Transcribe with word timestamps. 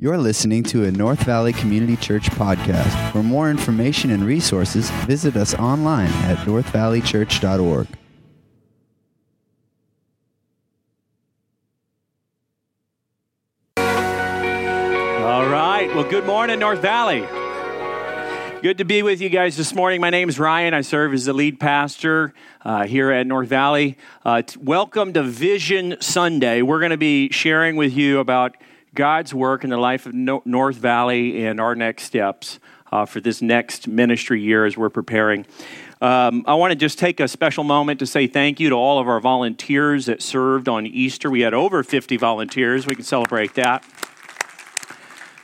You're 0.00 0.16
listening 0.16 0.62
to 0.64 0.84
a 0.84 0.92
North 0.92 1.24
Valley 1.24 1.52
Community 1.52 1.96
Church 1.96 2.30
podcast. 2.30 3.10
For 3.10 3.20
more 3.20 3.50
information 3.50 4.12
and 4.12 4.22
resources, 4.22 4.90
visit 5.08 5.34
us 5.34 5.54
online 5.54 6.12
at 6.22 6.38
northvalleychurch.org. 6.46 7.88
All 13.76 15.48
right. 15.48 15.90
Well, 15.92 16.08
good 16.08 16.24
morning, 16.24 16.60
North 16.60 16.80
Valley. 16.80 17.26
Good 18.62 18.78
to 18.78 18.84
be 18.84 19.02
with 19.02 19.20
you 19.20 19.28
guys 19.28 19.56
this 19.56 19.74
morning. 19.74 20.00
My 20.00 20.10
name 20.10 20.28
is 20.28 20.38
Ryan. 20.38 20.74
I 20.74 20.82
serve 20.82 21.12
as 21.12 21.24
the 21.24 21.32
lead 21.32 21.58
pastor 21.58 22.34
uh, 22.64 22.86
here 22.86 23.10
at 23.10 23.26
North 23.26 23.48
Valley. 23.48 23.98
Uh, 24.24 24.42
t- 24.42 24.60
welcome 24.62 25.12
to 25.14 25.24
Vision 25.24 25.96
Sunday. 26.00 26.62
We're 26.62 26.78
going 26.78 26.92
to 26.92 26.96
be 26.96 27.30
sharing 27.30 27.74
with 27.74 27.92
you 27.94 28.20
about 28.20 28.56
God's 28.98 29.32
work 29.32 29.62
in 29.62 29.70
the 29.70 29.76
life 29.76 30.06
of 30.06 30.12
North 30.12 30.74
Valley 30.74 31.46
and 31.46 31.60
our 31.60 31.76
next 31.76 32.02
steps 32.02 32.58
uh, 32.90 33.06
for 33.06 33.20
this 33.20 33.40
next 33.40 33.86
ministry 33.86 34.42
year 34.42 34.66
as 34.66 34.76
we're 34.76 34.90
preparing. 34.90 35.46
Um, 36.00 36.42
I 36.48 36.54
want 36.54 36.72
to 36.72 36.74
just 36.74 36.98
take 36.98 37.20
a 37.20 37.28
special 37.28 37.62
moment 37.62 38.00
to 38.00 38.06
say 38.06 38.26
thank 38.26 38.58
you 38.58 38.70
to 38.70 38.74
all 38.74 38.98
of 38.98 39.06
our 39.06 39.20
volunteers 39.20 40.06
that 40.06 40.20
served 40.20 40.68
on 40.68 40.84
Easter. 40.84 41.30
We 41.30 41.42
had 41.42 41.54
over 41.54 41.84
50 41.84 42.16
volunteers. 42.16 42.88
We 42.88 42.96
can 42.96 43.04
celebrate 43.04 43.54
that. 43.54 43.84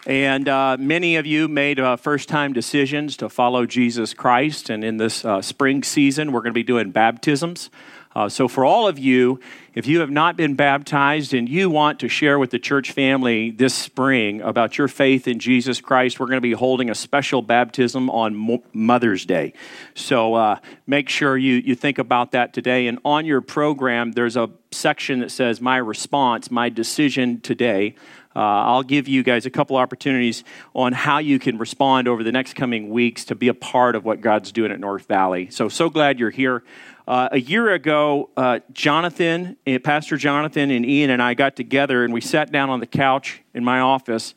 And 0.04 0.48
uh, 0.48 0.76
many 0.80 1.14
of 1.14 1.24
you 1.24 1.46
made 1.46 1.78
uh, 1.78 1.94
first 1.94 2.28
time 2.28 2.54
decisions 2.54 3.16
to 3.18 3.28
follow 3.28 3.66
Jesus 3.66 4.14
Christ. 4.14 4.68
And 4.68 4.82
in 4.82 4.96
this 4.96 5.24
uh, 5.24 5.42
spring 5.42 5.84
season, 5.84 6.32
we're 6.32 6.40
going 6.40 6.50
to 6.50 6.58
be 6.58 6.64
doing 6.64 6.90
baptisms. 6.90 7.70
Uh, 8.14 8.28
so, 8.28 8.46
for 8.46 8.64
all 8.64 8.86
of 8.86 8.96
you, 8.96 9.40
if 9.74 9.88
you 9.88 9.98
have 9.98 10.10
not 10.10 10.36
been 10.36 10.54
baptized 10.54 11.34
and 11.34 11.48
you 11.48 11.68
want 11.68 11.98
to 11.98 12.08
share 12.08 12.38
with 12.38 12.50
the 12.50 12.60
church 12.60 12.92
family 12.92 13.50
this 13.50 13.74
spring 13.74 14.40
about 14.40 14.78
your 14.78 14.86
faith 14.86 15.26
in 15.26 15.40
Jesus 15.40 15.80
Christ, 15.80 16.20
we're 16.20 16.26
going 16.26 16.36
to 16.36 16.40
be 16.40 16.52
holding 16.52 16.90
a 16.90 16.94
special 16.94 17.42
baptism 17.42 18.08
on 18.08 18.36
Mo- 18.36 18.62
Mother's 18.72 19.26
Day. 19.26 19.52
So, 19.94 20.34
uh, 20.34 20.58
make 20.86 21.08
sure 21.08 21.36
you, 21.36 21.54
you 21.54 21.74
think 21.74 21.98
about 21.98 22.30
that 22.32 22.52
today. 22.52 22.86
And 22.86 23.00
on 23.04 23.26
your 23.26 23.40
program, 23.40 24.12
there's 24.12 24.36
a 24.36 24.48
section 24.70 25.18
that 25.18 25.32
says, 25.32 25.60
My 25.60 25.78
response, 25.78 26.52
my 26.52 26.68
decision 26.68 27.40
today. 27.40 27.96
Uh, 28.36 28.40
I'll 28.40 28.82
give 28.82 29.06
you 29.06 29.22
guys 29.22 29.46
a 29.46 29.50
couple 29.50 29.76
opportunities 29.76 30.42
on 30.74 30.92
how 30.92 31.18
you 31.18 31.38
can 31.38 31.56
respond 31.56 32.08
over 32.08 32.24
the 32.24 32.32
next 32.32 32.54
coming 32.54 32.90
weeks 32.90 33.24
to 33.26 33.36
be 33.36 33.46
a 33.46 33.54
part 33.54 33.94
of 33.94 34.04
what 34.04 34.20
God's 34.20 34.50
doing 34.50 34.72
at 34.72 34.80
North 34.80 35.06
Valley. 35.06 35.50
So, 35.50 35.68
so 35.68 35.88
glad 35.88 36.18
you're 36.18 36.30
here. 36.30 36.64
Uh, 37.06 37.28
a 37.32 37.38
year 37.38 37.70
ago, 37.74 38.30
uh, 38.34 38.60
Jonathan, 38.72 39.58
uh, 39.66 39.78
Pastor 39.80 40.16
Jonathan, 40.16 40.70
and 40.70 40.86
Ian 40.86 41.10
and 41.10 41.20
I 41.20 41.34
got 41.34 41.54
together 41.54 42.02
and 42.02 42.14
we 42.14 42.22
sat 42.22 42.50
down 42.50 42.70
on 42.70 42.80
the 42.80 42.86
couch 42.86 43.42
in 43.52 43.62
my 43.62 43.80
office. 43.80 44.34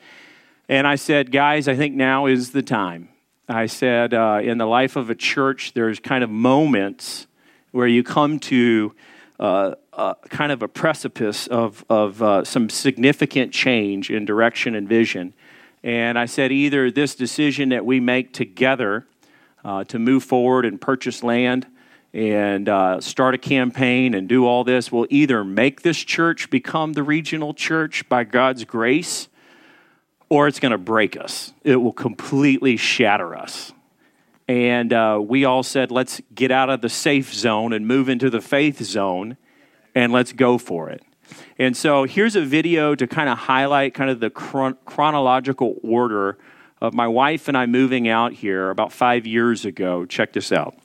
And 0.68 0.86
I 0.86 0.96
said, 0.96 1.32
Guys, 1.32 1.70
I 1.70 1.76
think 1.78 1.96
now 1.96 2.26
is 2.26 2.52
the 2.52 2.62
time. 2.62 3.08
I 3.48 3.68
said, 3.68 4.14
uh, 4.14 4.42
In 4.44 4.58
the 4.58 4.66
life 4.66 4.98
of 4.98 5.10
a 5.10 5.16
church, 5.16 5.74
there's 5.76 6.00
kind 6.02 6.26
of 6.26 6.30
moments 6.30 7.28
where 7.72 7.88
you 7.88 8.04
come 8.04 8.38
to 8.40 8.94
uh, 9.40 9.76
kind 10.30 10.52
of 10.52 10.62
a 10.62 10.68
precipice 10.68 11.48
of, 11.48 11.86
of 11.90 12.22
uh, 12.22 12.44
some 12.44 12.70
significant 12.70 13.54
change 13.54 14.10
in 14.10 14.26
direction 14.26 14.76
and 14.76 14.90
vision. 14.90 15.34
And 15.84 16.20
I 16.20 16.26
said, 16.26 16.52
either 16.52 16.92
this 16.92 17.16
decision 17.16 17.70
that 17.70 17.86
we 17.86 18.02
make 18.02 18.34
together 18.34 19.08
uh, 19.64 19.86
to 19.86 20.00
move 20.00 20.24
forward 20.24 20.66
and 20.66 20.82
purchase 20.82 21.24
land 21.24 21.66
and 22.18 22.68
uh, 22.68 23.00
start 23.00 23.36
a 23.36 23.38
campaign 23.38 24.16
and 24.16 24.28
do 24.28 24.48
all 24.48 24.64
this 24.64 24.92
will 24.92 25.06
either 25.12 25.44
make 25.44 25.84
this 25.84 26.00
church 26.00 26.50
become 26.50 26.94
the 26.94 27.04
regional 27.04 27.54
church 27.54 28.10
by 28.10 28.24
God's 28.24 28.66
grace, 28.66 29.28
or 30.28 30.48
it's 30.48 30.60
going 30.60 30.72
to 30.72 30.80
break 30.80 31.16
us. 31.16 31.54
It 31.64 31.76
will 31.76 31.94
completely 31.94 32.76
shatter 32.76 33.36
us. 33.36 33.72
And 34.48 34.92
uh, 34.94 35.22
we 35.22 35.46
all 35.46 35.62
said, 35.62 35.92
let's 35.92 36.20
get 36.34 36.50
out 36.50 36.72
of 36.72 36.82
the 36.82 36.90
safe 36.90 37.36
zone 37.36 37.72
and 37.72 37.88
move 37.88 38.10
into 38.10 38.32
the 38.32 38.42
faith 38.42 38.82
zone 38.82 39.38
and 39.94 40.12
let's 40.12 40.34
go 40.34 40.58
for 40.58 40.90
it. 40.90 41.04
And 41.60 41.78
so 41.78 42.06
here's 42.06 42.36
a 42.36 42.42
video 42.42 42.96
to 42.96 43.06
kind 43.06 43.30
of 43.30 43.38
highlight 43.38 43.94
kind 43.94 44.10
of 44.10 44.20
the 44.20 44.32
chron- 44.32 44.78
chronological 44.86 45.76
order 45.84 46.40
of 46.82 46.96
my 46.96 47.08
wife 47.08 47.48
and 47.48 47.56
I 47.56 47.68
moving 47.68 48.08
out 48.08 48.34
here 48.34 48.72
about 48.72 48.92
five 48.92 49.28
years 49.28 49.66
ago. 49.66 50.04
Check 50.08 50.34
this 50.34 50.52
out. 50.52 50.80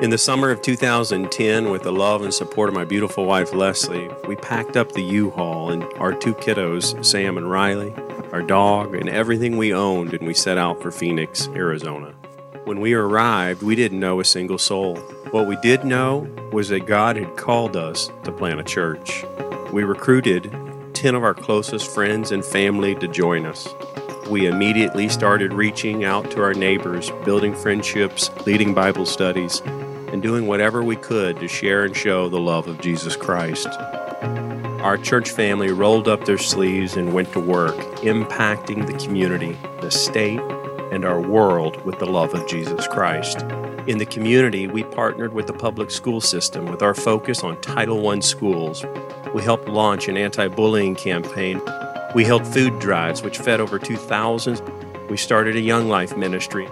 In 0.00 0.08
the 0.08 0.16
summer 0.16 0.50
of 0.50 0.62
2010, 0.62 1.68
with 1.68 1.82
the 1.82 1.92
love 1.92 2.22
and 2.22 2.32
support 2.32 2.70
of 2.70 2.74
my 2.74 2.86
beautiful 2.86 3.26
wife 3.26 3.52
Leslie, 3.52 4.08
we 4.26 4.34
packed 4.34 4.74
up 4.74 4.92
the 4.92 5.02
U 5.02 5.28
Haul 5.28 5.68
and 5.72 5.84
our 5.98 6.14
two 6.14 6.32
kiddos, 6.32 7.04
Sam 7.04 7.36
and 7.36 7.50
Riley, 7.50 7.94
our 8.32 8.40
dog, 8.40 8.94
and 8.94 9.10
everything 9.10 9.58
we 9.58 9.74
owned, 9.74 10.14
and 10.14 10.26
we 10.26 10.32
set 10.32 10.56
out 10.56 10.80
for 10.80 10.90
Phoenix, 10.90 11.48
Arizona. 11.48 12.14
When 12.64 12.80
we 12.80 12.94
arrived, 12.94 13.62
we 13.62 13.74
didn't 13.76 14.00
know 14.00 14.20
a 14.20 14.24
single 14.24 14.56
soul. 14.56 14.96
What 15.32 15.46
we 15.46 15.56
did 15.56 15.84
know 15.84 16.26
was 16.50 16.70
that 16.70 16.86
God 16.86 17.16
had 17.16 17.36
called 17.36 17.76
us 17.76 18.10
to 18.24 18.32
plant 18.32 18.58
a 18.58 18.64
church. 18.64 19.22
We 19.70 19.84
recruited 19.84 20.50
10 20.94 21.14
of 21.14 21.24
our 21.24 21.34
closest 21.34 21.90
friends 21.94 22.32
and 22.32 22.42
family 22.42 22.94
to 22.94 23.06
join 23.06 23.44
us. 23.44 23.68
We 24.30 24.46
immediately 24.46 25.10
started 25.10 25.52
reaching 25.52 26.04
out 26.04 26.30
to 26.30 26.42
our 26.42 26.54
neighbors, 26.54 27.10
building 27.26 27.54
friendships, 27.54 28.30
leading 28.46 28.72
Bible 28.72 29.04
studies, 29.04 29.60
and 30.12 30.22
doing 30.22 30.46
whatever 30.46 30.82
we 30.82 30.96
could 30.96 31.38
to 31.40 31.48
share 31.48 31.84
and 31.84 31.96
show 31.96 32.28
the 32.28 32.40
love 32.40 32.68
of 32.68 32.80
Jesus 32.80 33.16
Christ. 33.16 33.68
Our 34.80 34.96
church 34.96 35.30
family 35.30 35.70
rolled 35.70 36.08
up 36.08 36.24
their 36.24 36.38
sleeves 36.38 36.96
and 36.96 37.12
went 37.12 37.32
to 37.32 37.40
work, 37.40 37.76
impacting 37.98 38.86
the 38.86 39.04
community, 39.04 39.58
the 39.80 39.90
state, 39.90 40.40
and 40.90 41.04
our 41.04 41.20
world 41.20 41.84
with 41.84 41.98
the 41.98 42.06
love 42.06 42.34
of 42.34 42.48
Jesus 42.48 42.88
Christ. 42.88 43.42
In 43.86 43.98
the 43.98 44.06
community, 44.06 44.66
we 44.66 44.82
partnered 44.84 45.32
with 45.32 45.46
the 45.46 45.52
public 45.52 45.90
school 45.90 46.20
system 46.20 46.66
with 46.66 46.82
our 46.82 46.94
focus 46.94 47.42
on 47.44 47.60
Title 47.60 48.08
I 48.08 48.20
schools. 48.20 48.84
We 49.34 49.42
helped 49.42 49.68
launch 49.68 50.08
an 50.08 50.16
anti 50.16 50.48
bullying 50.48 50.94
campaign. 50.94 51.60
We 52.14 52.24
held 52.24 52.46
food 52.46 52.78
drives, 52.78 53.22
which 53.22 53.38
fed 53.38 53.60
over 53.60 53.78
2,000. 53.78 54.60
We 55.08 55.16
started 55.16 55.56
a 55.56 55.60
Young 55.60 55.88
Life 55.88 56.16
ministry. 56.16 56.68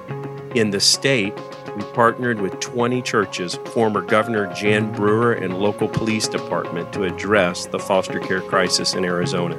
In 0.54 0.70
the 0.70 0.80
state, 0.80 1.34
we 1.78 1.84
partnered 1.92 2.40
with 2.40 2.58
20 2.58 3.02
churches, 3.02 3.54
former 3.66 4.00
Governor 4.00 4.52
Jan 4.52 4.92
Brewer, 4.92 5.32
and 5.32 5.58
local 5.58 5.86
police 5.86 6.26
department 6.26 6.92
to 6.92 7.04
address 7.04 7.66
the 7.66 7.78
foster 7.78 8.18
care 8.18 8.40
crisis 8.40 8.94
in 8.94 9.04
Arizona. 9.04 9.56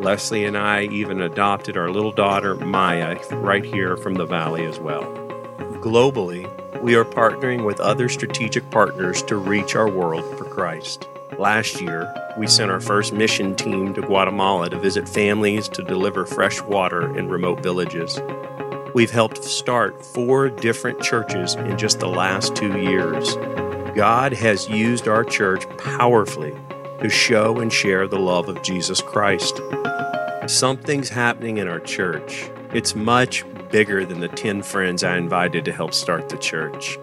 Leslie 0.00 0.44
and 0.44 0.58
I 0.58 0.84
even 0.84 1.20
adopted 1.20 1.76
our 1.76 1.90
little 1.90 2.10
daughter, 2.10 2.56
Maya, 2.56 3.16
right 3.34 3.64
here 3.64 3.96
from 3.96 4.14
the 4.14 4.26
valley 4.26 4.64
as 4.64 4.80
well. 4.80 5.04
Globally, 5.80 6.50
we 6.82 6.96
are 6.96 7.04
partnering 7.04 7.64
with 7.64 7.78
other 7.78 8.08
strategic 8.08 8.68
partners 8.70 9.22
to 9.24 9.36
reach 9.36 9.76
our 9.76 9.88
world 9.88 10.24
for 10.36 10.44
Christ. 10.46 11.06
Last 11.38 11.80
year, 11.80 12.12
we 12.38 12.48
sent 12.48 12.72
our 12.72 12.80
first 12.80 13.12
mission 13.12 13.54
team 13.54 13.94
to 13.94 14.00
Guatemala 14.00 14.68
to 14.70 14.80
visit 14.80 15.08
families 15.08 15.68
to 15.68 15.82
deliver 15.84 16.26
fresh 16.26 16.60
water 16.62 17.16
in 17.16 17.28
remote 17.28 17.62
villages. 17.62 18.18
We've 18.92 19.10
helped 19.10 19.44
start 19.44 20.04
four 20.04 20.48
different 20.48 21.00
churches 21.00 21.54
in 21.54 21.78
just 21.78 22.00
the 22.00 22.08
last 22.08 22.56
two 22.56 22.76
years. 22.80 23.36
God 23.94 24.32
has 24.32 24.68
used 24.68 25.06
our 25.06 25.22
church 25.22 25.64
powerfully 25.78 26.52
to 27.00 27.08
show 27.08 27.60
and 27.60 27.72
share 27.72 28.08
the 28.08 28.18
love 28.18 28.48
of 28.48 28.62
Jesus 28.62 29.00
Christ. 29.00 29.60
Something's 30.48 31.08
happening 31.08 31.58
in 31.58 31.68
our 31.68 31.78
church. 31.78 32.50
It's 32.74 32.96
much 32.96 33.44
bigger 33.70 34.04
than 34.04 34.18
the 34.18 34.28
10 34.28 34.62
friends 34.62 35.04
I 35.04 35.16
invited 35.16 35.64
to 35.66 35.72
help 35.72 35.94
start 35.94 36.28
the 36.28 36.38
church. 36.38 36.98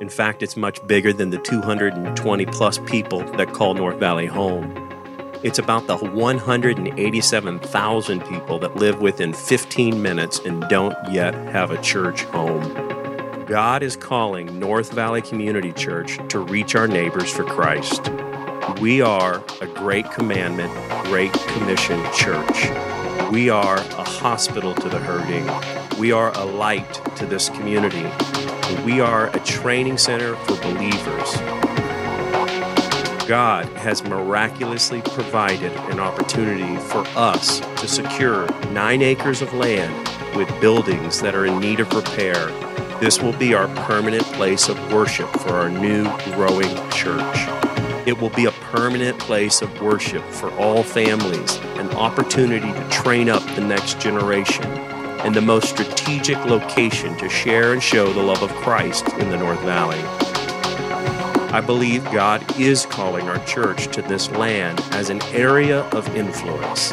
In 0.00 0.08
fact, 0.08 0.42
it's 0.42 0.56
much 0.56 0.84
bigger 0.86 1.12
than 1.12 1.28
the 1.28 1.38
220 1.38 2.46
plus 2.46 2.78
people 2.86 3.20
that 3.32 3.52
call 3.52 3.74
North 3.74 3.98
Valley 3.98 4.26
home. 4.26 4.85
It's 5.46 5.60
about 5.60 5.86
the 5.86 5.96
187,000 5.96 8.24
people 8.24 8.58
that 8.58 8.74
live 8.74 9.00
within 9.00 9.32
15 9.32 10.02
minutes 10.02 10.40
and 10.40 10.68
don't 10.68 10.96
yet 11.08 11.34
have 11.34 11.70
a 11.70 11.80
church 11.82 12.24
home. 12.24 13.44
God 13.46 13.84
is 13.84 13.94
calling 13.94 14.58
North 14.58 14.92
Valley 14.92 15.22
Community 15.22 15.70
Church 15.70 16.18
to 16.30 16.40
reach 16.40 16.74
our 16.74 16.88
neighbors 16.88 17.32
for 17.32 17.44
Christ. 17.44 18.10
We 18.80 19.00
are 19.02 19.40
a 19.60 19.68
Great 19.68 20.10
Commandment, 20.10 20.72
Great 21.04 21.32
Commission 21.32 22.04
church. 22.12 22.68
We 23.30 23.48
are 23.48 23.76
a 23.76 24.02
hospital 24.02 24.74
to 24.74 24.88
the 24.88 24.98
hurting. 24.98 25.48
We 25.96 26.10
are 26.10 26.36
a 26.36 26.44
light 26.44 26.92
to 27.18 27.24
this 27.24 27.50
community. 27.50 28.10
We 28.84 28.98
are 28.98 29.28
a 29.28 29.38
training 29.44 29.98
center 29.98 30.34
for 30.34 30.60
believers. 30.60 31.75
God 33.26 33.66
has 33.78 34.04
miraculously 34.04 35.02
provided 35.02 35.72
an 35.90 35.98
opportunity 35.98 36.76
for 36.76 37.04
us 37.16 37.58
to 37.80 37.88
secure 37.88 38.46
nine 38.70 39.02
acres 39.02 39.42
of 39.42 39.52
land 39.52 39.92
with 40.36 40.48
buildings 40.60 41.20
that 41.22 41.34
are 41.34 41.44
in 41.44 41.58
need 41.58 41.80
of 41.80 41.92
repair. 41.92 42.46
This 43.00 43.20
will 43.20 43.32
be 43.32 43.52
our 43.52 43.66
permanent 43.84 44.22
place 44.34 44.68
of 44.68 44.92
worship 44.92 45.28
for 45.40 45.54
our 45.54 45.68
new 45.68 46.04
growing 46.34 46.72
church. 46.90 47.36
It 48.06 48.16
will 48.16 48.30
be 48.30 48.44
a 48.44 48.52
permanent 48.52 49.18
place 49.18 49.60
of 49.60 49.82
worship 49.82 50.22
for 50.26 50.52
all 50.52 50.84
families, 50.84 51.56
an 51.78 51.90
opportunity 51.96 52.72
to 52.72 52.88
train 52.90 53.28
up 53.28 53.42
the 53.56 53.60
next 53.60 53.98
generation, 53.98 54.66
and 55.24 55.34
the 55.34 55.40
most 55.40 55.68
strategic 55.68 56.38
location 56.44 57.18
to 57.18 57.28
share 57.28 57.72
and 57.72 57.82
show 57.82 58.12
the 58.12 58.22
love 58.22 58.44
of 58.44 58.50
Christ 58.50 59.08
in 59.14 59.30
the 59.30 59.36
North 59.36 59.60
Valley. 59.62 60.35
I 61.56 61.62
believe 61.62 62.04
God 62.12 62.60
is 62.60 62.84
calling 62.84 63.30
our 63.30 63.42
church 63.46 63.88
to 63.94 64.02
this 64.02 64.30
land 64.32 64.78
as 64.90 65.08
an 65.08 65.22
area 65.32 65.84
of 65.92 66.06
influence. 66.14 66.90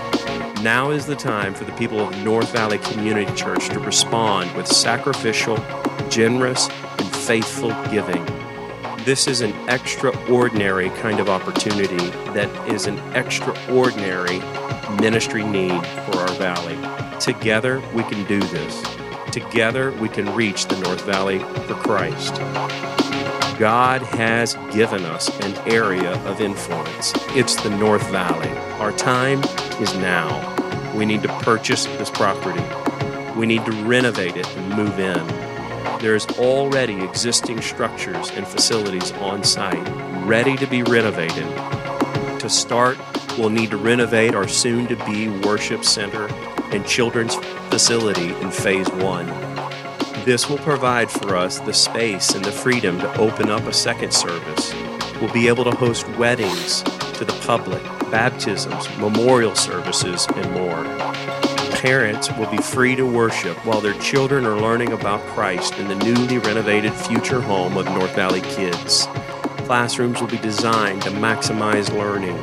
Now 0.62 0.92
is 0.92 1.06
the 1.06 1.18
time 1.18 1.54
for 1.54 1.65
the 1.65 1.74
people 1.74 2.00
of 2.00 2.18
North 2.24 2.54
Valley 2.54 2.77
Community 2.77 3.30
Church 3.36 3.68
to 3.68 3.80
respond 3.80 4.56
with 4.56 4.65
sacrificial, 4.65 5.57
generous, 6.10 6.69
and 6.69 7.13
faithful 7.13 7.71
giving. 7.92 8.25
This 9.04 9.27
is 9.27 9.42
an 9.42 9.54
extraordinary 9.68 10.92
kind 10.92 11.19
of 11.19 11.27
opportunity 11.27 12.10
that 12.31 12.50
is 12.69 12.88
an 12.88 13.00
extraordinary 13.18 14.39
ministry 15.01 15.44
need 15.44 15.86
for 16.06 16.19
our 16.19 16.33
valley. 16.36 16.77
Together, 17.19 17.83
we 17.94 18.04
can 18.04 18.24
do 18.30 18.39
this. 18.39 18.81
Together, 19.30 19.92
we 20.00 20.07
can 20.07 20.33
reach 20.33 20.68
the 20.68 20.80
North 20.80 21.01
Valley 21.01 21.39
for 21.39 21.74
Christ. 21.74 22.39
God 23.60 24.02
has 24.02 24.56
given 24.72 25.04
us 25.06 25.30
an 25.42 25.56
area 25.70 26.14
of 26.26 26.42
influence. 26.42 27.14
It's 27.30 27.56
the 27.62 27.70
North 27.70 28.10
Valley. 28.10 28.50
Our 28.80 28.92
time 28.94 29.44
is 29.80 29.94
now. 29.96 30.52
We 30.96 31.06
need 31.06 31.22
to 31.24 31.30
purchase 31.40 31.86
this 31.86 32.10
property. 32.10 32.64
We 33.38 33.46
need 33.46 33.64
to 33.66 33.72
renovate 33.84 34.38
it 34.38 34.48
and 34.58 34.76
move 34.76 35.00
in. 35.00 35.26
There's 36.00 36.26
already 36.40 37.04
existing 37.04 37.62
structures 37.62 38.32
and 38.32 38.48
facilities 38.48 39.12
on 39.14 39.44
site 39.44 39.88
ready 40.26 40.56
to 40.58 40.66
be 40.66 40.82
renovated. 40.84 41.46
To 42.40 42.50
start, 42.50 42.98
we'll 43.38 43.50
need 43.50 43.70
to 43.70 43.78
renovate 43.78 44.34
our 44.34 44.48
soon 44.48 44.88
to 44.88 44.96
be 45.06 45.30
worship 45.30 45.86
center 45.86 46.28
and 46.74 46.86
children's 46.88 47.36
facility 47.70 48.34
in 48.34 48.50
phase 48.50 48.90
one. 48.90 49.53
This 50.25 50.50
will 50.50 50.58
provide 50.58 51.12
for 51.12 51.36
us 51.36 51.60
the 51.60 51.74
space 51.74 52.34
and 52.34 52.44
the 52.44 52.52
freedom 52.52 52.98
to 53.00 53.18
open 53.18 53.50
up 53.50 53.64
a 53.64 53.74
second 53.74 54.14
service. 54.14 54.74
We'll 55.20 55.34
be 55.34 55.48
able 55.48 55.66
to 55.66 55.72
host 55.72 56.08
weddings 56.18 56.81
to 57.18 57.25
the 57.25 57.38
public, 57.46 57.84
baptisms, 58.12 58.88
memorial 58.98 59.56
services, 59.56 60.28
and 60.36 60.52
more 60.52 60.84
parents 61.84 62.31
will 62.38 62.50
be 62.50 62.56
free 62.60 62.96
to 62.96 63.06
worship 63.06 63.58
while 63.66 63.81
their 63.81 64.00
children 64.00 64.46
are 64.46 64.56
learning 64.56 64.94
about 64.94 65.20
Christ 65.36 65.78
in 65.80 65.90
the 65.90 65.96
newly 65.96 66.38
renovated 66.38 66.94
future 66.94 67.42
home 67.42 67.75
of 67.75 67.84
North 67.88 68.16
Valley 68.16 68.40
Kids. 68.40 69.06
Classrooms 69.66 70.22
will 70.22 70.30
be 70.30 70.38
designed 70.38 71.02
to 71.02 71.10
maximize 71.10 71.92
learning. 71.92 72.40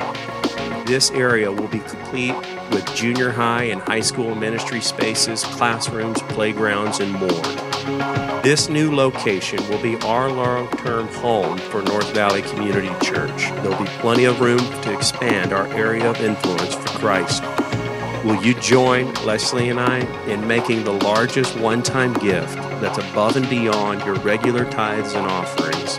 This 0.85 1.11
area 1.13 1.51
will 1.51 1.69
be 1.69 1.79
complete 1.79 2.35
with 2.71 2.95
junior 2.95 3.31
high 3.31 3.63
and 3.63 3.81
high 3.81 4.01
school 4.01 4.35
ministry 4.35 4.83
spaces, 4.83 5.43
classrooms, 5.43 6.21
playgrounds, 6.25 7.01
and 7.01 7.11
more. 7.13 7.70
This 8.43 8.69
new 8.69 8.95
location 8.95 9.59
will 9.69 9.81
be 9.83 9.97
our 9.99 10.31
long 10.31 10.69
term 10.79 11.09
home 11.09 11.59
for 11.59 11.83
North 11.83 12.13
Valley 12.15 12.43
Community 12.43 12.91
Church. 13.05 13.51
There'll 13.63 13.83
be 13.83 13.89
plenty 14.01 14.25
of 14.25 14.41
room 14.41 14.59
to 14.59 14.93
expand 14.93 15.53
our 15.53 15.67
area 15.69 16.09
of 16.09 16.21
influence 16.21 16.75
for 16.75 16.89
Christ. 16.99 17.43
Will 18.25 18.43
you 18.45 18.55
join 18.61 19.13
Leslie 19.25 19.71
and 19.71 19.81
I 19.81 20.01
in 20.27 20.47
making 20.47 20.85
the 20.85 20.93
largest 20.93 21.59
one 21.59 21.83
time 21.83 22.13
gift 22.15 22.55
that's 22.81 22.99
above 22.99 23.37
and 23.37 23.49
beyond 23.49 24.05
your 24.05 24.17
regular 24.17 24.69
tithes 24.71 25.15
and 25.15 25.27
offerings? 25.27 25.99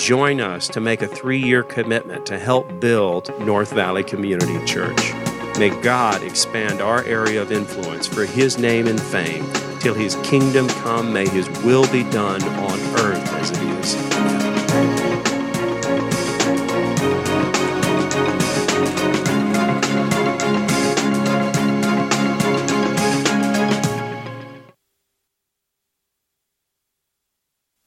Join 0.00 0.40
us 0.40 0.68
to 0.68 0.80
make 0.80 1.02
a 1.02 1.08
three 1.08 1.40
year 1.40 1.64
commitment 1.64 2.24
to 2.26 2.38
help 2.38 2.78
build 2.78 3.36
North 3.40 3.72
Valley 3.72 4.04
Community 4.04 4.64
Church. 4.64 5.12
May 5.58 5.70
God 5.82 6.22
expand 6.22 6.80
our 6.80 7.02
area 7.02 7.42
of 7.42 7.50
influence 7.50 8.06
for 8.06 8.24
His 8.24 8.58
name 8.58 8.86
and 8.86 9.00
fame. 9.00 9.44
Till 9.80 9.94
His 9.94 10.16
kingdom 10.16 10.68
come, 10.68 11.12
may 11.12 11.28
His 11.28 11.48
will 11.62 11.86
be 11.92 12.02
done 12.04 12.42
on 12.42 12.78
earth 12.98 13.32
as 13.34 13.50
it 13.50 13.62
is 13.62 14.18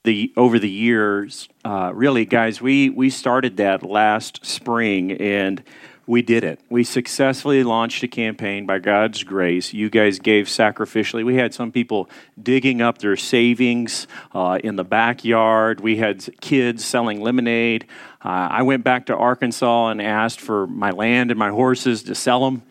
the 0.03 0.33
over 0.35 0.57
the 0.59 0.69
years, 0.69 1.47
uh, 1.63 1.91
really, 1.93 2.25
guys, 2.25 2.61
we 2.61 2.89
we 2.89 3.09
started 3.09 3.57
that 3.57 3.83
last 3.83 4.45
spring 4.45 5.11
and 5.11 5.63
we 6.11 6.21
did 6.21 6.43
it. 6.43 6.59
We 6.69 6.83
successfully 6.83 7.63
launched 7.63 8.03
a 8.03 8.07
campaign 8.09 8.65
by 8.65 8.79
God's 8.79 9.23
grace. 9.23 9.71
You 9.71 9.89
guys 9.89 10.19
gave 10.19 10.47
sacrificially. 10.47 11.23
We 11.23 11.35
had 11.35 11.53
some 11.53 11.71
people 11.71 12.09
digging 12.43 12.81
up 12.81 12.97
their 12.97 13.15
savings 13.15 14.07
uh, 14.33 14.59
in 14.61 14.75
the 14.75 14.83
backyard. 14.83 15.79
We 15.79 15.95
had 15.95 16.27
kids 16.41 16.83
selling 16.83 17.21
lemonade. 17.21 17.85
Uh, 18.25 18.27
I 18.27 18.63
went 18.63 18.83
back 18.83 19.05
to 19.05 19.15
Arkansas 19.15 19.87
and 19.87 20.01
asked 20.01 20.41
for 20.41 20.67
my 20.67 20.91
land 20.91 21.31
and 21.31 21.39
my 21.39 21.49
horses 21.49 22.03
to 22.03 22.13
sell 22.13 22.43
them. 22.43 22.63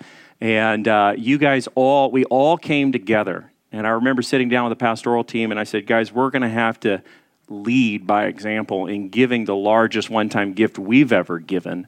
And 0.42 0.86
uh, 0.86 1.14
you 1.16 1.38
guys 1.38 1.66
all, 1.74 2.10
we 2.10 2.26
all 2.26 2.58
came 2.58 2.92
together. 2.92 3.50
And 3.72 3.86
I 3.86 3.90
remember 3.92 4.20
sitting 4.20 4.50
down 4.50 4.68
with 4.68 4.78
the 4.78 4.84
pastoral 4.84 5.24
team 5.24 5.50
and 5.50 5.58
I 5.58 5.64
said, 5.64 5.86
guys, 5.86 6.12
we're 6.12 6.28
going 6.28 6.42
to 6.42 6.48
have 6.50 6.78
to 6.80 7.02
lead 7.48 8.06
by 8.06 8.26
example 8.26 8.86
in 8.86 9.08
giving 9.08 9.46
the 9.46 9.56
largest 9.56 10.10
one 10.10 10.28
time 10.28 10.52
gift 10.52 10.78
we've 10.78 11.10
ever 11.10 11.38
given. 11.38 11.86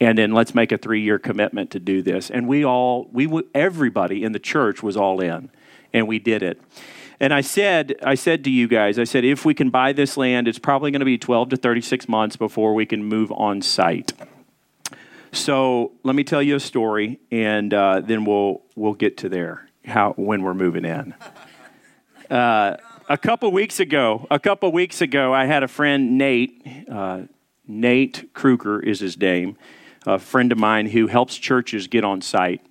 And 0.00 0.16
then 0.16 0.32
let's 0.32 0.54
make 0.54 0.72
a 0.72 0.78
three 0.78 1.02
year 1.02 1.18
commitment 1.18 1.70
to 1.72 1.80
do 1.80 2.02
this. 2.02 2.30
And 2.30 2.48
we 2.48 2.64
all, 2.64 3.08
we, 3.12 3.42
everybody 3.54 4.24
in 4.24 4.32
the 4.32 4.38
church 4.38 4.82
was 4.82 4.96
all 4.96 5.20
in, 5.20 5.50
and 5.92 6.08
we 6.08 6.18
did 6.18 6.42
it. 6.42 6.60
And 7.22 7.34
I 7.34 7.42
said, 7.42 7.96
I 8.02 8.14
said 8.14 8.44
to 8.44 8.50
you 8.50 8.66
guys, 8.66 8.98
I 8.98 9.04
said, 9.04 9.26
if 9.26 9.44
we 9.44 9.52
can 9.52 9.68
buy 9.68 9.92
this 9.92 10.16
land, 10.16 10.48
it's 10.48 10.58
probably 10.58 10.90
going 10.90 11.00
to 11.00 11.06
be 11.06 11.18
12 11.18 11.50
to 11.50 11.56
36 11.56 12.08
months 12.08 12.36
before 12.36 12.72
we 12.72 12.86
can 12.86 13.04
move 13.04 13.30
on 13.32 13.60
site. 13.60 14.14
So 15.32 15.92
let 16.02 16.16
me 16.16 16.24
tell 16.24 16.42
you 16.42 16.56
a 16.56 16.60
story, 16.60 17.20
and 17.30 17.72
uh, 17.72 18.00
then 18.00 18.24
we'll 18.24 18.62
we'll 18.74 18.94
get 18.94 19.18
to 19.18 19.28
there 19.28 19.68
how 19.84 20.12
when 20.14 20.42
we're 20.42 20.54
moving 20.54 20.84
in. 20.84 21.14
Uh, 22.28 22.76
a 23.08 23.18
couple 23.18 23.50
weeks 23.52 23.80
ago, 23.80 24.26
a 24.30 24.38
couple 24.38 24.72
weeks 24.72 25.00
ago, 25.00 25.32
I 25.32 25.44
had 25.44 25.62
a 25.62 25.68
friend, 25.68 26.18
Nate. 26.18 26.86
Uh, 26.90 27.22
Nate 27.66 28.34
Kruger 28.34 28.80
is 28.80 28.98
his 28.98 29.16
name, 29.16 29.56
a 30.06 30.18
friend 30.18 30.52
of 30.52 30.58
mine 30.58 30.86
who 30.86 31.06
helps 31.06 31.36
churches 31.36 31.86
get 31.86 32.04
on 32.04 32.20
site. 32.20 32.64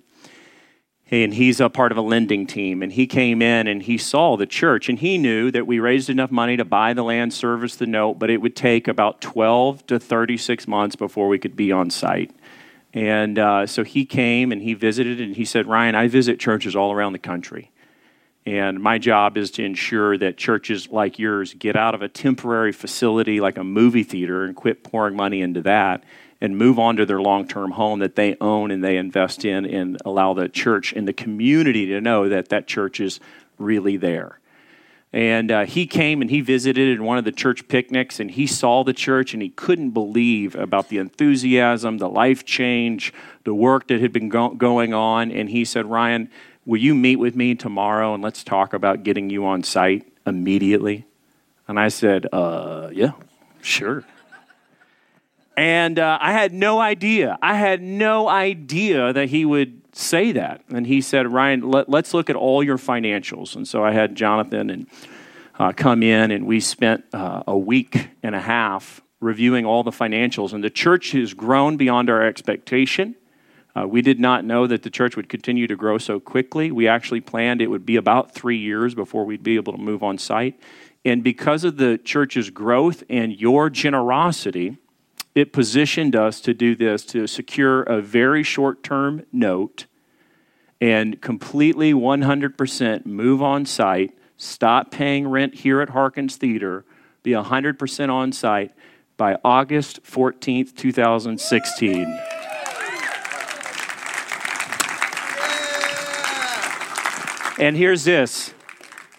And 1.12 1.34
he's 1.34 1.60
a 1.60 1.68
part 1.68 1.90
of 1.90 1.98
a 1.98 2.02
lending 2.02 2.46
team. 2.46 2.82
And 2.82 2.92
he 2.92 3.06
came 3.06 3.42
in 3.42 3.66
and 3.66 3.82
he 3.82 3.98
saw 3.98 4.36
the 4.36 4.46
church. 4.46 4.88
And 4.88 4.98
he 4.98 5.18
knew 5.18 5.50
that 5.50 5.66
we 5.66 5.80
raised 5.80 6.08
enough 6.08 6.30
money 6.30 6.56
to 6.56 6.64
buy 6.64 6.94
the 6.94 7.02
land, 7.02 7.34
service 7.34 7.74
the 7.74 7.86
note, 7.86 8.20
but 8.20 8.30
it 8.30 8.40
would 8.40 8.54
take 8.54 8.86
about 8.86 9.20
12 9.20 9.86
to 9.88 9.98
36 9.98 10.68
months 10.68 10.94
before 10.94 11.26
we 11.26 11.38
could 11.38 11.56
be 11.56 11.72
on 11.72 11.90
site. 11.90 12.30
And 12.92 13.38
uh, 13.38 13.66
so 13.66 13.82
he 13.82 14.04
came 14.04 14.52
and 14.52 14.62
he 14.62 14.74
visited 14.74 15.20
and 15.20 15.34
he 15.34 15.44
said, 15.44 15.66
Ryan, 15.66 15.96
I 15.96 16.06
visit 16.06 16.38
churches 16.38 16.76
all 16.76 16.92
around 16.92 17.12
the 17.12 17.18
country. 17.18 17.72
And 18.46 18.80
my 18.80 18.98
job 18.98 19.36
is 19.36 19.50
to 19.52 19.64
ensure 19.64 20.16
that 20.18 20.36
churches 20.36 20.88
like 20.88 21.18
yours 21.18 21.54
get 21.54 21.76
out 21.76 21.94
of 21.94 22.02
a 22.02 22.08
temporary 22.08 22.72
facility 22.72 23.40
like 23.40 23.58
a 23.58 23.64
movie 23.64 24.02
theater 24.02 24.44
and 24.44 24.56
quit 24.56 24.82
pouring 24.82 25.14
money 25.14 25.40
into 25.40 25.60
that 25.62 26.04
and 26.40 26.56
move 26.56 26.78
on 26.78 26.96
to 26.96 27.06
their 27.06 27.20
long 27.20 27.46
term 27.46 27.72
home 27.72 27.98
that 28.00 28.16
they 28.16 28.36
own 28.40 28.70
and 28.70 28.82
they 28.82 28.96
invest 28.96 29.44
in 29.44 29.66
and 29.66 29.98
allow 30.04 30.32
the 30.34 30.48
church 30.48 30.92
and 30.92 31.06
the 31.06 31.12
community 31.12 31.86
to 31.86 32.00
know 32.00 32.28
that 32.28 32.48
that 32.48 32.66
church 32.66 33.00
is 33.00 33.20
really 33.58 33.96
there. 33.96 34.38
And 35.12 35.50
uh, 35.50 35.64
he 35.66 35.86
came 35.88 36.22
and 36.22 36.30
he 36.30 36.40
visited 36.40 36.88
in 36.96 37.02
one 37.04 37.18
of 37.18 37.24
the 37.24 37.32
church 37.32 37.66
picnics 37.66 38.20
and 38.20 38.30
he 38.30 38.46
saw 38.46 38.84
the 38.84 38.92
church 38.92 39.34
and 39.34 39.42
he 39.42 39.48
couldn't 39.48 39.90
believe 39.90 40.54
about 40.54 40.88
the 40.88 40.98
enthusiasm, 40.98 41.98
the 41.98 42.08
life 42.08 42.44
change, 42.44 43.12
the 43.42 43.54
work 43.54 43.88
that 43.88 44.00
had 44.00 44.12
been 44.12 44.28
go- 44.28 44.50
going 44.50 44.94
on. 44.94 45.32
And 45.32 45.50
he 45.50 45.64
said, 45.64 45.86
Ryan, 45.86 46.30
Will 46.66 46.78
you 46.78 46.94
meet 46.94 47.16
with 47.16 47.34
me 47.34 47.54
tomorrow 47.54 48.14
and 48.14 48.22
let's 48.22 48.44
talk 48.44 48.74
about 48.74 49.02
getting 49.02 49.30
you 49.30 49.46
on 49.46 49.62
site 49.62 50.06
immediately? 50.26 51.06
And 51.66 51.80
I 51.80 51.88
said, 51.88 52.26
uh, 52.32 52.90
Yeah, 52.92 53.12
sure. 53.62 54.04
And 55.56 55.98
uh, 55.98 56.18
I 56.20 56.32
had 56.32 56.52
no 56.52 56.80
idea. 56.80 57.38
I 57.42 57.54
had 57.54 57.82
no 57.82 58.28
idea 58.28 59.12
that 59.12 59.28
he 59.28 59.44
would 59.44 59.80
say 59.94 60.32
that. 60.32 60.62
And 60.68 60.86
he 60.86 61.00
said, 61.00 61.30
Ryan, 61.30 61.70
let, 61.70 61.92
us 61.92 62.14
look 62.14 62.30
at 62.30 62.36
all 62.36 62.62
your 62.62 62.78
financials. 62.78 63.56
And 63.56 63.66
so 63.66 63.84
I 63.84 63.92
had 63.92 64.14
Jonathan 64.14 64.70
and 64.70 64.86
uh, 65.58 65.72
come 65.72 66.02
in, 66.02 66.30
and 66.30 66.46
we 66.46 66.60
spent 66.60 67.04
uh, 67.12 67.42
a 67.46 67.58
week 67.58 68.08
and 68.22 68.34
a 68.34 68.40
half 68.40 69.02
reviewing 69.20 69.66
all 69.66 69.82
the 69.82 69.90
financials. 69.90 70.52
And 70.52 70.64
the 70.64 70.70
church 70.70 71.12
has 71.12 71.34
grown 71.34 71.76
beyond 71.76 72.08
our 72.08 72.22
expectation. 72.22 73.16
Uh, 73.76 73.86
we 73.86 74.02
did 74.02 74.18
not 74.18 74.44
know 74.44 74.66
that 74.66 74.82
the 74.82 74.90
church 74.90 75.16
would 75.16 75.28
continue 75.28 75.66
to 75.66 75.76
grow 75.76 75.98
so 75.98 76.18
quickly. 76.18 76.72
We 76.72 76.88
actually 76.88 77.20
planned 77.20 77.60
it 77.60 77.68
would 77.68 77.86
be 77.86 77.96
about 77.96 78.32
three 78.32 78.56
years 78.56 78.94
before 78.94 79.24
we'd 79.24 79.42
be 79.42 79.56
able 79.56 79.72
to 79.74 79.78
move 79.78 80.02
on 80.02 80.18
site. 80.18 80.58
And 81.04 81.22
because 81.22 81.64
of 81.64 81.76
the 81.76 81.98
church's 81.98 82.50
growth 82.50 83.04
and 83.08 83.38
your 83.38 83.70
generosity, 83.70 84.78
it 85.34 85.52
positioned 85.52 86.16
us 86.16 86.40
to 86.40 86.54
do 86.54 86.74
this 86.74 87.04
to 87.06 87.26
secure 87.26 87.82
a 87.82 88.00
very 88.00 88.42
short 88.42 88.82
term 88.82 89.24
note 89.32 89.86
and 90.80 91.20
completely 91.20 91.92
100% 91.92 93.04
move 93.04 93.42
on 93.42 93.66
site, 93.66 94.16
stop 94.36 94.90
paying 94.90 95.28
rent 95.28 95.54
here 95.56 95.80
at 95.80 95.90
Harkins 95.90 96.36
Theater, 96.36 96.84
be 97.22 97.32
100% 97.32 98.10
on 98.10 98.32
site 98.32 98.72
by 99.16 99.36
August 99.44 100.02
14th, 100.02 100.74
2016. 100.74 102.18
And 107.58 107.76
here's 107.76 108.04
this 108.04 108.54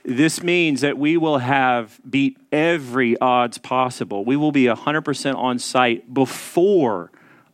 this 0.03 0.41
means 0.41 0.81
that 0.81 0.98
we 0.98 1.17
will 1.17 1.38
have 1.38 2.00
beat 2.10 2.38
every 2.51 3.20
odds 3.20 3.58
possible. 3.58 4.25
We 4.25 4.36
will 4.36 4.51
be 4.51 4.65
100% 4.65 5.36
on 5.36 5.60
site 5.60 6.13
before 6.13 7.12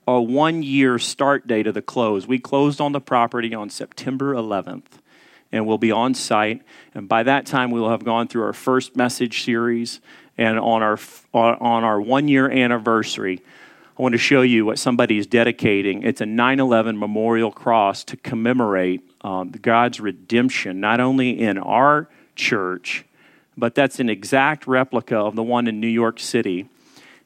a 0.07 0.21
one 0.21 0.63
year 0.63 0.97
start 0.97 1.47
date 1.47 1.67
of 1.67 1.73
the 1.73 1.81
close. 1.81 2.25
We 2.25 2.39
closed 2.39 2.79
on 2.79 2.93
the 2.93 3.01
property 3.01 3.53
on 3.53 3.69
September 3.69 4.33
11th 4.33 5.01
and 5.51 5.65
we'll 5.65 5.77
be 5.77 5.91
on 5.91 6.13
site. 6.13 6.61
And 6.93 7.07
by 7.07 7.23
that 7.23 7.45
time, 7.45 7.71
we 7.71 7.79
will 7.79 7.89
have 7.89 8.03
gone 8.03 8.27
through 8.27 8.43
our 8.43 8.53
first 8.53 8.95
message 8.95 9.43
series. 9.43 9.99
And 10.37 10.59
on 10.59 10.83
our, 10.83 10.99
on 11.33 11.83
our 11.83 11.99
one 11.99 12.27
year 12.27 12.49
anniversary, 12.49 13.41
I 13.97 14.01
want 14.01 14.13
to 14.13 14.19
show 14.19 14.41
you 14.41 14.65
what 14.65 14.77
somebody 14.77 15.17
is 15.17 15.25
dedicating. 15.25 16.03
It's 16.03 16.21
a 16.21 16.25
9 16.25 16.59
11 16.59 16.99
memorial 16.99 17.51
cross 17.51 18.03
to 18.05 18.17
commemorate 18.17 19.01
um, 19.21 19.49
God's 19.49 19.99
redemption, 19.99 20.79
not 20.79 20.99
only 20.99 21.39
in 21.39 21.57
our 21.57 22.07
church, 22.37 23.05
but 23.57 23.75
that's 23.75 23.99
an 23.99 24.09
exact 24.09 24.67
replica 24.67 25.17
of 25.17 25.35
the 25.35 25.43
one 25.43 25.67
in 25.67 25.79
New 25.79 25.87
York 25.87 26.19
City. 26.19 26.69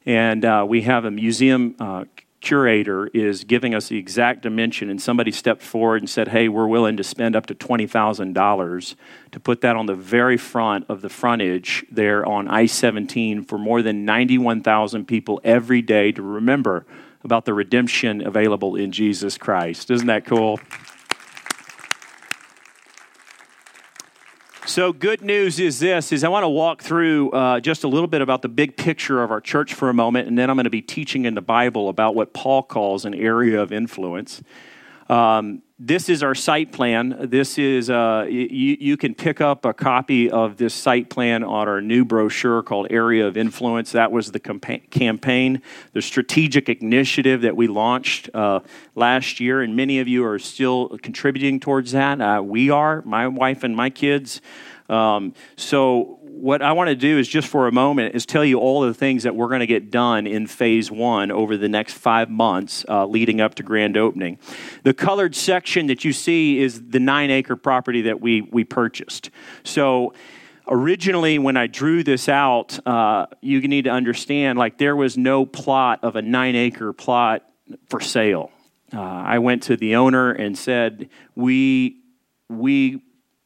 And 0.04 0.44
uh, 0.44 0.64
we 0.68 0.82
have 0.82 1.04
a 1.04 1.10
museum 1.10 1.76
uh, 1.78 2.04
curator 2.42 3.06
is 3.08 3.44
giving 3.44 3.74
us 3.74 3.88
the 3.88 3.96
exact 3.96 4.42
dimension, 4.42 4.90
and 4.90 5.00
somebody 5.00 5.30
stepped 5.30 5.62
forward 5.62 6.02
and 6.02 6.10
said, 6.10 6.28
Hey, 6.28 6.48
we're 6.48 6.66
willing 6.66 6.96
to 6.96 7.04
spend 7.04 7.36
up 7.36 7.46
to 7.46 7.54
$20,000 7.54 8.94
to 9.30 9.40
put 9.40 9.60
that 9.62 9.76
on 9.76 9.86
the 9.86 9.94
very 9.94 10.36
front 10.36 10.84
of 10.88 11.00
the 11.00 11.08
frontage 11.08 11.86
there 11.90 12.26
on 12.26 12.48
I 12.48 12.66
17 12.66 13.44
for 13.44 13.58
more 13.58 13.80
than 13.80 14.04
91,000 14.04 15.06
people 15.06 15.40
every 15.44 15.80
day 15.80 16.12
to 16.12 16.20
remember 16.20 16.84
about 17.24 17.44
the 17.44 17.54
redemption 17.54 18.26
available 18.26 18.74
in 18.74 18.90
Jesus 18.90 19.38
Christ. 19.38 19.90
Isn't 19.90 20.08
that 20.08 20.26
cool? 20.26 20.58
So, 24.64 24.92
good 24.92 25.22
news 25.22 25.58
is 25.58 25.80
this: 25.80 26.12
is 26.12 26.22
I 26.22 26.28
want 26.28 26.44
to 26.44 26.48
walk 26.48 26.82
through 26.82 27.32
uh, 27.32 27.58
just 27.58 27.82
a 27.82 27.88
little 27.88 28.06
bit 28.06 28.22
about 28.22 28.42
the 28.42 28.48
big 28.48 28.76
picture 28.76 29.20
of 29.20 29.32
our 29.32 29.40
church 29.40 29.74
for 29.74 29.88
a 29.88 29.94
moment, 29.94 30.28
and 30.28 30.38
then 30.38 30.48
I'm 30.50 30.56
going 30.56 30.64
to 30.64 30.70
be 30.70 30.80
teaching 30.80 31.24
in 31.24 31.34
the 31.34 31.42
Bible 31.42 31.88
about 31.88 32.14
what 32.14 32.32
Paul 32.32 32.62
calls 32.62 33.04
an 33.04 33.12
area 33.12 33.60
of 33.60 33.72
influence. 33.72 34.40
Um, 35.08 35.62
this 35.84 36.08
is 36.08 36.22
our 36.22 36.34
site 36.34 36.70
plan. 36.70 37.16
This 37.22 37.58
is, 37.58 37.90
uh, 37.90 38.24
you, 38.28 38.76
you 38.78 38.96
can 38.96 39.16
pick 39.16 39.40
up 39.40 39.64
a 39.64 39.74
copy 39.74 40.30
of 40.30 40.56
this 40.56 40.74
site 40.74 41.10
plan 41.10 41.42
on 41.42 41.66
our 41.66 41.80
new 41.80 42.04
brochure 42.04 42.62
called 42.62 42.86
Area 42.90 43.26
of 43.26 43.36
Influence. 43.36 43.90
That 43.90 44.12
was 44.12 44.30
the 44.30 44.38
campaign, 44.38 45.60
the 45.92 46.00
strategic 46.00 46.68
initiative 46.68 47.40
that 47.40 47.56
we 47.56 47.66
launched 47.66 48.30
uh, 48.32 48.60
last 48.94 49.40
year, 49.40 49.60
and 49.60 49.74
many 49.74 49.98
of 49.98 50.06
you 50.06 50.24
are 50.24 50.38
still 50.38 50.96
contributing 51.02 51.58
towards 51.58 51.90
that. 51.90 52.20
Uh, 52.20 52.40
we 52.44 52.70
are, 52.70 53.02
my 53.02 53.26
wife 53.26 53.64
and 53.64 53.74
my 53.74 53.90
kids. 53.90 54.40
Um, 54.88 55.34
so 55.56 56.20
what 56.34 56.62
I 56.62 56.72
want 56.72 56.88
to 56.88 56.96
do 56.96 57.18
is 57.18 57.28
just 57.28 57.46
for 57.46 57.68
a 57.68 57.72
moment 57.72 58.14
is 58.14 58.26
tell 58.26 58.44
you 58.44 58.58
all 58.58 58.80
the 58.80 58.94
things 58.94 59.22
that 59.22 59.36
we're 59.36 59.48
going 59.48 59.60
to 59.60 59.66
get 59.66 59.90
done 59.90 60.26
in 60.26 60.46
phase 60.46 60.90
one 60.90 61.30
over 61.30 61.56
the 61.56 61.68
next 61.68 61.92
five 61.94 62.30
months 62.30 62.84
uh, 62.88 63.06
leading 63.06 63.40
up 63.40 63.54
to 63.56 63.62
grand 63.62 63.96
opening. 63.96 64.38
The 64.82 64.94
colored 64.94 65.36
section 65.36 65.86
that 65.86 66.04
you 66.04 66.12
see 66.12 66.58
is 66.58 66.88
the 66.88 66.98
nine 66.98 67.30
acre 67.30 67.54
property 67.54 68.02
that 68.02 68.20
we, 68.20 68.40
we 68.40 68.64
purchased. 68.64 69.30
So 69.62 70.14
originally 70.66 71.38
when 71.38 71.56
I 71.56 71.66
drew 71.66 72.02
this 72.02 72.28
out, 72.28 72.84
uh, 72.86 73.26
you 73.40 73.60
need 73.68 73.84
to 73.84 73.90
understand 73.90 74.58
like 74.58 74.78
there 74.78 74.96
was 74.96 75.16
no 75.18 75.44
plot 75.46 76.00
of 76.02 76.16
a 76.16 76.22
nine 76.22 76.56
acre 76.56 76.92
plot 76.92 77.44
for 77.88 78.00
sale. 78.00 78.50
Uh, 78.92 79.00
I 79.00 79.38
went 79.38 79.64
to 79.64 79.76
the 79.76 79.96
owner 79.96 80.32
and 80.32 80.58
said, 80.58 81.08
we, 81.34 82.00
we, 82.48 83.02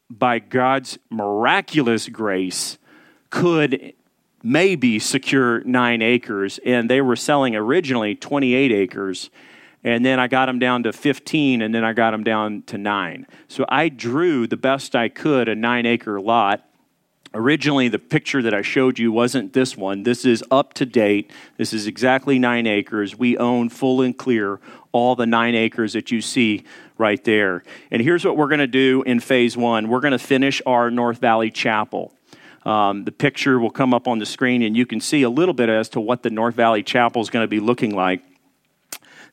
by 0.09 0.39
God's 0.39 0.99
miraculous 1.11 2.09
grace, 2.09 2.79
could 3.31 3.95
maybe 4.43 4.99
secure 4.99 5.61
nine 5.65 6.03
acres, 6.03 6.61
and 6.65 6.89
they 6.89 7.01
were 7.01 7.17
selling 7.17 7.57
originally 7.57 8.15
28 8.15 8.71
acres. 8.73 9.31
And 9.83 10.05
then 10.05 10.19
I 10.19 10.27
got 10.27 10.47
them 10.47 10.59
down 10.59 10.85
to 10.85 10.93
15, 10.93 11.63
and 11.63 11.75
then 11.75 11.85
I 11.85 11.93
got 11.93 12.13
them 12.13 12.25
down 12.25 12.63
to 12.67 12.79
nine. 12.79 13.27
So 13.49 13.65
I 13.69 13.89
drew 13.89 14.47
the 14.47 14.57
best 14.57 14.95
I 14.95 15.09
could 15.09 15.49
a 15.49 15.55
nine 15.55 15.87
acre 15.87 16.21
lot. 16.21 16.69
Originally, 17.35 17.89
the 17.89 17.99
picture 17.99 18.41
that 18.43 18.55
I 18.55 18.63
showed 18.63 18.99
you 18.99 19.13
wasn't 19.13 19.53
this 19.53 19.77
one. 19.77 20.05
This 20.05 20.25
is 20.25 20.43
up 20.51 20.75
to 20.75 20.87
date. 20.87 21.31
This 21.57 21.73
is 21.73 21.87
exactly 21.87 22.39
nine 22.39 22.67
acres. 22.67 23.17
We 23.17 23.37
own 23.37 23.69
full 23.69 24.01
and 24.01 24.17
clear 24.17 24.59
all 24.93 25.15
the 25.17 25.27
nine 25.27 25.55
acres 25.55 25.93
that 25.93 26.11
you 26.11 26.21
see 26.21 26.65
right 26.99 27.23
there. 27.25 27.63
And 27.91 28.03
here's 28.03 28.25
what 28.25 28.37
we're 28.37 28.49
going 28.49 28.61
to 28.61 28.67
do 28.67 29.03
in 29.07 29.21
phase 29.21 29.57
one 29.57 29.89
we're 29.89 30.01
going 30.01 30.13
to 30.13 30.19
finish 30.19 30.63
our 30.67 30.91
North 30.91 31.19
Valley 31.19 31.51
Chapel. 31.51 32.13
Um, 32.65 33.05
the 33.05 33.13
picture 33.13 33.61
will 33.61 33.71
come 33.71 33.95
up 33.95 34.09
on 34.09 34.19
the 34.19 34.27
screen, 34.27 34.63
and 34.63 34.77
you 34.77 34.87
can 34.87 35.01
see 35.01 35.23
a 35.23 35.31
little 35.31 35.55
bit 35.55 35.69
as 35.69 35.89
to 35.91 36.01
what 36.01 36.23
the 36.25 36.31
North 36.31 36.57
Valley 36.57 36.83
Chapel 36.83 37.23
is 37.23 37.31
going 37.31 37.45
to 37.45 37.49
be 37.49 37.61
looking 37.61 37.95
like. 37.95 38.23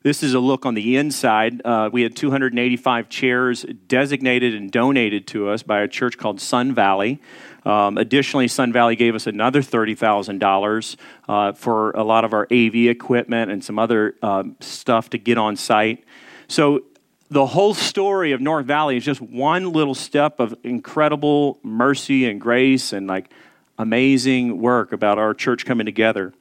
This 0.04 0.22
is 0.22 0.34
a 0.34 0.38
look 0.38 0.66
on 0.66 0.74
the 0.74 0.98
inside. 0.98 1.62
Uh, 1.64 1.88
we 1.90 2.02
had 2.02 2.14
285 2.14 3.08
chairs 3.08 3.64
designated 3.88 4.54
and 4.54 4.70
donated 4.70 5.26
to 5.28 5.48
us 5.48 5.62
by 5.62 5.80
a 5.80 5.88
church 5.88 6.18
called 6.18 6.42
Sun 6.42 6.74
Valley. 6.74 7.22
Um, 7.64 7.96
additionally, 7.96 8.46
Sun 8.46 8.72
Valley 8.74 8.96
gave 8.96 9.14
us 9.14 9.26
another 9.26 9.62
$30,000 9.62 10.96
uh, 11.26 11.52
for 11.52 11.92
a 11.92 12.04
lot 12.04 12.24
of 12.24 12.34
our 12.34 12.46
AV 12.52 12.74
equipment 12.74 13.50
and 13.50 13.64
some 13.64 13.78
other 13.78 14.14
uh, 14.22 14.44
stuff 14.60 15.08
to 15.10 15.18
get 15.18 15.38
on 15.38 15.56
site. 15.56 16.04
So 16.48 16.82
the 17.34 17.46
whole 17.46 17.74
story 17.74 18.30
of 18.30 18.40
North 18.40 18.64
Valley 18.64 18.96
is 18.96 19.04
just 19.04 19.20
one 19.20 19.72
little 19.72 19.96
step 19.96 20.38
of 20.38 20.54
incredible 20.62 21.58
mercy 21.64 22.30
and 22.30 22.40
grace 22.40 22.92
and 22.92 23.08
like 23.08 23.28
amazing 23.76 24.60
work 24.60 24.92
about 24.92 25.18
our 25.18 25.34
church 25.34 25.66
coming 25.66 25.84
together. 25.84 26.32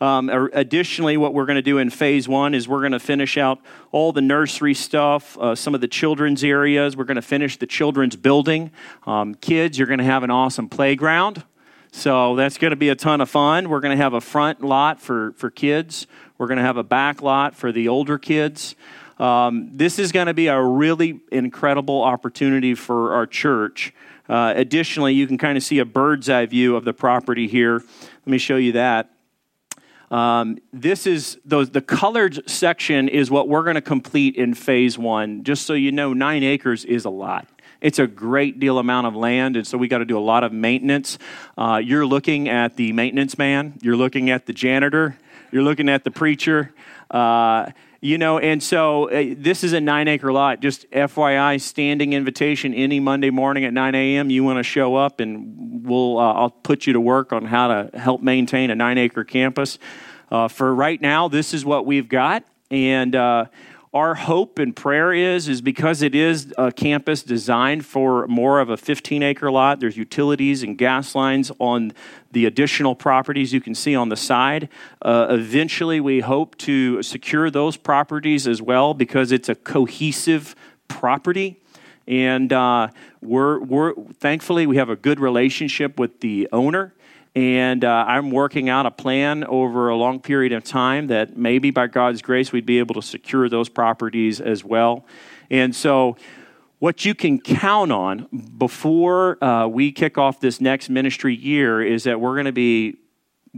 Um, 0.00 0.30
additionally, 0.30 1.18
what 1.18 1.34
we're 1.34 1.44
going 1.44 1.56
to 1.56 1.62
do 1.62 1.76
in 1.76 1.90
phase 1.90 2.26
one 2.26 2.54
is 2.54 2.66
we're 2.66 2.80
going 2.80 2.92
to 2.92 2.98
finish 2.98 3.36
out 3.36 3.58
all 3.92 4.12
the 4.12 4.22
nursery 4.22 4.72
stuff, 4.72 5.36
uh, 5.36 5.54
some 5.54 5.74
of 5.74 5.82
the 5.82 5.88
children's 5.88 6.42
areas. 6.42 6.96
We're 6.96 7.04
going 7.04 7.16
to 7.16 7.22
finish 7.22 7.58
the 7.58 7.66
children's 7.66 8.16
building. 8.16 8.70
Um, 9.06 9.34
kids, 9.34 9.76
you're 9.76 9.88
going 9.88 9.98
to 9.98 10.06
have 10.06 10.22
an 10.22 10.30
awesome 10.30 10.70
playground. 10.70 11.44
So 11.92 12.34
that's 12.36 12.56
going 12.56 12.70
to 12.70 12.76
be 12.76 12.88
a 12.88 12.94
ton 12.94 13.20
of 13.20 13.28
fun. 13.28 13.68
We're 13.68 13.80
going 13.80 13.94
to 13.94 14.02
have 14.02 14.14
a 14.14 14.22
front 14.22 14.62
lot 14.62 15.02
for, 15.02 15.32
for 15.32 15.50
kids. 15.50 16.06
We're 16.38 16.46
going 16.46 16.56
to 16.56 16.64
have 16.64 16.78
a 16.78 16.82
back 16.82 17.20
lot 17.20 17.54
for 17.54 17.72
the 17.72 17.88
older 17.88 18.16
kids. 18.16 18.74
Um, 19.20 19.68
this 19.74 19.98
is 19.98 20.12
going 20.12 20.28
to 20.28 20.34
be 20.34 20.46
a 20.46 20.60
really 20.60 21.20
incredible 21.30 22.02
opportunity 22.02 22.74
for 22.74 23.12
our 23.12 23.26
church. 23.26 23.92
Uh, 24.30 24.54
additionally, 24.56 25.12
you 25.12 25.26
can 25.26 25.36
kind 25.36 25.58
of 25.58 25.62
see 25.62 25.78
a 25.78 25.84
bird's 25.84 26.30
eye 26.30 26.46
view 26.46 26.74
of 26.74 26.86
the 26.86 26.94
property 26.94 27.46
here. 27.46 27.74
Let 27.74 28.26
me 28.26 28.38
show 28.38 28.56
you 28.56 28.72
that. 28.72 29.10
Um, 30.10 30.58
this 30.72 31.06
is 31.06 31.38
the 31.44 31.84
colored 31.86 32.48
section 32.48 33.08
is 33.08 33.30
what 33.30 33.46
we're 33.46 33.62
going 33.62 33.74
to 33.74 33.82
complete 33.82 34.36
in 34.36 34.54
phase 34.54 34.96
one. 34.96 35.44
Just 35.44 35.66
so 35.66 35.74
you 35.74 35.92
know, 35.92 36.14
nine 36.14 36.42
acres 36.42 36.86
is 36.86 37.04
a 37.04 37.10
lot. 37.10 37.46
It's 37.82 37.98
a 37.98 38.06
great 38.06 38.58
deal 38.58 38.78
amount 38.78 39.06
of 39.06 39.14
land, 39.14 39.56
and 39.56 39.66
so 39.66 39.76
we 39.76 39.86
got 39.86 39.98
to 39.98 40.04
do 40.06 40.18
a 40.18 40.20
lot 40.20 40.44
of 40.44 40.52
maintenance. 40.52 41.18
Uh, 41.58 41.80
you're 41.82 42.06
looking 42.06 42.48
at 42.48 42.76
the 42.76 42.92
maintenance 42.92 43.36
man, 43.36 43.74
you're 43.82 43.96
looking 43.96 44.30
at 44.30 44.46
the 44.46 44.52
janitor, 44.54 45.18
you're 45.52 45.62
looking 45.62 45.90
at 45.90 46.04
the 46.04 46.10
preacher. 46.10 46.72
Uh, 47.10 47.70
you 48.00 48.16
know, 48.16 48.38
and 48.38 48.62
so 48.62 49.10
uh, 49.10 49.34
this 49.36 49.62
is 49.62 49.74
a 49.74 49.80
nine 49.80 50.08
acre 50.08 50.32
lot. 50.32 50.60
Just 50.60 50.90
FYI, 50.90 51.60
standing 51.60 52.14
invitation 52.14 52.72
any 52.72 52.98
Monday 52.98 53.28
morning 53.28 53.64
at 53.66 53.74
9 53.74 53.94
a.m. 53.94 54.30
You 54.30 54.42
want 54.42 54.58
to 54.58 54.62
show 54.62 54.96
up, 54.96 55.20
and 55.20 55.86
we'll 55.86 56.18
uh, 56.18 56.32
I'll 56.32 56.50
put 56.50 56.86
you 56.86 56.94
to 56.94 57.00
work 57.00 57.32
on 57.32 57.44
how 57.44 57.68
to 57.68 57.98
help 57.98 58.22
maintain 58.22 58.70
a 58.70 58.74
nine 58.74 58.96
acre 58.96 59.24
campus. 59.24 59.78
Uh, 60.30 60.48
for 60.48 60.74
right 60.74 61.00
now, 61.00 61.28
this 61.28 61.52
is 61.52 61.64
what 61.64 61.84
we've 61.84 62.08
got, 62.08 62.44
and 62.70 63.14
uh, 63.14 63.46
our 63.92 64.14
hope 64.14 64.60
and 64.60 64.76
prayer 64.76 65.12
is 65.12 65.48
is 65.48 65.60
because 65.60 66.00
it 66.00 66.14
is 66.14 66.54
a 66.56 66.70
campus 66.70 67.22
designed 67.24 67.84
for 67.84 68.26
more 68.28 68.60
of 68.60 68.70
a 68.70 68.76
15 68.76 69.22
acre 69.22 69.50
lot 69.50 69.80
there's 69.80 69.96
utilities 69.96 70.62
and 70.62 70.78
gas 70.78 71.14
lines 71.16 71.50
on 71.58 71.92
the 72.32 72.46
additional 72.46 72.94
properties 72.94 73.52
you 73.52 73.60
can 73.60 73.74
see 73.74 73.96
on 73.96 74.08
the 74.08 74.16
side. 74.16 74.68
Uh, 75.02 75.26
eventually 75.30 76.00
we 76.00 76.20
hope 76.20 76.56
to 76.58 77.02
secure 77.02 77.50
those 77.50 77.76
properties 77.76 78.46
as 78.46 78.62
well 78.62 78.94
because 78.94 79.32
it's 79.32 79.48
a 79.48 79.54
cohesive 79.54 80.54
property. 80.86 81.60
And 82.06 82.52
uh, 82.52 82.88
we're, 83.20 83.60
we're 83.60 83.94
thankfully 84.14 84.66
we 84.66 84.76
have 84.76 84.90
a 84.90 84.96
good 84.96 85.20
relationship 85.20 85.98
with 85.98 86.20
the 86.20 86.48
owner 86.52 86.94
And 87.34 87.84
uh, 87.84 88.04
I'm 88.08 88.30
working 88.30 88.68
out 88.68 88.86
a 88.86 88.90
plan 88.90 89.44
over 89.44 89.88
a 89.88 89.96
long 89.96 90.20
period 90.20 90.52
of 90.52 90.64
time 90.64 91.06
that 91.08 91.36
maybe 91.36 91.70
by 91.70 91.86
God's 91.86 92.22
grace 92.22 92.50
we'd 92.50 92.66
be 92.66 92.80
able 92.80 92.94
to 92.96 93.02
secure 93.02 93.48
those 93.48 93.68
properties 93.68 94.40
as 94.40 94.64
well. 94.64 95.06
And 95.50 95.74
so, 95.74 96.16
what 96.80 97.04
you 97.04 97.14
can 97.14 97.38
count 97.38 97.92
on 97.92 98.26
before 98.56 99.42
uh, 99.44 99.66
we 99.66 99.92
kick 99.92 100.16
off 100.16 100.40
this 100.40 100.62
next 100.62 100.88
ministry 100.88 101.36
year 101.36 101.82
is 101.82 102.04
that 102.04 102.20
we're 102.20 102.34
going 102.34 102.46
to 102.46 102.52
be 102.52 102.96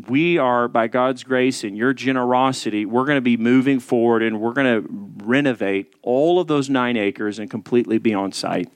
we 0.09 0.39
are, 0.39 0.69
by 0.69 0.89
God's 0.89 1.23
grace 1.23 1.65
and 1.65 1.77
your 1.77 1.93
generosity, 1.93 2.87
we're 2.87 3.05
going 3.05 3.19
to 3.19 3.21
be 3.21 3.37
moving 3.37 3.79
forward 3.79 4.23
and 4.23 4.41
we're 4.41 4.55
going 4.55 4.83
to 4.83 4.89
renovate 5.25 5.95
all 6.03 6.41
of 6.41 6.47
those 6.47 6.71
nine 6.71 6.97
acres 6.97 7.39
and 7.39 7.51
completely 7.51 7.99
be 7.99 8.15
on 8.15 8.33
site. 8.33 8.71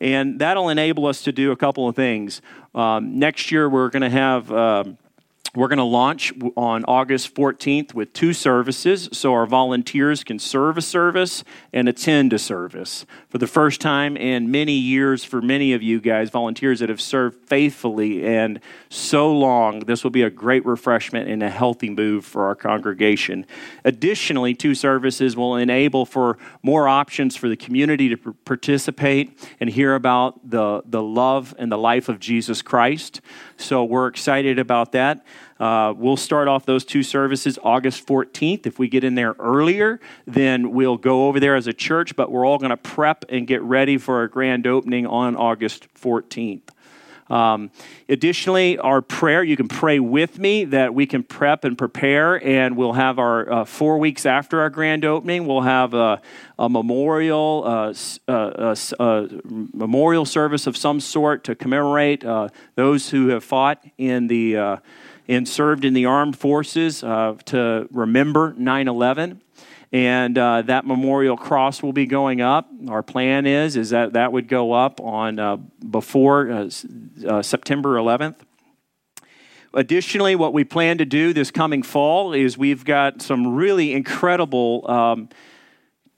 And 0.00 0.38
that'll 0.38 0.68
enable 0.68 1.06
us 1.06 1.22
to 1.22 1.32
do 1.32 1.52
a 1.52 1.56
couple 1.56 1.88
of 1.88 1.96
things. 1.96 2.40
Um, 2.76 3.18
next 3.18 3.50
year, 3.50 3.68
we're 3.68 3.88
going 3.88 4.02
to 4.02 4.10
have. 4.10 4.52
Um, 4.52 4.98
we're 5.56 5.68
going 5.68 5.78
to 5.78 5.84
launch 5.84 6.34
on 6.54 6.84
August 6.84 7.34
14th 7.34 7.94
with 7.94 8.12
two 8.12 8.34
services 8.34 9.08
so 9.12 9.32
our 9.32 9.46
volunteers 9.46 10.22
can 10.22 10.38
serve 10.38 10.76
a 10.76 10.82
service 10.82 11.42
and 11.72 11.88
attend 11.88 12.34
a 12.34 12.38
service. 12.38 13.06
For 13.30 13.38
the 13.38 13.46
first 13.46 13.80
time 13.80 14.18
in 14.18 14.50
many 14.50 14.74
years, 14.74 15.24
for 15.24 15.40
many 15.40 15.72
of 15.72 15.82
you 15.82 15.98
guys, 15.98 16.28
volunteers 16.28 16.80
that 16.80 16.90
have 16.90 17.00
served 17.00 17.48
faithfully 17.48 18.26
and 18.26 18.60
so 18.90 19.32
long, 19.32 19.80
this 19.80 20.04
will 20.04 20.10
be 20.10 20.22
a 20.22 20.30
great 20.30 20.64
refreshment 20.66 21.28
and 21.28 21.42
a 21.42 21.48
healthy 21.48 21.88
move 21.88 22.26
for 22.26 22.46
our 22.46 22.54
congregation. 22.54 23.46
Additionally, 23.82 24.54
two 24.54 24.74
services 24.74 25.36
will 25.36 25.56
enable 25.56 26.04
for 26.04 26.36
more 26.62 26.86
options 26.86 27.34
for 27.34 27.48
the 27.48 27.56
community 27.56 28.10
to 28.14 28.16
participate 28.44 29.38
and 29.58 29.70
hear 29.70 29.94
about 29.94 30.50
the, 30.50 30.82
the 30.84 31.02
love 31.02 31.54
and 31.58 31.72
the 31.72 31.78
life 31.78 32.10
of 32.10 32.20
Jesus 32.20 32.60
Christ. 32.60 33.22
So 33.56 33.82
we're 33.84 34.08
excited 34.08 34.58
about 34.58 34.92
that. 34.92 35.24
Uh, 35.58 35.94
we'll 35.96 36.16
start 36.16 36.48
off 36.48 36.66
those 36.66 36.84
two 36.84 37.02
services 37.02 37.58
August 37.62 38.06
14th. 38.06 38.66
If 38.66 38.78
we 38.78 38.88
get 38.88 39.04
in 39.04 39.14
there 39.14 39.34
earlier, 39.38 40.00
then 40.26 40.72
we'll 40.72 40.98
go 40.98 41.28
over 41.28 41.40
there 41.40 41.56
as 41.56 41.66
a 41.66 41.72
church, 41.72 42.14
but 42.16 42.30
we're 42.30 42.46
all 42.46 42.58
going 42.58 42.70
to 42.70 42.76
prep 42.76 43.24
and 43.28 43.46
get 43.46 43.62
ready 43.62 43.98
for 43.98 44.22
a 44.22 44.28
grand 44.28 44.66
opening 44.66 45.06
on 45.06 45.34
August 45.36 45.86
14th. 45.94 46.62
Um, 47.28 47.70
additionally, 48.08 48.78
our 48.78 49.02
prayer, 49.02 49.42
you 49.42 49.56
can 49.56 49.66
pray 49.66 49.98
with 49.98 50.38
me 50.38 50.64
that 50.66 50.94
we 50.94 51.06
can 51.06 51.22
prep 51.24 51.64
and 51.64 51.76
prepare, 51.76 52.42
and 52.44 52.76
we'll 52.76 52.92
have 52.92 53.18
our 53.18 53.50
uh, 53.50 53.64
four 53.64 53.98
weeks 53.98 54.26
after 54.26 54.60
our 54.60 54.70
grand 54.70 55.04
opening, 55.04 55.46
we'll 55.46 55.62
have 55.62 55.92
a, 55.92 56.20
a 56.58 56.68
memorial, 56.68 57.64
uh, 57.66 57.94
uh, 58.28 58.76
uh, 59.00 59.26
memorial 59.44 60.24
service 60.24 60.66
of 60.66 60.76
some 60.76 61.00
sort 61.00 61.42
to 61.44 61.54
commemorate 61.54 62.24
uh, 62.24 62.48
those 62.76 63.10
who 63.10 63.28
have 63.28 63.42
fought 63.42 63.84
in 63.98 64.28
the 64.28 64.56
uh, 64.56 64.76
and 65.28 65.48
served 65.48 65.84
in 65.84 65.94
the 65.94 66.06
armed 66.06 66.38
forces 66.38 67.00
to 67.00 67.88
remember 67.90 68.54
9 68.56 68.88
11 68.88 69.42
and 69.92 70.36
uh, 70.36 70.62
that 70.62 70.86
memorial 70.86 71.36
cross 71.36 71.82
will 71.82 71.92
be 71.92 72.06
going 72.06 72.40
up. 72.40 72.68
Our 72.88 73.02
plan 73.02 73.46
is 73.46 73.76
is 73.76 73.90
that 73.90 74.14
that 74.14 74.32
would 74.32 74.48
go 74.48 74.72
up 74.72 75.00
on 75.00 75.38
uh, 75.38 75.56
before 75.56 76.50
uh, 76.50 76.70
uh 77.26 77.42
September 77.42 77.96
11th. 77.96 78.36
Additionally, 79.74 80.34
what 80.36 80.52
we 80.52 80.64
plan 80.64 80.98
to 80.98 81.04
do 81.04 81.32
this 81.32 81.50
coming 81.50 81.82
fall 81.82 82.32
is 82.32 82.56
we've 82.56 82.84
got 82.84 83.20
some 83.20 83.54
really 83.54 83.92
incredible. 83.92 84.88
Um, 84.90 85.28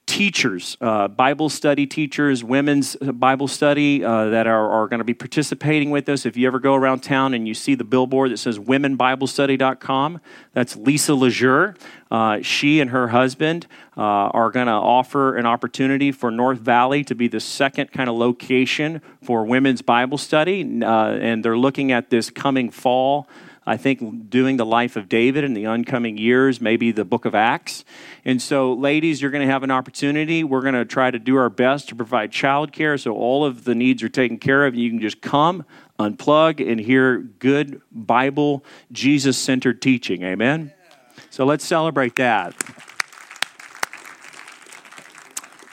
teachers, 0.09 0.75
uh, 0.81 1.07
Bible 1.07 1.49
study 1.49 1.85
teachers, 1.85 2.43
women's 2.43 2.95
Bible 2.95 3.47
study 3.47 4.03
uh, 4.03 4.29
that 4.29 4.47
are, 4.47 4.67
are 4.67 4.87
going 4.87 4.97
to 4.97 5.03
be 5.03 5.13
participating 5.13 5.91
with 5.91 6.09
us. 6.09 6.25
If 6.25 6.35
you 6.35 6.47
ever 6.47 6.59
go 6.59 6.73
around 6.73 7.01
town 7.01 7.35
and 7.35 7.47
you 7.47 7.53
see 7.53 7.75
the 7.75 7.83
billboard 7.83 8.31
that 8.31 8.37
says 8.37 8.57
womenbiblestudy.com, 8.57 10.19
that's 10.53 10.75
Lisa 10.75 11.13
Lejeune. 11.13 11.75
Uh, 12.09 12.41
she 12.41 12.79
and 12.79 12.89
her 12.89 13.09
husband 13.09 13.67
uh, 13.95 14.01
are 14.01 14.49
going 14.49 14.65
to 14.65 14.73
offer 14.73 15.37
an 15.37 15.45
opportunity 15.45 16.11
for 16.11 16.31
North 16.31 16.57
Valley 16.57 17.03
to 17.03 17.13
be 17.13 17.27
the 17.27 17.39
second 17.39 17.91
kind 17.91 18.09
of 18.09 18.15
location 18.15 19.03
for 19.21 19.45
women's 19.45 19.83
Bible 19.83 20.17
study. 20.17 20.81
Uh, 20.81 21.11
and 21.11 21.45
they're 21.45 21.57
looking 21.57 21.91
at 21.91 22.09
this 22.09 22.31
coming 22.31 22.71
fall. 22.71 23.27
I 23.65 23.77
think 23.77 24.29
doing 24.29 24.57
the 24.57 24.65
life 24.65 24.95
of 24.95 25.09
David 25.09 25.43
in 25.43 25.53
the 25.53 25.65
oncoming 25.65 26.17
years, 26.17 26.59
maybe 26.59 26.91
the 26.91 27.05
book 27.05 27.25
of 27.25 27.35
Acts. 27.35 27.85
And 28.25 28.41
so, 28.41 28.73
ladies, 28.73 29.21
you're 29.21 29.31
going 29.31 29.45
to 29.45 29.51
have 29.51 29.63
an 29.63 29.71
opportunity. 29.71 30.43
We're 30.43 30.61
going 30.61 30.73
to 30.73 30.85
try 30.85 31.11
to 31.11 31.19
do 31.19 31.35
our 31.35 31.49
best 31.49 31.89
to 31.89 31.95
provide 31.95 32.31
childcare 32.31 32.99
so 32.99 33.13
all 33.13 33.45
of 33.45 33.65
the 33.65 33.75
needs 33.75 34.01
are 34.01 34.09
taken 34.09 34.37
care 34.37 34.65
of. 34.65 34.75
You 34.75 34.89
can 34.89 34.99
just 34.99 35.21
come, 35.21 35.65
unplug, 35.99 36.65
and 36.67 36.79
hear 36.79 37.19
good 37.19 37.81
Bible, 37.91 38.63
Jesus 38.91 39.37
centered 39.37 39.81
teaching. 39.81 40.23
Amen? 40.23 40.73
So 41.29 41.45
let's 41.45 41.65
celebrate 41.65 42.15
that. 42.15 42.55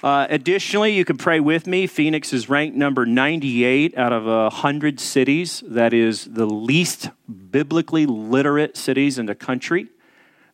Uh, 0.03 0.27
additionally, 0.29 0.93
you 0.93 1.05
can 1.05 1.17
pray 1.17 1.41
with 1.41 1.67
me. 1.67 1.87
Phoenix 1.87 2.33
is 2.33 2.49
ranked 2.49 2.77
number 2.77 3.07
98 3.07 3.97
out 3.97 4.13
of 4.13 4.25
100 4.25 5.01
cities. 5.01 5.63
That 5.67 5.95
is 5.95 6.27
the 6.27 6.47
least 6.47 7.11
biblically 7.51 8.05
literate 8.05 8.77
cities 8.77 9.19
in 9.19 9.27
the 9.27 9.35
country. 9.35 9.89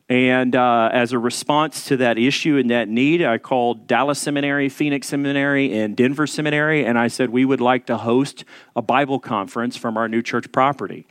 And 0.09 0.55
uh, 0.55 0.89
as 0.93 1.11
a 1.13 1.19
response 1.19 1.85
to 1.85 1.97
that 1.97 2.17
issue 2.17 2.57
and 2.57 2.69
that 2.69 2.87
need, 2.87 3.23
I 3.23 3.37
called 3.37 3.87
Dallas 3.87 4.19
Seminary, 4.19 4.69
Phoenix 4.69 5.07
Seminary, 5.07 5.77
and 5.77 5.95
Denver 5.95 6.27
Seminary, 6.27 6.85
and 6.85 6.99
I 6.99 7.07
said 7.07 7.29
we 7.29 7.45
would 7.45 7.61
like 7.61 7.85
to 7.87 7.97
host 7.97 8.43
a 8.75 8.81
Bible 8.81 9.19
conference 9.19 9.77
from 9.77 9.97
our 9.97 10.09
new 10.09 10.21
church 10.21 10.51
property. 10.51 11.07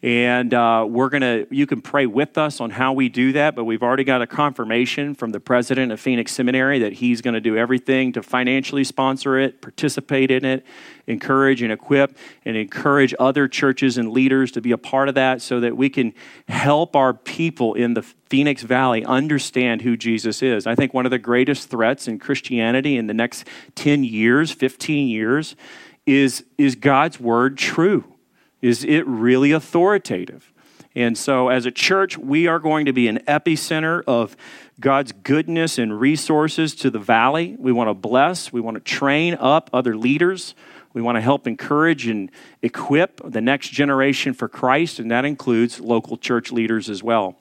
And 0.00 0.54
uh, 0.54 0.86
we're 0.88 1.08
going 1.08 1.22
to, 1.22 1.48
you 1.50 1.66
can 1.66 1.82
pray 1.82 2.06
with 2.06 2.38
us 2.38 2.60
on 2.60 2.70
how 2.70 2.92
we 2.92 3.08
do 3.08 3.32
that, 3.32 3.56
but 3.56 3.64
we've 3.64 3.82
already 3.82 4.04
got 4.04 4.22
a 4.22 4.28
confirmation 4.28 5.16
from 5.16 5.30
the 5.30 5.40
president 5.40 5.90
of 5.90 5.98
Phoenix 5.98 6.30
Seminary 6.30 6.78
that 6.78 6.92
he's 6.92 7.20
going 7.20 7.34
to 7.34 7.40
do 7.40 7.56
everything 7.56 8.12
to 8.12 8.22
financially 8.22 8.84
sponsor 8.84 9.36
it, 9.40 9.60
participate 9.60 10.30
in 10.30 10.44
it, 10.44 10.64
encourage 11.08 11.62
and 11.62 11.72
equip, 11.72 12.16
and 12.44 12.56
encourage 12.56 13.12
other 13.18 13.48
churches 13.48 13.98
and 13.98 14.12
leaders 14.12 14.52
to 14.52 14.60
be 14.60 14.70
a 14.70 14.78
part 14.78 15.08
of 15.08 15.16
that 15.16 15.42
so 15.42 15.58
that 15.58 15.76
we 15.76 15.90
can 15.90 16.14
help 16.46 16.94
our 16.94 17.12
people 17.12 17.74
in 17.74 17.94
the 17.94 18.02
Phoenix 18.02 18.62
Valley 18.62 19.04
understand 19.04 19.82
who 19.82 19.96
Jesus 19.96 20.42
is. 20.44 20.64
I 20.64 20.76
think 20.76 20.94
one 20.94 21.06
of 21.06 21.10
the 21.10 21.18
greatest 21.18 21.70
threats 21.70 22.06
in 22.06 22.20
Christianity 22.20 22.96
in 22.96 23.08
the 23.08 23.14
next 23.14 23.48
10 23.74 24.04
years, 24.04 24.52
15 24.52 25.08
years, 25.08 25.56
is, 26.06 26.44
is 26.56 26.76
God's 26.76 27.18
word 27.18 27.58
true? 27.58 28.04
Is 28.60 28.84
it 28.84 29.06
really 29.06 29.52
authoritative? 29.52 30.52
And 30.94 31.16
so, 31.16 31.48
as 31.48 31.66
a 31.66 31.70
church, 31.70 32.18
we 32.18 32.46
are 32.46 32.58
going 32.58 32.86
to 32.86 32.92
be 32.92 33.08
an 33.08 33.18
epicenter 33.28 34.02
of 34.06 34.36
God's 34.80 35.12
goodness 35.12 35.78
and 35.78 36.00
resources 36.00 36.74
to 36.76 36.90
the 36.90 36.98
valley. 36.98 37.56
We 37.58 37.72
want 37.72 37.88
to 37.88 37.94
bless, 37.94 38.52
we 38.52 38.60
want 38.60 38.76
to 38.76 38.80
train 38.80 39.34
up 39.34 39.70
other 39.72 39.96
leaders, 39.96 40.54
we 40.92 41.02
want 41.02 41.16
to 41.16 41.20
help 41.20 41.46
encourage 41.46 42.06
and 42.06 42.30
equip 42.62 43.20
the 43.24 43.40
next 43.40 43.68
generation 43.68 44.34
for 44.34 44.48
Christ, 44.48 44.98
and 44.98 45.10
that 45.10 45.24
includes 45.24 45.78
local 45.78 46.16
church 46.16 46.50
leaders 46.50 46.88
as 46.88 47.02
well. 47.02 47.36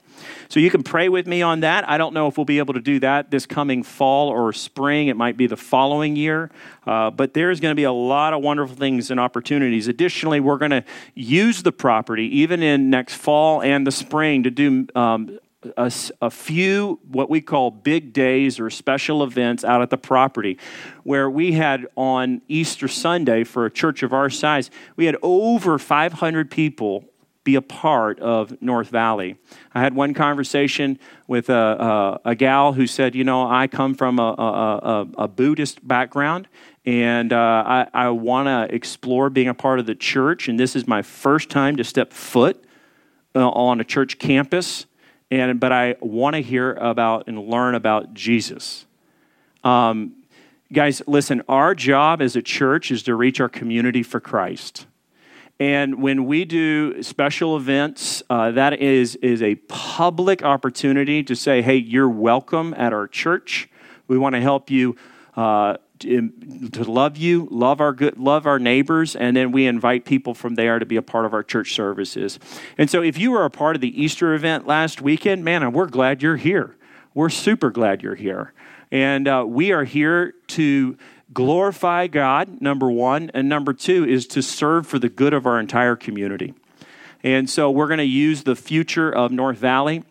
So 0.50 0.60
you 0.60 0.70
can 0.70 0.84
pray 0.84 1.10
with 1.10 1.28
me 1.28 1.42
on 1.42 1.62
that. 1.62 1.88
I 1.90 1.98
don't 1.98 2.14
know 2.14 2.28
if 2.28 2.38
we'll 2.38 2.46
be 2.46 2.60
able 2.60 2.74
to 2.74 2.82
do 2.82 3.00
that 3.00 3.32
this 3.32 3.46
coming 3.46 3.84
fall 3.84 4.30
or 4.30 4.54
spring. 4.54 5.08
It 5.08 5.18
might 5.18 5.38
be 5.38 5.48
the 5.48 5.58
following 5.58 6.16
year. 6.16 6.52
Uh, 6.86 7.12
but 7.12 7.34
there's 7.34 7.60
going 7.60 7.72
to 7.72 7.76
be 7.76 7.84
a 7.84 7.92
lot 7.92 8.34
of 8.34 8.42
wonderful 8.42 8.76
things 8.76 9.12
and 9.12 9.20
opportunities. 9.20 9.88
Additionally, 9.88 10.40
we're 10.40 10.58
going 10.58 10.72
to 10.72 10.84
use 11.16 11.64
the 11.64 11.72
property 11.72 12.26
even 12.40 12.64
in 12.64 12.90
next 12.90 13.16
fall 13.16 13.62
and 13.62 13.86
the 13.86 13.92
spring 13.92 14.44
to 14.44 14.52
do 14.52 14.88
um, 14.96 15.40
a, 15.76 15.92
a, 16.22 16.30
few 16.30 17.00
what 17.08 17.30
we 17.30 17.42
call 17.42 17.72
big 17.72 18.14
days 18.14 18.60
or 18.60 18.70
special 18.70 19.24
events 19.24 19.64
out 19.64 19.82
at 19.82 19.90
the 19.90 19.98
property 19.98 20.58
where 21.04 21.30
we 21.30 21.54
had 21.54 21.88
on 21.96 22.42
easter 22.48 22.88
sunday 22.88 23.44
for 23.44 23.66
a 23.66 23.72
church 23.72 24.04
of 24.04 24.14
our 24.14 24.30
size 24.30 24.70
we 24.96 25.06
had 25.06 25.18
over 25.22 25.80
500 25.80 26.52
people 26.52 27.06
be 27.48 27.56
a 27.56 27.62
part 27.62 28.20
of 28.20 28.62
North 28.62 28.90
Valley. 28.90 29.38
I 29.74 29.80
had 29.80 29.96
one 29.96 30.14
conversation 30.14 31.00
with 31.28 31.50
a, 31.50 32.20
a, 32.26 32.32
a 32.32 32.36
gal 32.36 32.74
who 32.74 32.86
said, 32.86 33.16
You 33.16 33.24
know, 33.24 33.50
I 33.50 33.68
come 33.68 33.96
from 33.96 34.20
a, 34.20 35.08
a, 35.18 35.28
Buddhist 35.30 35.88
background 35.88 36.50
and 36.86 37.32
uh, 37.32 37.64
I, 37.66 37.88
I 37.94 38.10
want 38.10 38.48
to 38.48 38.76
explore 38.76 39.30
being 39.30 39.48
a 39.48 39.54
part 39.54 39.80
of 39.80 39.86
the 39.86 39.96
church, 39.96 40.50
and 40.50 40.60
this 40.60 40.76
is 40.76 40.90
my 40.90 41.02
first 41.02 41.50
time 41.50 41.78
to 41.78 41.86
step 41.86 42.12
foot 42.12 42.62
uh, 43.34 43.48
on 43.48 43.80
a 43.80 43.86
church 43.86 44.20
campus. 44.20 44.86
And, 45.32 45.58
but 45.58 45.72
I 45.72 45.96
want 46.02 46.36
to 46.36 46.42
hear 46.42 46.74
about 46.74 47.28
and 47.28 47.48
learn 47.48 47.76
about 47.76 48.14
Jesus. 48.14 48.86
Um, 49.64 50.24
guys, 50.72 51.02
listen, 51.08 51.44
our 51.48 51.74
job 51.74 52.22
as 52.22 52.36
a 52.36 52.42
church 52.42 52.92
is 52.92 53.04
to 53.04 53.16
reach 53.16 53.40
our 53.40 53.50
community 53.50 54.04
for 54.04 54.20
Christ. 54.20 54.86
And 55.60 56.02
when 56.02 56.26
we 56.26 56.46
do 56.46 57.02
special 57.02 57.58
events, 57.58 58.22
uh, 58.30 58.52
that 58.52 58.80
is, 58.80 59.16
is 59.18 59.42
a 59.42 59.56
public 59.68 60.44
opportunity 60.44 61.24
to 61.24 61.36
say, 61.36 61.62
hey, 61.62 61.78
you're 61.78 62.10
welcome 62.10 62.76
at 62.76 62.94
our 62.94 63.08
church. 63.08 63.68
We 64.08 64.18
want 64.18 64.36
to 64.36 64.42
help 64.42 64.70
you 64.70 64.96
uh, 65.36 65.78
to 66.00 66.84
love 66.84 67.18
you, 67.18 67.48
love 67.50 67.82
our 67.82 67.94
good, 67.94 68.18
love 68.18 68.46
our 68.46 68.60
neighbors, 68.60 69.16
and 69.16 69.36
then 69.36 69.52
we 69.52 69.66
invite 69.66 70.06
people 70.06 70.34
from 70.34 70.56
there 70.56 70.80
to 70.80 70.86
be 70.86 70.96
a 70.96 71.02
part 71.02 71.26
of 71.26 71.34
our 71.34 71.44
church 71.44 71.74
services. 71.74 72.40
And 72.78 72.90
so, 72.90 73.02
if 73.02 73.18
you 73.18 73.32
were 73.32 73.46
a 73.46 73.50
part 73.50 73.76
of 73.76 73.82
the 73.82 74.02
Easter 74.02 74.34
event 74.34 74.68
last 74.68 75.02
weekend, 75.02 75.44
man, 75.44 75.72
we're 75.72 75.88
glad 75.88 76.22
you're 76.22 76.38
here. 76.38 76.76
We're 77.14 77.30
super 77.30 77.72
glad 77.72 78.04
you're 78.04 78.16
here, 78.16 78.54
and 78.92 79.28
uh, 79.28 79.46
we 79.48 79.72
are 79.72 79.84
here 79.84 80.34
to 80.48 80.98
glorify 81.34 82.08
God. 82.08 82.62
Number 82.62 82.90
one, 82.90 83.32
and 83.34 83.50
number 83.50 83.74
two 83.74 84.06
is 84.08 84.28
to 84.28 84.42
serve 84.42 84.88
for 84.88 85.00
the 85.00 85.10
good 85.10 85.34
of 85.34 85.46
our 85.46 85.60
entire 85.60 85.96
community. 85.96 86.54
And 87.24 87.50
so, 87.50 87.70
we're 87.70 87.88
going 87.88 87.98
to 87.98 88.04
use 88.04 88.44
the 88.44 88.56
future 88.56 89.12
of 89.12 89.32
North 89.32 89.58
Valley 89.58 90.04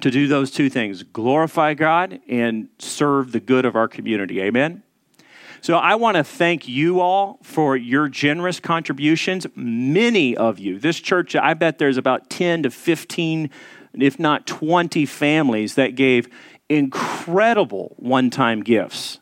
to 0.00 0.10
do 0.10 0.26
those 0.26 0.50
two 0.50 0.70
things 0.70 1.02
glorify 1.02 1.74
God 1.74 2.20
and 2.28 2.68
serve 2.78 3.32
the 3.32 3.40
good 3.40 3.64
of 3.64 3.76
our 3.76 3.88
community. 3.88 4.40
Amen. 4.40 4.82
So 5.62 5.76
I 5.76 5.94
want 5.94 6.16
to 6.16 6.24
thank 6.24 6.66
you 6.66 7.00
all 7.00 7.38
for 7.42 7.76
your 7.76 8.08
generous 8.08 8.58
contributions. 8.58 9.46
Many 9.54 10.36
of 10.36 10.58
you, 10.58 10.80
this 10.80 10.98
church, 10.98 11.36
I 11.36 11.54
bet 11.54 11.78
there's 11.78 11.96
about 11.96 12.28
10 12.30 12.64
to 12.64 12.70
15, 12.70 13.48
if 13.94 14.18
not 14.18 14.48
20 14.48 15.06
families 15.06 15.76
that 15.76 15.94
gave 15.94 16.28
incredible 16.72 17.94
one 17.98 18.30
time 18.30 18.62
gifts. 18.62 19.20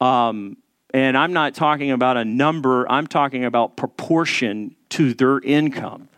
Um, 0.00 0.58
and 0.92 1.16
I'm 1.16 1.32
not 1.32 1.54
talking 1.54 1.90
about 1.90 2.16
a 2.16 2.24
number, 2.24 2.90
I'm 2.90 3.06
talking 3.06 3.44
about 3.44 3.76
proportion 3.76 4.76
to 4.90 5.14
their 5.14 5.40
income. 5.40 6.08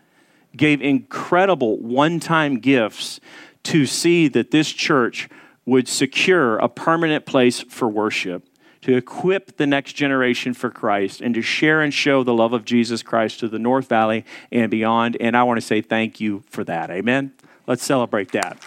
Gave 0.55 0.81
incredible 0.81 1.77
one 1.77 2.19
time 2.19 2.59
gifts 2.59 3.19
to 3.63 3.85
see 3.85 4.27
that 4.29 4.51
this 4.51 4.71
church 4.71 5.29
would 5.65 5.87
secure 5.87 6.57
a 6.57 6.69
permanent 6.69 7.25
place 7.25 7.61
for 7.61 7.87
worship 7.87 8.47
to 8.81 8.95
equip 8.95 9.57
the 9.57 9.67
next 9.67 9.93
generation 9.93 10.53
for 10.53 10.69
Christ 10.69 11.19
and 11.19 11.33
to 11.35 11.41
share 11.41 11.81
and 11.81 11.93
show 11.93 12.23
the 12.23 12.33
love 12.33 12.53
of 12.53 12.63
Jesus 12.63 13.03
Christ 13.03 13.39
to 13.41 13.49
the 13.49 13.59
North 13.59 13.89
Valley 13.89 14.23
and 14.51 14.71
beyond. 14.71 15.17
And 15.19 15.35
I 15.35 15.43
want 15.43 15.59
to 15.59 15.65
say 15.65 15.81
thank 15.81 16.21
you 16.21 16.43
for 16.49 16.63
that. 16.63 16.89
Amen. 16.89 17.33
Let's 17.65 17.83
celebrate 17.83 18.31
that. 18.31 18.57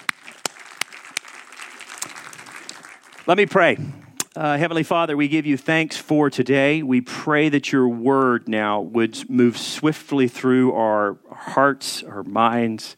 Let 3.26 3.36
me 3.36 3.44
pray. 3.44 3.78
Uh, 4.34 4.56
Heavenly 4.56 4.82
Father, 4.82 5.16
we 5.16 5.28
give 5.28 5.44
you 5.44 5.58
thanks 5.58 5.96
for 5.96 6.30
today. 6.30 6.82
We 6.82 7.02
pray 7.02 7.50
that 7.50 7.70
your 7.70 7.86
word 7.86 8.48
now 8.48 8.80
would 8.80 9.28
move 9.28 9.58
swiftly 9.58 10.26
through 10.26 10.72
our 10.72 11.18
hearts, 11.30 12.02
our 12.02 12.22
minds. 12.22 12.96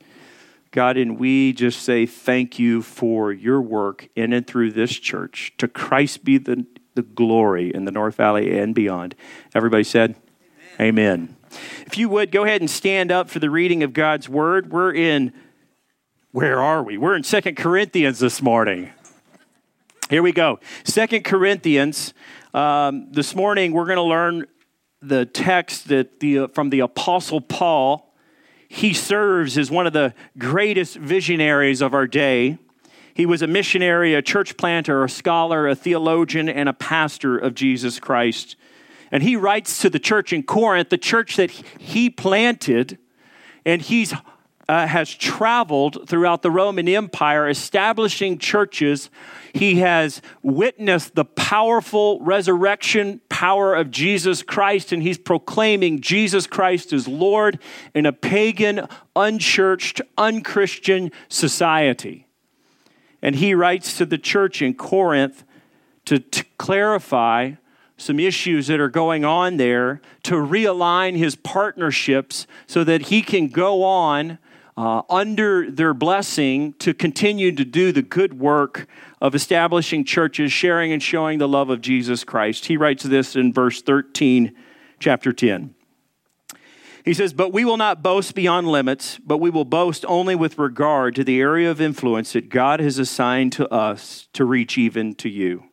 God, 0.71 0.97
and 0.97 1.19
we 1.19 1.53
just 1.53 1.83
say 1.83 2.07
thank 2.07 2.59
you 2.59 2.83
for 2.83 3.33
your 3.33 3.61
work 3.61 4.09
in 4.15 4.33
and 4.33 4.47
through 4.47 4.73
this 4.73 4.93
church. 4.93 5.53
To 5.59 5.67
Christ 5.67 6.25
be 6.25 6.39
the 6.39 6.67
the 6.95 7.03
glory 7.03 7.75
in 7.75 7.85
the 7.85 7.91
North 7.91 8.17
Valley 8.17 8.57
and 8.59 8.75
beyond. 8.75 9.15
Everybody 9.55 9.85
said, 9.85 10.15
Amen. 10.79 10.91
Amen. 10.99 11.37
If 11.87 11.99
you 11.99 12.09
would, 12.11 12.31
go 12.31 12.45
ahead 12.45 12.61
and 12.61 12.71
stand 12.71 13.11
up 13.11 13.29
for 13.29 13.39
the 13.39 13.51
reading 13.51 13.83
of 13.83 13.93
God's 13.93 14.29
word. 14.29 14.71
We're 14.71 14.93
in, 14.93 15.33
where 16.31 16.61
are 16.61 16.83
we? 16.83 16.97
We're 16.97 17.17
in 17.17 17.25
Second 17.25 17.57
Corinthians 17.57 18.19
this 18.19 18.41
morning. 18.41 18.91
Here 20.13 20.23
we 20.23 20.33
go. 20.33 20.61
Second 20.85 21.25
Corinthians. 21.25 22.13
Um, 22.53 23.11
this 23.13 23.35
morning, 23.35 23.73
we're 23.73 23.87
going 23.87 23.97
to 23.97 24.03
learn 24.03 24.47
the 25.01 25.25
text 25.25 25.89
that 25.89 26.21
the, 26.21 26.41
uh, 26.41 26.49
from 26.49 26.69
the 26.69 26.81
Apostle 26.81 27.41
Paul. 27.41 28.15
He 28.69 28.93
serves 28.93 29.57
as 29.57 29.71
one 29.71 29.87
of 29.87 29.95
the 29.95 30.13
greatest 30.37 30.97
visionaries 30.97 31.81
of 31.81 31.95
our 31.95 32.07
day. 32.07 32.59
He 33.15 33.25
was 33.25 33.41
a 33.41 33.47
missionary, 33.47 34.15
a 34.15 34.21
church 34.21 34.59
planter, 34.59 35.03
a 35.03 35.09
scholar, 35.09 35.67
a 35.67 35.75
theologian, 35.75 36.47
and 36.47 36.69
a 36.69 36.75
pastor 36.75 37.39
of 37.39 37.55
Jesus 37.55 37.99
Christ. 37.99 38.57
And 39.11 39.23
he 39.23 39.35
writes 39.35 39.81
to 39.81 39.89
the 39.89 39.99
church 39.99 40.31
in 40.31 40.43
Corinth, 40.43 40.91
the 40.91 40.99
church 40.99 41.37
that 41.37 41.51
he 41.51 42.11
planted, 42.11 42.99
and 43.65 43.81
he's 43.81 44.13
uh, 44.69 44.87
has 44.87 45.13
traveled 45.13 46.09
throughout 46.09 46.43
the 46.43 46.51
Roman 46.51 46.89
Empire 46.89 47.49
establishing 47.49 48.39
churches. 48.39 49.11
He 49.53 49.81
has 49.81 50.23
witnessed 50.43 51.15
the 51.15 51.25
powerful 51.25 52.21
resurrection 52.21 53.21
power 53.29 53.75
of 53.75 53.91
Jesus 53.91 54.43
Christ, 54.43 54.93
and 54.93 55.03
he's 55.03 55.19
proclaiming 55.19 56.01
Jesus 56.01 56.47
Christ 56.47 56.93
as 56.93 57.09
Lord 57.09 57.59
in 57.95 58.07
a 58.07 58.13
pagan, 58.13 58.87
unchurched, 59.17 60.01
unchristian 60.17 61.11
society. 61.29 62.29
And 63.21 63.37
he 63.37 63.55
writes 63.55 63.97
to 63.99 64.07
the 64.07 64.19
church 64.19 64.63
in 64.63 64.75
Corinth 64.75 65.45
to, 66.07 66.19
to 66.19 66.45
clarify 66.59 67.53
some 67.97 68.19
issues 68.19 68.67
that 68.67 68.81
are 68.81 68.89
going 68.89 69.25
on 69.25 69.57
there, 69.57 70.01
to 70.25 70.35
realign 70.35 71.17
his 71.17 71.37
partnerships 71.37 72.47
so 72.67 72.83
that 72.85 73.03
he 73.03 73.23
can 73.23 73.49
go 73.49 73.85
on 73.85 74.39
uh, 74.77 75.03
under 75.11 75.71
their 75.71 75.93
blessing 75.93 76.73
to 76.75 76.95
continue 76.95 77.53
to 77.53 77.65
do 77.65 77.93
the 77.93 78.03
good 78.03 78.39
work 78.39 78.87
of 79.21 79.35
establishing 79.35 80.05
churches, 80.05 80.53
sharing 80.53 80.93
and 80.93 81.03
showing 81.03 81.39
the 81.39 81.49
love 81.49 81.71
of 81.71 81.81
Jesus 81.81 82.25
Christ. 82.25 82.67
He 82.67 82.77
writes 82.77 83.03
this 83.03 83.37
in 83.37 83.53
verse 83.53 83.83
13, 83.83 84.55
chapter 84.99 85.33
10. 85.33 85.75
He 87.05 87.15
says, 87.15 87.33
But 87.33 87.53
we 87.53 87.65
will 87.65 87.77
not 87.77 88.03
boast 88.03 88.35
beyond 88.35 88.69
limits, 88.69 89.19
but 89.19 89.39
we 89.39 89.51
will 89.51 89.65
boast 89.65 90.05
only 90.07 90.35
with 90.35 90.59
regard 90.59 91.15
to 91.17 91.25
the 91.25 91.41
area 91.41 91.71
of 91.71 91.81
influence 91.81 92.33
that 92.33 92.49
God 92.49 92.81
has 92.81 92.99
assigned 92.99 93.53
to 93.55 93.69
us 93.73 94.29
to 94.33 94.45
reach 94.45 94.79
even 94.79 95.15
to 95.17 95.29
you. 95.29 95.65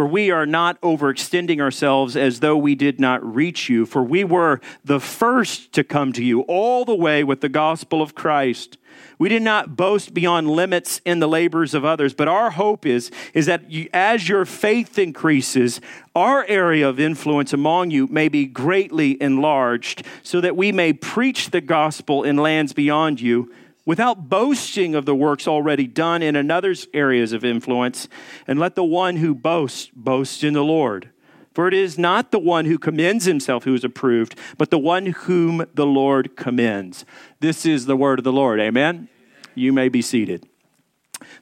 For 0.00 0.06
we 0.06 0.30
are 0.30 0.46
not 0.46 0.80
overextending 0.80 1.60
ourselves 1.60 2.16
as 2.16 2.40
though 2.40 2.56
we 2.56 2.74
did 2.74 2.98
not 2.98 3.22
reach 3.22 3.68
you, 3.68 3.84
for 3.84 4.02
we 4.02 4.24
were 4.24 4.58
the 4.82 4.98
first 4.98 5.74
to 5.74 5.84
come 5.84 6.14
to 6.14 6.24
you 6.24 6.40
all 6.48 6.86
the 6.86 6.94
way 6.94 7.22
with 7.22 7.42
the 7.42 7.50
gospel 7.50 8.00
of 8.00 8.14
Christ. 8.14 8.78
We 9.18 9.28
did 9.28 9.42
not 9.42 9.76
boast 9.76 10.14
beyond 10.14 10.48
limits 10.48 11.02
in 11.04 11.18
the 11.18 11.28
labors 11.28 11.74
of 11.74 11.84
others, 11.84 12.14
but 12.14 12.28
our 12.28 12.52
hope 12.52 12.86
is, 12.86 13.10
is 13.34 13.44
that 13.44 13.70
you, 13.70 13.90
as 13.92 14.26
your 14.26 14.46
faith 14.46 14.98
increases, 14.98 15.82
our 16.14 16.46
area 16.46 16.88
of 16.88 16.98
influence 16.98 17.52
among 17.52 17.90
you 17.90 18.06
may 18.06 18.30
be 18.30 18.46
greatly 18.46 19.22
enlarged, 19.22 20.02
so 20.22 20.40
that 20.40 20.56
we 20.56 20.72
may 20.72 20.94
preach 20.94 21.50
the 21.50 21.60
gospel 21.60 22.22
in 22.22 22.38
lands 22.38 22.72
beyond 22.72 23.20
you 23.20 23.52
without 23.90 24.28
boasting 24.28 24.94
of 24.94 25.04
the 25.04 25.16
works 25.16 25.48
already 25.48 25.84
done 25.84 26.22
in 26.22 26.36
another's 26.36 26.86
areas 26.94 27.32
of 27.32 27.44
influence, 27.44 28.06
and 28.46 28.56
let 28.56 28.76
the 28.76 28.84
one 28.84 29.16
who 29.16 29.34
boasts 29.34 29.90
boast 29.96 30.44
in 30.44 30.52
the 30.52 30.62
Lord. 30.62 31.10
For 31.54 31.66
it 31.66 31.74
is 31.74 31.98
not 31.98 32.30
the 32.30 32.38
one 32.38 32.66
who 32.66 32.78
commends 32.78 33.24
himself 33.24 33.64
who 33.64 33.74
is 33.74 33.82
approved, 33.82 34.38
but 34.56 34.70
the 34.70 34.78
one 34.78 35.06
whom 35.06 35.66
the 35.74 35.86
Lord 35.86 36.36
commends. 36.36 37.04
This 37.40 37.66
is 37.66 37.86
the 37.86 37.96
word 37.96 38.20
of 38.20 38.24
the 38.24 38.32
Lord. 38.32 38.60
Amen? 38.60 39.08
You 39.56 39.72
may 39.72 39.88
be 39.88 40.02
seated. 40.02 40.46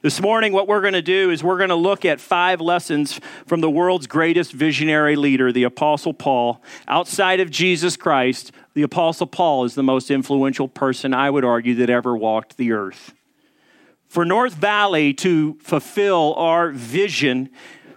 This 0.01 0.19
morning, 0.19 0.51
what 0.51 0.67
we're 0.67 0.81
going 0.81 0.93
to 0.93 1.03
do 1.03 1.29
is 1.29 1.43
we're 1.43 1.57
going 1.57 1.69
to 1.69 1.75
look 1.75 2.03
at 2.03 2.19
five 2.19 2.59
lessons 2.59 3.19
from 3.45 3.61
the 3.61 3.69
world's 3.69 4.07
greatest 4.07 4.53
visionary 4.53 5.15
leader, 5.15 5.51
the 5.51 5.65
Apostle 5.65 6.15
Paul. 6.15 6.63
Outside 6.87 7.41
of 7.41 7.51
Jesus 7.51 7.95
Christ, 7.95 8.51
the 8.79 8.85
Apostle 8.85 9.27
Paul 9.27 9.65
is 9.65 9.75
the 9.75 9.83
most 9.83 10.09
influential 10.09 10.69
person, 10.69 11.13
I 11.13 11.29
would 11.29 11.43
argue, 11.43 11.75
that 11.75 11.89
ever 11.89 12.15
walked 12.15 12.55
the 12.55 12.71
earth. 12.71 13.13
For 14.07 14.23
North 14.23 14.53
Valley 14.53 15.13
to 15.15 15.57
fulfill 15.61 16.33
our 16.35 16.71
vision 16.71 17.49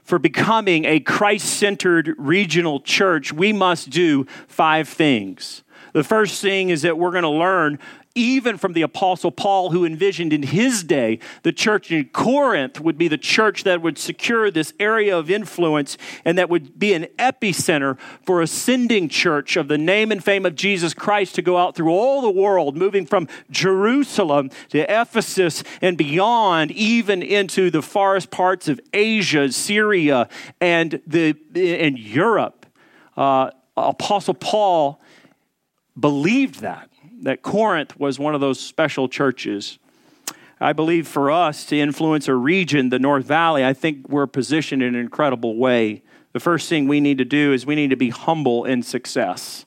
for 0.03 0.19
becoming 0.19 0.85
a 0.85 0.99
Christ 0.99 1.47
centered 1.47 2.17
regional 2.19 2.81
church, 2.81 3.33
we 3.33 3.53
must 3.53 3.91
do 3.91 4.25
five 4.49 4.89
things. 4.89 5.63
The 5.93 6.03
first 6.03 6.43
thing 6.43 6.71
is 6.71 6.83
that 6.83 6.99
we're 6.99 7.13
going 7.13 7.23
to 7.23 7.29
learn 7.29 7.79
even 8.15 8.59
from 8.59 8.73
the 8.73 8.83
Apostle 8.83 9.31
Paul, 9.31 9.71
who 9.71 9.85
envisioned 9.85 10.33
in 10.33 10.43
his 10.43 10.85
day 10.85 11.19
the 11.43 11.53
church 11.53 11.91
in 11.91 12.07
Corinth 12.11 12.81
would 12.81 12.99
be 12.99 13.09
the 13.09 13.19
church 13.19 13.65
that 13.65 13.81
would 13.81 13.99
secure 13.99 14.51
this 14.51 14.73
area 14.79 15.17
of 15.17 15.31
influence 15.31 15.97
and 16.25 16.37
that 16.37 16.51
would 16.51 16.79
be 16.79 16.93
an 16.93 17.07
epicenter 17.19 17.99
for 18.25 18.43
ascending 18.43 19.09
church 19.09 19.57
of 19.57 19.69
the 19.69 19.79
name 19.79 20.13
and 20.13 20.23
fame 20.23 20.45
of 20.45 20.55
Jesus 20.55 20.95
Christ 20.95 21.35
to 21.37 21.43
go 21.43 21.57
out 21.57 21.75
through 21.75 21.91
all 21.91 22.21
the 22.21 22.31
world, 22.31 22.77
moving 22.77 23.07
from 23.07 23.29
Jerusalem 23.51 24.51
to 24.71 24.81
Ephesus 24.81 25.65
and 25.81 25.97
beyond, 25.97 26.71
even 26.73 27.23
into 27.23 27.71
the 27.71 27.83
farthest 27.83 28.31
parts 28.31 28.69
of 28.69 28.81
Asia, 28.93 29.51
Syria, 29.51 30.29
and, 30.61 31.01
the, 31.07 31.35
and 31.55 31.99
Europe. 31.99 32.67
Uh, 33.17 33.51
Apostle 33.77 34.35
Paul 34.35 35.01
believed 35.99 36.61
that 36.61 36.92
that 37.23 37.43
Corinth 37.43 37.99
was 37.99 38.19
one 38.19 38.35
of 38.35 38.41
those 38.41 38.61
special 38.61 39.09
churches. 39.09 39.79
I 40.61 40.73
believe 40.73 41.09
for 41.09 41.31
us 41.31 41.65
to 41.67 41.79
influence 41.79 42.29
a 42.29 42.35
region, 42.35 42.91
the 42.91 42.99
North 42.99 43.25
Valley, 43.25 43.65
I 43.65 43.73
think 43.73 44.09
we're 44.09 44.27
positioned 44.27 44.83
in 44.83 44.95
an 44.95 45.01
incredible 45.01 45.57
way. 45.57 46.03
The 46.33 46.41
first 46.41 46.69
thing 46.69 46.87
we 46.87 47.01
need 47.01 47.19
to 47.19 47.25
do 47.25 47.53
is 47.53 47.67
we 47.67 47.75
need 47.75 47.91
to 47.91 47.97
be 47.97 48.11
humble 48.11 48.65
in 48.65 48.83
success. 48.83 49.67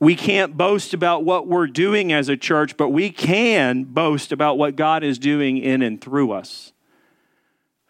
We 0.00 0.14
can't 0.14 0.56
boast 0.56 0.94
about 0.94 1.24
what 1.24 1.48
we're 1.48 1.66
doing 1.66 2.12
as 2.12 2.28
a 2.28 2.36
church, 2.36 2.76
but 2.76 2.90
we 2.90 3.10
can 3.10 3.84
boast 3.84 4.32
about 4.32 4.56
what 4.56 4.76
God 4.76 5.02
is 5.02 5.18
doing 5.18 5.58
in 5.58 5.82
and 5.82 6.00
through 6.00 6.32
us. 6.32 6.72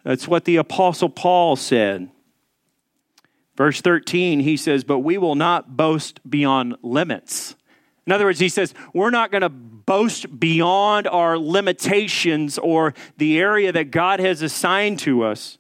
That's 0.05 0.27
what 0.27 0.47
the 0.47 0.57
Apostle 0.57 1.11
Paul 1.11 1.57
said. 1.57 2.11
Verse 3.57 3.81
13, 3.81 4.41
he 4.41 4.57
says, 4.57 4.85
But 4.85 5.01
we 5.01 5.19
will 5.19 5.35
not 5.35 5.77
boast 5.77 6.21
beyond 6.29 6.77
limits. 6.83 7.57
In 8.09 8.13
other 8.13 8.25
words, 8.25 8.39
he 8.39 8.49
says, 8.49 8.73
We're 8.95 9.11
not 9.11 9.31
going 9.31 9.43
to 9.43 9.51
boast 9.51 10.41
beyond 10.41 11.07
our 11.07 11.37
limitations 11.37 12.57
or 12.57 12.95
the 13.19 13.39
area 13.39 13.71
that 13.71 13.91
God 13.91 14.19
has 14.19 14.41
assigned 14.41 14.99
to 15.01 15.25
us. 15.25 15.59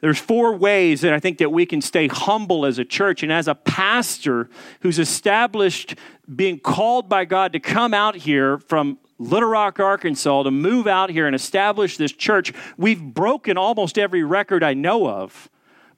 There's 0.00 0.18
four 0.18 0.56
ways 0.56 1.02
that 1.02 1.12
I 1.12 1.20
think 1.20 1.38
that 1.38 1.52
we 1.52 1.64
can 1.64 1.80
stay 1.80 2.08
humble 2.08 2.66
as 2.66 2.80
a 2.80 2.84
church 2.84 3.22
and 3.22 3.30
as 3.30 3.46
a 3.46 3.54
pastor 3.54 4.50
who's 4.80 4.98
established 4.98 5.94
being 6.34 6.58
called 6.58 7.08
by 7.08 7.24
God 7.24 7.52
to 7.52 7.60
come 7.60 7.94
out 7.94 8.16
here 8.16 8.58
from 8.58 8.98
Little 9.20 9.48
Rock, 9.48 9.78
Arkansas, 9.78 10.42
to 10.42 10.50
move 10.50 10.88
out 10.88 11.10
here 11.10 11.28
and 11.28 11.36
establish 11.36 11.96
this 11.96 12.10
church. 12.10 12.52
We've 12.76 13.00
broken 13.00 13.56
almost 13.56 13.98
every 13.98 14.24
record 14.24 14.64
I 14.64 14.74
know 14.74 15.08
of 15.08 15.48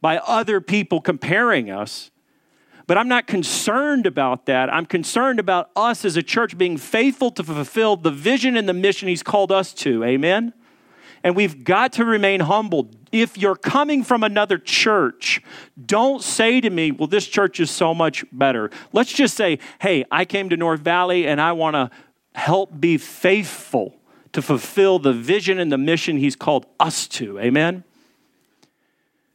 by 0.02 0.18
other 0.18 0.60
people 0.60 1.00
comparing 1.00 1.70
us. 1.70 2.10
But 2.88 2.96
I'm 2.96 3.06
not 3.06 3.26
concerned 3.26 4.06
about 4.06 4.46
that. 4.46 4.72
I'm 4.72 4.86
concerned 4.86 5.38
about 5.38 5.70
us 5.76 6.06
as 6.06 6.16
a 6.16 6.22
church 6.22 6.56
being 6.56 6.78
faithful 6.78 7.30
to 7.32 7.44
fulfill 7.44 7.96
the 7.96 8.10
vision 8.10 8.56
and 8.56 8.66
the 8.66 8.72
mission 8.72 9.08
He's 9.08 9.22
called 9.22 9.52
us 9.52 9.74
to. 9.74 10.02
Amen? 10.04 10.54
And 11.22 11.36
we've 11.36 11.64
got 11.64 11.92
to 11.94 12.06
remain 12.06 12.40
humble. 12.40 12.90
If 13.12 13.36
you're 13.36 13.56
coming 13.56 14.04
from 14.04 14.22
another 14.22 14.56
church, 14.56 15.42
don't 15.84 16.22
say 16.22 16.62
to 16.62 16.70
me, 16.70 16.90
well, 16.90 17.08
this 17.08 17.26
church 17.26 17.60
is 17.60 17.70
so 17.70 17.92
much 17.92 18.24
better. 18.32 18.70
Let's 18.94 19.12
just 19.12 19.36
say, 19.36 19.58
hey, 19.82 20.06
I 20.10 20.24
came 20.24 20.48
to 20.48 20.56
North 20.56 20.80
Valley 20.80 21.26
and 21.26 21.42
I 21.42 21.52
want 21.52 21.74
to 21.74 21.90
help 22.34 22.80
be 22.80 22.96
faithful 22.96 23.96
to 24.32 24.40
fulfill 24.40 24.98
the 24.98 25.12
vision 25.12 25.58
and 25.58 25.70
the 25.70 25.76
mission 25.76 26.16
He's 26.16 26.36
called 26.36 26.64
us 26.80 27.06
to. 27.08 27.38
Amen? 27.38 27.84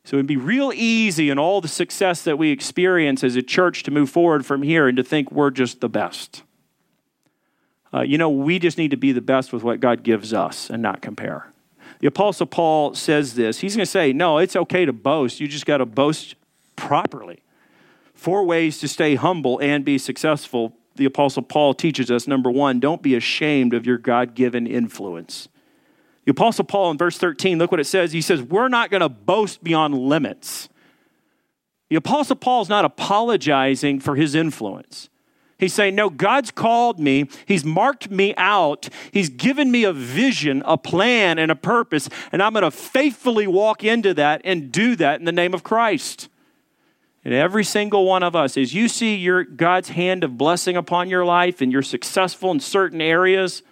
So 0.05 0.17
it'd 0.17 0.27
be 0.27 0.37
real 0.37 0.71
easy 0.73 1.29
in 1.29 1.39
all 1.39 1.61
the 1.61 1.67
success 1.67 2.23
that 2.23 2.37
we 2.37 2.51
experience 2.51 3.23
as 3.23 3.35
a 3.35 3.41
church 3.41 3.83
to 3.83 3.91
move 3.91 4.09
forward 4.09 4.45
from 4.45 4.61
here 4.61 4.87
and 4.87 4.97
to 4.97 5.03
think 5.03 5.31
we're 5.31 5.49
just 5.49 5.79
the 5.79 5.87
best. 5.87 6.43
Uh, 7.93 8.01
you 8.01 8.17
know, 8.17 8.29
we 8.29 8.59
just 8.59 8.77
need 8.77 8.91
to 8.91 8.97
be 8.97 9.11
the 9.11 9.21
best 9.21 9.53
with 9.53 9.63
what 9.63 9.79
God 9.79 10.03
gives 10.03 10.33
us 10.33 10.69
and 10.69 10.81
not 10.81 11.01
compare. 11.01 11.53
The 11.99 12.07
Apostle 12.07 12.47
Paul 12.47 12.95
says 12.95 13.35
this. 13.35 13.59
He's 13.59 13.77
going 13.77 13.85
to 13.85 13.91
say, 13.91 14.11
no, 14.11 14.39
it's 14.39 14.57
okay 14.57 14.83
to 14.83 14.91
boast. 14.91 15.39
You 15.39 15.47
just 15.47 15.65
got 15.65 15.77
to 15.77 15.85
boast 15.85 16.35
properly. 16.75 17.43
Four 18.13 18.43
ways 18.43 18.79
to 18.79 18.89
stay 18.89 19.15
humble 19.15 19.59
and 19.59 19.85
be 19.85 19.97
successful. 19.97 20.75
The 20.95 21.05
Apostle 21.05 21.43
Paul 21.43 21.73
teaches 21.73 22.11
us 22.11 22.27
number 22.27 22.51
one, 22.51 22.79
don't 22.79 23.01
be 23.01 23.15
ashamed 23.15 23.73
of 23.73 23.85
your 23.85 23.97
God 23.97 24.35
given 24.35 24.67
influence. 24.67 25.47
The 26.25 26.31
Apostle 26.31 26.65
Paul 26.65 26.91
in 26.91 26.97
verse 26.97 27.17
13, 27.17 27.57
look 27.57 27.71
what 27.71 27.79
it 27.79 27.85
says. 27.85 28.11
He 28.13 28.21
says, 28.21 28.41
We're 28.41 28.69
not 28.69 28.89
going 28.89 29.01
to 29.01 29.09
boast 29.09 29.63
beyond 29.63 29.97
limits. 29.97 30.69
The 31.89 31.97
Apostle 31.97 32.37
Paul 32.37 32.61
is 32.61 32.69
not 32.69 32.85
apologizing 32.85 33.99
for 33.99 34.15
his 34.15 34.33
influence. 34.33 35.09
He's 35.59 35.73
saying, 35.73 35.95
No, 35.95 36.09
God's 36.09 36.49
called 36.51 36.99
me. 36.99 37.29
He's 37.45 37.65
marked 37.65 38.09
me 38.09 38.33
out. 38.37 38.89
He's 39.11 39.29
given 39.29 39.69
me 39.71 39.83
a 39.83 39.93
vision, 39.93 40.63
a 40.65 40.77
plan, 40.77 41.37
and 41.39 41.51
a 41.51 41.55
purpose, 41.55 42.09
and 42.31 42.41
I'm 42.41 42.53
going 42.53 42.63
to 42.63 42.71
faithfully 42.71 43.47
walk 43.47 43.83
into 43.83 44.13
that 44.13 44.41
and 44.43 44.71
do 44.71 44.95
that 44.95 45.19
in 45.19 45.25
the 45.25 45.31
name 45.31 45.53
of 45.53 45.63
Christ. 45.63 46.29
And 47.25 47.33
every 47.33 47.63
single 47.63 48.05
one 48.05 48.23
of 48.23 48.35
us, 48.35 48.57
as 48.57 48.73
you 48.73 48.89
see 48.89 49.15
your 49.15 49.43
God's 49.43 49.89
hand 49.89 50.23
of 50.23 50.37
blessing 50.37 50.75
upon 50.75 51.09
your 51.09 51.23
life 51.23 51.61
and 51.61 51.71
you're 51.71 51.81
successful 51.81 52.51
in 52.51 52.59
certain 52.59 52.99
areas, 52.99 53.63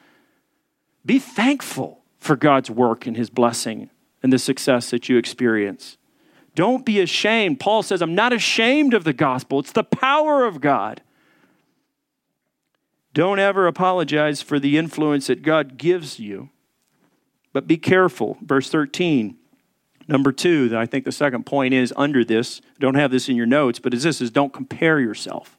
be 1.05 1.19
thankful 1.19 2.00
for 2.21 2.37
God's 2.37 2.69
work 2.69 3.05
and 3.07 3.17
his 3.17 3.29
blessing 3.29 3.89
and 4.23 4.31
the 4.31 4.39
success 4.39 4.91
that 4.91 5.09
you 5.09 5.17
experience. 5.17 5.97
Don't 6.53 6.85
be 6.85 7.01
ashamed. 7.01 7.59
Paul 7.59 7.81
says, 7.81 8.01
I'm 8.01 8.13
not 8.13 8.31
ashamed 8.31 8.93
of 8.93 9.03
the 9.03 9.11
gospel, 9.11 9.59
it's 9.59 9.73
the 9.73 9.83
power 9.83 10.45
of 10.45 10.61
God. 10.61 11.01
Don't 13.13 13.39
ever 13.39 13.67
apologize 13.67 14.41
for 14.41 14.57
the 14.57 14.77
influence 14.77 15.27
that 15.27 15.41
God 15.41 15.77
gives 15.77 16.17
you, 16.17 16.49
but 17.51 17.67
be 17.67 17.75
careful. 17.75 18.37
Verse 18.41 18.69
13. 18.69 19.35
Number 20.07 20.31
two, 20.31 20.71
I 20.75 20.85
think 20.85 21.05
the 21.05 21.11
second 21.11 21.45
point 21.45 21.73
is 21.73 21.93
under 21.97 22.23
this, 22.23 22.61
don't 22.79 22.95
have 22.95 23.11
this 23.11 23.27
in 23.27 23.35
your 23.35 23.45
notes, 23.45 23.79
but 23.79 23.93
is 23.93 24.03
this 24.03 24.21
is 24.21 24.31
don't 24.31 24.53
compare 24.53 24.99
yourself. 24.99 25.57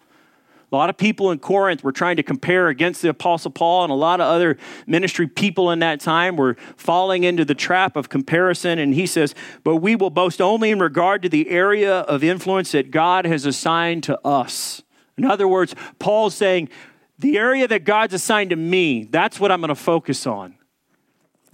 A 0.72 0.76
lot 0.76 0.88
of 0.88 0.96
people 0.96 1.30
in 1.30 1.38
Corinth 1.38 1.84
were 1.84 1.92
trying 1.92 2.16
to 2.16 2.22
compare 2.22 2.68
against 2.68 3.02
the 3.02 3.10
Apostle 3.10 3.50
Paul, 3.50 3.84
and 3.84 3.92
a 3.92 3.94
lot 3.94 4.22
of 4.22 4.26
other 4.26 4.56
ministry 4.86 5.26
people 5.26 5.70
in 5.70 5.80
that 5.80 6.00
time 6.00 6.36
were 6.36 6.56
falling 6.78 7.24
into 7.24 7.44
the 7.44 7.54
trap 7.54 7.94
of 7.94 8.08
comparison. 8.08 8.78
And 8.78 8.94
he 8.94 9.06
says, 9.06 9.34
But 9.64 9.76
we 9.76 9.96
will 9.96 10.08
boast 10.08 10.40
only 10.40 10.70
in 10.70 10.78
regard 10.78 11.20
to 11.22 11.28
the 11.28 11.50
area 11.50 12.00
of 12.00 12.24
influence 12.24 12.72
that 12.72 12.90
God 12.90 13.26
has 13.26 13.44
assigned 13.44 14.02
to 14.04 14.18
us. 14.26 14.82
In 15.18 15.26
other 15.26 15.46
words, 15.46 15.74
Paul's 15.98 16.34
saying, 16.34 16.70
The 17.18 17.36
area 17.36 17.68
that 17.68 17.84
God's 17.84 18.14
assigned 18.14 18.48
to 18.48 18.56
me, 18.56 19.04
that's 19.04 19.38
what 19.38 19.52
I'm 19.52 19.60
going 19.60 19.68
to 19.68 19.74
focus 19.74 20.26
on. 20.26 20.54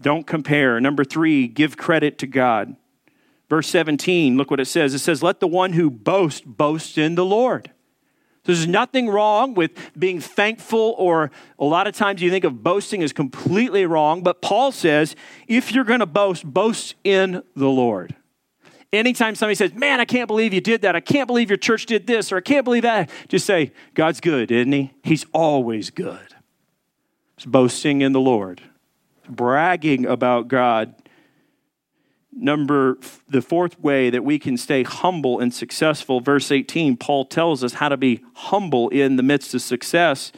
Don't 0.00 0.28
compare. 0.28 0.81
Number 0.81 1.04
three, 1.04 1.48
give 1.48 1.76
credit 1.76 2.18
to 2.18 2.28
God. 2.28 2.76
Verse 3.48 3.66
17, 3.66 4.37
look 4.37 4.48
what 4.48 4.61
it 4.61 4.66
says. 4.66 4.94
It 4.94 5.00
says, 5.00 5.24
Let 5.24 5.40
the 5.40 5.48
one 5.48 5.72
who 5.72 5.90
boasts 5.90 6.42
boast 6.42 6.96
in 6.98 7.16
the 7.16 7.24
Lord. 7.24 7.72
There's 8.49 8.67
nothing 8.67 9.11
wrong 9.11 9.53
with 9.53 9.73
being 9.99 10.23
thankful, 10.23 10.95
or 10.97 11.31
a 11.59 11.67
lot 11.67 11.87
of 11.87 11.95
times 11.95 12.23
you 12.23 12.31
think 12.31 12.47
of 12.47 12.63
boasting 12.63 13.03
as 13.03 13.13
completely 13.13 13.85
wrong, 13.85 14.23
but 14.23 14.41
Paul 14.41 14.73
says 14.73 15.15
if 15.47 15.71
you're 15.71 15.85
going 15.85 16.01
to 16.01 16.07
boast, 16.07 16.47
boast 16.47 16.95
in 17.05 17.43
the 17.55 17.69
Lord. 17.69 18.17
Anytime 18.91 19.35
somebody 19.35 19.55
says, 19.55 19.75
Man, 19.75 20.01
I 20.01 20.07
can't 20.07 20.27
believe 20.29 20.55
you 20.55 20.63
did 20.63 20.81
that, 20.81 20.97
I 20.97 21.01
can't 21.01 21.27
believe 21.27 21.51
your 21.51 21.59
church 21.59 21.85
did 21.85 22.07
this, 22.07 22.33
or 22.33 22.39
I 22.39 22.41
can't 22.41 22.65
believe 22.65 22.85
that, 22.85 23.11
just 23.29 23.45
say, 23.45 23.71
God's 23.93 24.19
good, 24.19 24.51
isn't 24.51 24.73
He? 24.73 24.93
He's 25.05 25.27
always 25.35 25.91
good. 25.91 26.35
It's 27.37 27.45
boasting 27.45 28.01
in 28.01 28.13
the 28.13 28.21
Lord, 28.21 28.63
bragging 29.29 30.07
about 30.07 30.49
God 30.49 30.95
Number, 32.40 32.98
the 33.29 33.42
fourth 33.42 33.81
way 33.81 34.11
that 34.11 34.22
we 34.22 34.38
can 34.38 34.57
stay 34.57 34.85
humble 34.85 35.40
and 35.40 35.53
successful, 35.53 36.20
verse 36.20 36.53
18, 36.53 36.96
Paul 36.96 37.24
tells 37.24 37.64
us 37.64 37.74
how 37.74 37.88
to 37.88 37.96
be 37.96 38.24
humble 38.35 38.88
in 38.90 39.16
the 39.16 39.24
midst 39.24 39.55
of 39.55 39.62
success 39.62 40.31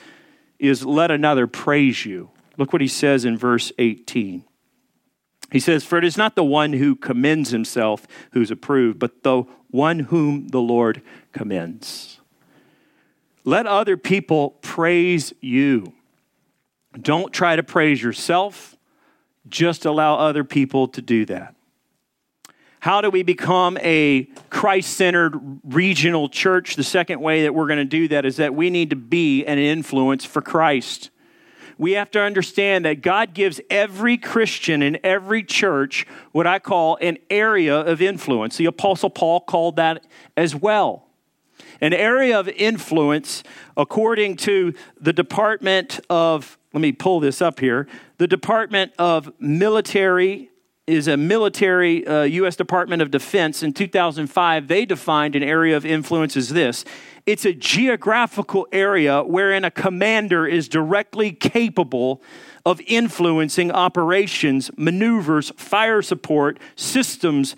is 0.58 0.86
let 0.86 1.10
another 1.10 1.46
praise 1.46 2.06
you. 2.06 2.30
Look 2.56 2.72
what 2.72 2.80
he 2.80 2.88
says 2.88 3.26
in 3.26 3.36
verse 3.36 3.70
18. 3.78 4.44
He 5.52 5.60
says, 5.60 5.84
For 5.84 5.98
it 5.98 6.04
is 6.04 6.16
not 6.16 6.36
the 6.36 6.44
one 6.44 6.72
who 6.72 6.96
commends 6.96 7.50
himself 7.50 8.06
who's 8.32 8.50
approved, 8.50 8.98
but 8.98 9.22
the 9.22 9.42
one 9.68 9.98
whom 9.98 10.48
the 10.48 10.60
Lord 10.60 11.02
commends. 11.32 12.20
Let 13.44 13.66
other 13.66 13.98
people 13.98 14.50
praise 14.62 15.34
you. 15.40 15.92
Don't 16.98 17.32
try 17.32 17.56
to 17.56 17.62
praise 17.62 18.02
yourself, 18.02 18.76
just 19.48 19.84
allow 19.84 20.16
other 20.16 20.44
people 20.44 20.88
to 20.88 21.02
do 21.02 21.26
that. 21.26 21.54
How 22.80 23.02
do 23.02 23.10
we 23.10 23.22
become 23.22 23.76
a 23.82 24.24
Christ 24.48 24.96
centered 24.96 25.38
regional 25.64 26.30
church? 26.30 26.76
The 26.76 26.82
second 26.82 27.20
way 27.20 27.42
that 27.42 27.54
we're 27.54 27.66
going 27.66 27.78
to 27.78 27.84
do 27.84 28.08
that 28.08 28.24
is 28.24 28.36
that 28.36 28.54
we 28.54 28.70
need 28.70 28.88
to 28.88 28.96
be 28.96 29.44
an 29.44 29.58
influence 29.58 30.24
for 30.24 30.40
Christ. 30.40 31.10
We 31.76 31.92
have 31.92 32.10
to 32.12 32.22
understand 32.22 32.86
that 32.86 33.02
God 33.02 33.34
gives 33.34 33.60
every 33.68 34.16
Christian 34.16 34.80
in 34.80 34.98
every 35.04 35.42
church 35.42 36.06
what 36.32 36.46
I 36.46 36.58
call 36.58 36.96
an 37.02 37.18
area 37.28 37.78
of 37.78 38.00
influence. 38.00 38.56
The 38.56 38.66
Apostle 38.66 39.10
Paul 39.10 39.40
called 39.40 39.76
that 39.76 40.06
as 40.34 40.54
well. 40.54 41.06
An 41.82 41.92
area 41.92 42.40
of 42.40 42.48
influence, 42.48 43.42
according 43.76 44.36
to 44.38 44.72
the 44.98 45.12
Department 45.12 46.00
of, 46.08 46.58
let 46.72 46.80
me 46.80 46.92
pull 46.92 47.20
this 47.20 47.42
up 47.42 47.60
here, 47.60 47.86
the 48.16 48.26
Department 48.26 48.92
of 48.98 49.32
Military 49.38 50.49
is 50.90 51.06
a 51.06 51.16
military 51.16 52.06
uh, 52.06 52.22
U.S. 52.22 52.56
Department 52.56 53.00
of 53.00 53.10
Defense 53.10 53.62
in 53.62 53.72
2005. 53.72 54.68
They 54.68 54.84
defined 54.84 55.36
an 55.36 55.42
area 55.42 55.76
of 55.76 55.86
influence 55.86 56.36
as 56.36 56.50
this 56.50 56.84
it's 57.26 57.44
a 57.44 57.52
geographical 57.52 58.66
area 58.72 59.22
wherein 59.22 59.64
a 59.64 59.70
commander 59.70 60.46
is 60.46 60.68
directly 60.68 61.32
capable 61.32 62.22
of 62.64 62.80
influencing 62.86 63.70
operations, 63.70 64.70
maneuvers, 64.76 65.52
fire 65.56 66.02
support 66.02 66.58
systems 66.76 67.56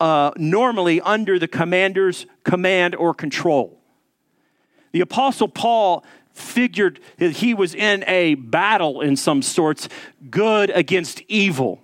uh, 0.00 0.30
normally 0.36 1.00
under 1.02 1.38
the 1.38 1.46
commander's 1.46 2.26
command 2.42 2.94
or 2.96 3.14
control. 3.14 3.78
The 4.92 5.02
Apostle 5.02 5.48
Paul 5.48 6.04
figured 6.32 7.00
that 7.18 7.32
he 7.32 7.54
was 7.54 7.74
in 7.74 8.02
a 8.06 8.34
battle 8.34 9.02
in 9.02 9.14
some 9.16 9.42
sorts, 9.42 9.88
good 10.30 10.70
against 10.70 11.22
evil 11.28 11.82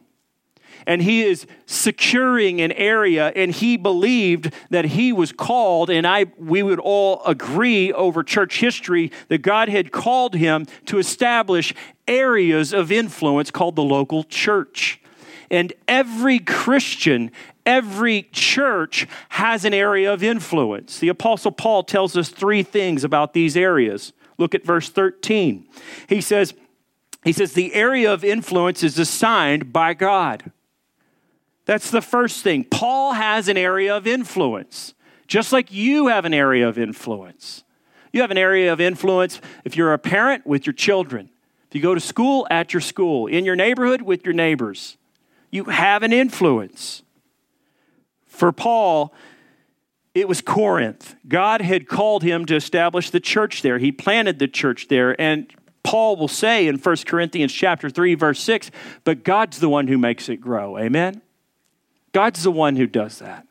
and 0.87 1.03
he 1.03 1.23
is 1.25 1.47
securing 1.67 2.61
an 2.61 2.73
area 2.73 3.33
and 3.35 3.53
he 3.53 3.77
believed 3.77 4.53
that 4.71 4.87
he 4.87 5.13
was 5.13 5.33
called 5.33 5.91
and 5.91 6.07
I 6.07 6.27
we 6.39 6.63
would 6.63 6.79
all 6.79 7.23
agree 7.25 7.93
over 7.93 8.23
church 8.23 8.61
history 8.61 9.11
that 9.29 9.39
God 9.39 9.69
had 9.69 9.93
called 9.93 10.35
him 10.35 10.67
to 10.87 10.99
establish 10.99 11.75
areas 12.09 12.73
of 12.73 12.93
influence 12.93 13.51
called 13.51 13.77
the 13.77 13.83
local 13.83 14.25
church. 14.25 15.01
And 15.51 15.73
every 15.87 16.39
Christian, 16.39 17.31
every 17.65 18.29
church 18.33 19.07
has 19.31 19.65
an 19.65 19.75
area 19.75 20.13
of 20.13 20.23
influence. 20.23 20.99
The 20.99 21.09
Apostle 21.09 21.53
Paul 21.53 21.85
tells 21.85 22.17
us 22.17 22.31
three 22.31 22.63
things 22.63 23.05
about 23.05 23.33
these 23.33 23.57
areas. 23.57 24.13
Look 24.39 24.55
at 24.55 24.65
verse 24.65 24.89
13. 24.89 25.67
He 26.09 26.21
says, 26.21 26.55
he 27.25 27.33
says, 27.33 27.53
the 27.53 27.75
area 27.75 28.13
of 28.13 28.25
influence 28.25 28.83
is 28.83 28.99
assigned 28.99 29.73
by 29.73 29.95
God. 29.95 30.51
That's 31.67 31.91
the 31.91 32.01
first 32.01 32.43
thing. 32.43 32.65
Paul 32.65 33.13
has 33.13 33.49
an 33.49 33.57
area 33.57 33.95
of 33.95 34.07
influence, 34.07 34.95
just 35.27 35.53
like 35.53 35.73
you 35.73 36.07
have 36.07 36.25
an 36.25 36.33
area 36.33 36.67
of 36.67 36.79
influence. 36.79 37.65
You 38.13 38.23
have 38.23 38.31
an 38.31 38.39
area 38.39 38.73
of 38.73 38.81
influence 38.81 39.41
if 39.65 39.77
you're 39.77 39.93
a 39.93 39.99
parent 39.99 40.47
with 40.47 40.65
your 40.65 40.73
children, 40.73 41.29
if 41.69 41.75
you 41.75 41.83
go 41.83 41.95
to 41.95 42.01
school 42.01 42.47
at 42.51 42.73
your 42.73 42.81
school, 42.81 43.27
in 43.27 43.45
your 43.45 43.57
neighborhood 43.57 44.01
with 44.01 44.25
your 44.25 44.33
neighbors. 44.33 44.97
You 45.51 45.65
have 45.65 46.03
an 46.03 46.13
influence. 46.13 47.03
For 48.27 48.53
Paul, 48.53 49.13
it 50.15 50.29
was 50.29 50.41
Corinth. 50.41 51.17
God 51.27 51.61
had 51.61 51.89
called 51.89 52.23
him 52.23 52.47
to 52.47 52.55
establish 52.55 53.11
the 53.11 53.21
church 53.21 53.63
there. 53.63 53.79
He 53.79 53.91
planted 53.91 54.39
the 54.39 54.49
church 54.49 54.89
there. 54.89 55.21
And 55.21 55.53
Paul 55.83 56.17
will 56.17 56.29
say 56.29 56.69
in 56.69 56.79
1 56.79 56.97
Corinthians 57.07 57.53
chapter 57.53 57.91
3 57.91 58.15
verse 58.15 58.41
6, 58.41 58.71
but 59.05 59.25
God's 59.25 59.59
the 59.59 59.69
one 59.69 59.89
who 59.89 59.99
makes 59.99 60.29
it 60.29 60.37
grow. 60.37 60.79
Amen. 60.79 61.23
God's 62.17 62.45
the 62.45 62.51
one 62.51 62.77
who 62.77 62.87
does 62.87 63.19
that. 63.19 63.47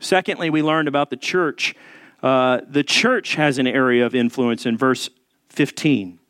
Secondly, 0.00 0.48
we 0.48 0.62
learned 0.62 0.86
about 0.86 1.10
the 1.10 1.16
church. 1.16 1.74
Uh, 2.22 2.60
the 2.68 2.84
church 2.84 3.34
has 3.34 3.58
an 3.58 3.66
area 3.66 4.06
of 4.06 4.14
influence 4.14 4.64
in 4.64 4.78
verse 4.78 5.10
15. 5.48 6.20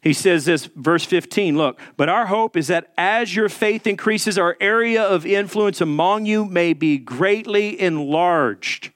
He 0.00 0.14
says 0.14 0.46
this, 0.46 0.64
verse 0.64 1.04
15 1.04 1.58
look, 1.58 1.78
but 1.98 2.08
our 2.08 2.24
hope 2.24 2.56
is 2.56 2.68
that 2.68 2.90
as 2.96 3.36
your 3.36 3.50
faith 3.50 3.86
increases, 3.86 4.38
our 4.38 4.56
area 4.62 5.02
of 5.02 5.26
influence 5.26 5.82
among 5.82 6.24
you 6.24 6.46
may 6.46 6.72
be 6.72 6.96
greatly 6.96 7.78
enlarged. 7.78 8.92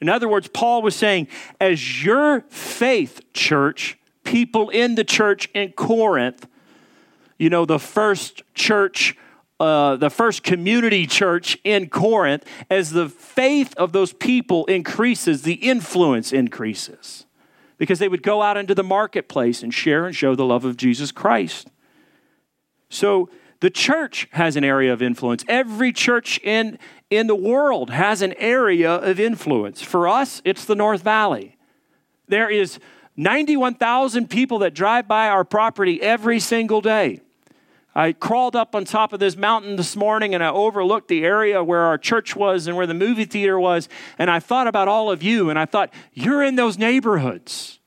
In 0.00 0.08
other 0.08 0.26
words, 0.26 0.48
Paul 0.48 0.80
was 0.80 0.96
saying, 0.96 1.28
as 1.60 2.02
your 2.02 2.46
faith, 2.48 3.20
church, 3.34 3.98
people 4.24 4.70
in 4.70 4.94
the 4.94 5.04
church 5.04 5.50
in 5.52 5.72
Corinth, 5.72 6.48
you 7.36 7.50
know, 7.50 7.66
the 7.66 7.78
first 7.78 8.42
church, 8.54 9.18
uh, 9.62 9.94
the 9.94 10.10
first 10.10 10.42
community 10.42 11.06
church 11.06 11.56
in 11.62 11.88
Corinth, 11.88 12.44
as 12.68 12.90
the 12.90 13.08
faith 13.08 13.72
of 13.76 13.92
those 13.92 14.12
people 14.12 14.66
increases, 14.66 15.42
the 15.42 15.54
influence 15.54 16.32
increases. 16.32 17.26
Because 17.78 18.00
they 18.00 18.08
would 18.08 18.24
go 18.24 18.42
out 18.42 18.56
into 18.56 18.74
the 18.74 18.82
marketplace 18.82 19.62
and 19.62 19.72
share 19.72 20.04
and 20.04 20.16
show 20.16 20.34
the 20.34 20.44
love 20.44 20.64
of 20.64 20.76
Jesus 20.76 21.12
Christ. 21.12 21.68
So 22.90 23.30
the 23.60 23.70
church 23.70 24.26
has 24.32 24.56
an 24.56 24.64
area 24.64 24.92
of 24.92 25.00
influence. 25.00 25.44
Every 25.46 25.92
church 25.92 26.40
in, 26.42 26.76
in 27.08 27.28
the 27.28 27.36
world 27.36 27.90
has 27.90 28.20
an 28.20 28.34
area 28.38 28.90
of 28.90 29.20
influence. 29.20 29.80
For 29.80 30.08
us, 30.08 30.42
it's 30.44 30.64
the 30.64 30.74
North 30.74 31.02
Valley. 31.02 31.56
There 32.26 32.50
is 32.50 32.80
91,000 33.16 34.28
people 34.28 34.58
that 34.58 34.74
drive 34.74 35.06
by 35.06 35.28
our 35.28 35.44
property 35.44 36.02
every 36.02 36.40
single 36.40 36.80
day. 36.80 37.20
I 37.94 38.12
crawled 38.12 38.56
up 38.56 38.74
on 38.74 38.84
top 38.84 39.12
of 39.12 39.20
this 39.20 39.36
mountain 39.36 39.76
this 39.76 39.96
morning 39.96 40.34
and 40.34 40.42
I 40.42 40.48
overlooked 40.48 41.08
the 41.08 41.24
area 41.24 41.62
where 41.62 41.82
our 41.82 41.98
church 41.98 42.34
was 42.34 42.66
and 42.66 42.76
where 42.76 42.86
the 42.86 42.94
movie 42.94 43.26
theater 43.26 43.60
was. 43.60 43.88
And 44.18 44.30
I 44.30 44.40
thought 44.40 44.66
about 44.66 44.88
all 44.88 45.10
of 45.10 45.22
you 45.22 45.50
and 45.50 45.58
I 45.58 45.66
thought, 45.66 45.92
you're 46.14 46.42
in 46.42 46.56
those 46.56 46.78
neighborhoods. 46.78 47.80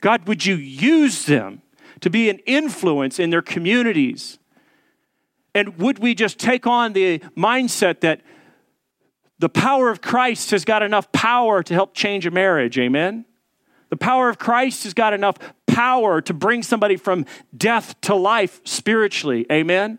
God, 0.00 0.26
would 0.26 0.46
you 0.46 0.54
use 0.54 1.26
them 1.26 1.62
to 2.00 2.08
be 2.08 2.30
an 2.30 2.38
influence 2.46 3.18
in 3.18 3.30
their 3.30 3.42
communities? 3.42 4.38
And 5.54 5.78
would 5.78 5.98
we 5.98 6.14
just 6.14 6.38
take 6.38 6.66
on 6.66 6.92
the 6.92 7.18
mindset 7.36 8.00
that 8.00 8.22
the 9.38 9.48
power 9.50 9.90
of 9.90 10.00
Christ 10.00 10.50
has 10.50 10.64
got 10.64 10.82
enough 10.82 11.12
power 11.12 11.62
to 11.62 11.74
help 11.74 11.94
change 11.94 12.26
a 12.26 12.30
marriage? 12.30 12.78
Amen? 12.78 13.26
The 13.90 13.96
power 13.96 14.28
of 14.28 14.38
Christ 14.38 14.84
has 14.84 14.94
got 14.94 15.12
enough 15.12 15.36
power 15.76 16.22
to 16.22 16.32
bring 16.32 16.62
somebody 16.62 16.96
from 16.96 17.26
death 17.54 18.00
to 18.00 18.14
life 18.14 18.62
spiritually. 18.64 19.44
Amen? 19.52 19.98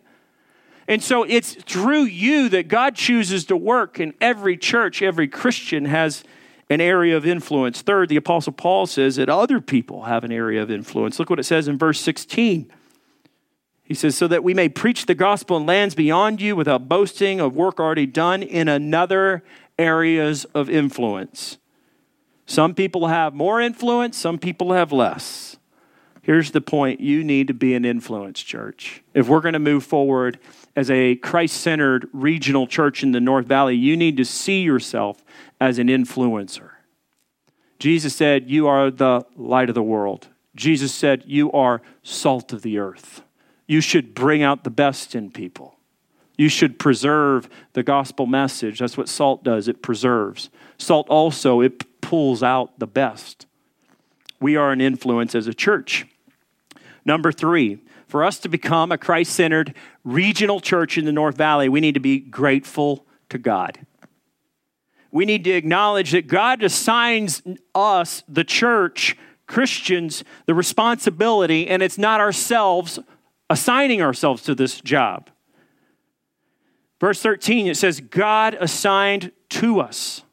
And 0.88 1.04
so 1.04 1.22
it's 1.22 1.54
through 1.54 2.06
you 2.06 2.50
that 2.50 2.68
God 2.68 2.96
chooses 2.96 3.46
to 3.46 3.56
work 3.56 4.00
in 4.00 4.16
every 4.20 4.58
church. 4.58 5.04
Every 5.04 5.28
Christian 5.28 5.86
has 5.86 6.24
an 6.68 6.82
area 6.82 7.16
of 7.16 7.28
influence. 7.28 7.84
Third, 7.84 8.10
the 8.10 8.16
Apostle 8.16 8.54
Paul 8.54 8.88
says 8.88 9.18
that 9.18 9.30
other 9.30 9.62
people 9.62 10.06
have 10.06 10.24
an 10.24 10.32
area 10.32 10.64
of 10.64 10.72
influence. 10.72 11.20
Look 11.20 11.30
what 11.30 11.40
it 11.40 11.44
says 11.44 11.68
in 11.68 11.78
verse 11.78 12.00
16. 12.00 12.72
He 13.84 13.94
says, 13.94 14.18
So 14.18 14.28
that 14.30 14.44
we 14.44 14.56
may 14.56 14.70
preach 14.70 15.06
the 15.06 15.14
gospel 15.14 15.58
in 15.58 15.68
lands 15.68 15.94
beyond 15.94 16.42
you 16.42 16.56
without 16.56 16.90
boasting 16.90 17.40
of 17.40 17.56
work 17.56 17.80
already 17.80 18.08
done 18.08 18.42
in 18.42 18.68
another 18.68 19.44
areas 19.78 20.44
of 20.56 20.72
influence. 20.72 21.60
Some 22.48 22.74
people 22.74 23.10
have 23.10 23.36
more 23.36 23.62
influence, 23.62 24.18
some 24.18 24.40
people 24.40 24.74
have 24.74 24.92
less. 24.92 25.58
Here's 26.28 26.52
the 26.52 26.60
point 26.60 27.00
you 27.00 27.24
need 27.24 27.48
to 27.48 27.54
be 27.54 27.74
an 27.74 27.86
influence 27.86 28.44
church. 28.44 29.02
If 29.14 29.30
we're 29.30 29.40
going 29.40 29.54
to 29.54 29.60
move 29.60 29.86
forward 29.86 30.38
as 30.76 30.92
a 30.92 31.16
Christ 31.16 31.56
centered 31.62 32.10
regional 32.12 32.68
church 32.68 33.02
in 33.02 33.14
the 33.14 33.22
North 33.22 33.46
Valley, 33.46 33.78
you 33.78 33.96
need 33.96 34.18
to 34.18 34.26
see 34.26 34.60
yourself 34.62 35.24
as 35.62 35.80
an 35.80 35.88
influencer. 35.88 36.72
Jesus 37.80 38.14
said, 38.14 38.50
You 38.50 38.68
are 38.68 38.92
the 38.92 39.26
light 39.38 39.70
of 39.70 39.76
the 39.76 39.82
world. 39.82 40.28
Jesus 40.54 40.94
said, 40.94 41.24
You 41.26 41.50
are 41.54 41.82
salt 42.04 42.52
of 42.52 42.62
the 42.62 42.78
earth. 42.78 43.22
You 43.66 43.80
should 43.80 44.14
bring 44.14 44.44
out 44.44 44.66
the 44.66 44.70
best 44.70 45.16
in 45.16 45.32
people. 45.32 45.80
You 46.38 46.50
should 46.50 46.78
preserve 46.78 47.48
the 47.72 47.84
gospel 47.84 48.26
message. 48.26 48.80
That's 48.80 48.98
what 48.98 49.08
salt 49.08 49.46
does, 49.46 49.70
it 49.70 49.82
preserves. 49.82 50.50
Salt 50.78 51.08
also, 51.08 51.62
it 51.62 52.02
pulls 52.02 52.44
out 52.44 52.80
the 52.80 52.86
best. 52.86 53.46
We 54.42 54.58
are 54.58 54.74
an 54.74 54.82
influence 54.82 55.34
as 55.34 55.48
a 55.48 55.54
church. 55.54 56.06
Number 57.08 57.32
three, 57.32 57.80
for 58.08 58.26
us 58.26 58.38
to 58.40 58.50
become 58.50 58.92
a 58.92 58.98
Christ 58.98 59.32
centered 59.32 59.74
regional 60.04 60.60
church 60.60 60.98
in 60.98 61.06
the 61.06 61.14
North 61.14 61.38
Valley, 61.38 61.70
we 61.70 61.80
need 61.80 61.94
to 61.94 62.02
be 62.02 62.20
grateful 62.20 63.06
to 63.30 63.38
God. 63.38 63.80
We 65.10 65.24
need 65.24 65.46
to 65.46 65.52
acknowledge 65.52 66.12
that 66.12 66.28
God 66.28 66.62
assigns 66.64 67.42
us, 67.74 68.24
the 68.28 68.44
church, 68.44 69.16
Christians, 69.48 70.26
the 70.48 70.54
responsibility, 70.54 71.70
and 71.70 71.82
it's 71.82 71.98
not 71.98 72.20
ourselves 72.20 73.00
assigning 73.50 74.02
ourselves 74.02 74.44
to 74.44 74.54
this 74.54 74.82
job. 74.82 75.30
Verse 77.00 77.22
13, 77.22 77.68
it 77.68 77.78
says, 77.78 78.02
God 78.02 78.58
assigned 78.60 79.32
to 79.52 79.80
us. 79.80 80.24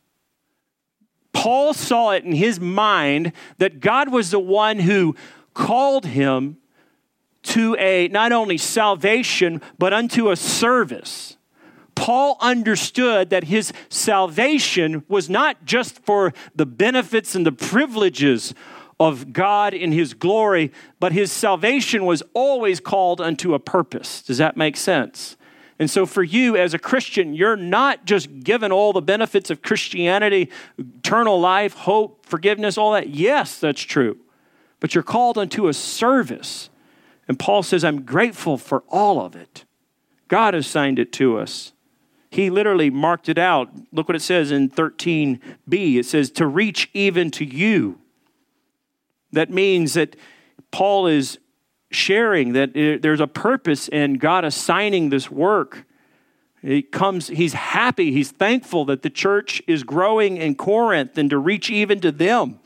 Paul 1.33 1.73
saw 1.73 2.11
it 2.11 2.25
in 2.25 2.33
his 2.33 2.59
mind 2.59 3.33
that 3.59 3.79
God 3.79 4.11
was 4.11 4.33
the 4.33 4.41
one 4.41 4.81
who 4.81 5.15
called 5.53 6.07
him 6.07 6.57
to 7.45 7.77
a 7.79 8.09
not 8.09 8.33
only 8.33 8.59
salvation, 8.59 9.61
but 9.79 9.93
unto 9.93 10.31
a 10.31 10.37
service. 10.37 11.37
Paul 11.95 12.37
understood 12.41 13.31
that 13.31 13.45
his 13.45 13.73
salvation 13.89 15.05
was 15.09 15.31
not 15.31 15.65
just 15.65 16.01
for 16.05 16.33
the 16.55 16.67
benefits 16.67 17.35
and 17.35 17.47
the 17.47 17.53
privileges 17.53 18.55
of 18.99 19.33
God 19.33 19.75
in 19.75 19.93
his 19.93 20.15
glory, 20.15 20.73
but 21.01 21.13
his 21.13 21.31
salvation 21.31 22.05
was 22.05 22.23
always 22.33 22.81
called 22.81 23.21
unto 23.21 23.55
a 23.55 23.59
purpose. 23.59 24.23
Does 24.23 24.39
that 24.39 24.57
make 24.57 24.77
sense? 24.77 25.37
And 25.79 25.91
so, 25.91 26.07
for 26.07 26.23
you 26.23 26.57
as 26.57 26.73
a 26.73 26.79
Christian, 26.79 27.35
you're 27.35 27.57
not 27.57 28.05
just 28.05 28.41
given 28.41 28.71
all 28.71 28.93
the 28.93 29.03
benefits 29.03 29.51
of 29.51 29.61
Christianity, 29.61 30.51
eternal 30.79 31.41
life, 31.41 31.75
hope, 31.75 32.25
forgiveness, 32.27 32.79
all 32.79 32.93
that. 32.93 33.09
Yes, 33.09 33.59
that's 33.59 33.83
true. 33.83 34.17
But 34.79 34.95
you're 34.95 35.03
called 35.03 35.37
unto 35.37 35.67
a 35.67 35.73
service. 35.73 36.71
And 37.29 37.39
Paul 37.39 37.63
says, 37.63 37.85
I'm 37.85 38.03
grateful 38.03 38.59
for 38.59 38.85
all 38.89 39.21
of 39.21 39.35
it. 39.35 39.65
God 40.29 40.55
assigned 40.55 40.99
it 40.99 41.13
to 41.15 41.39
us. 41.39 41.73
He 42.31 42.51
literally 42.51 42.91
marked 42.91 43.29
it 43.29 43.39
out. 43.39 43.71
Look 43.93 44.09
what 44.09 44.17
it 44.17 44.23
says 44.23 44.51
in 44.51 44.69
13b. 44.69 45.97
It 45.97 46.05
says, 46.05 46.31
to 46.33 46.47
reach 46.47 46.91
even 46.93 47.31
to 47.33 47.45
you. 47.45 48.01
That 49.33 49.51
means 49.51 49.95
that 49.95 50.17
Paul 50.71 51.07
is 51.07 51.39
sharing 51.91 52.53
that 52.55 52.71
uh, 52.71 52.99
there's 53.01 53.21
a 53.21 53.27
purpose 53.27 53.89
in 53.89 54.15
God 54.15 54.45
assigning 54.45 55.11
this 55.11 55.31
work. 55.31 55.87
He 56.61 56.83
comes, 56.83 57.29
he's 57.29 57.53
happy, 57.53 58.11
he's 58.11 58.31
thankful 58.31 58.85
that 58.87 59.03
the 59.03 59.11
church 59.11 59.63
is 59.67 59.85
growing 59.85 60.37
in 60.37 60.55
Corinth 60.55 61.17
and 61.17 61.31
to 61.31 61.39
reach 61.39 61.71
even 61.71 62.01
to 62.01 62.11
them. 62.11 62.59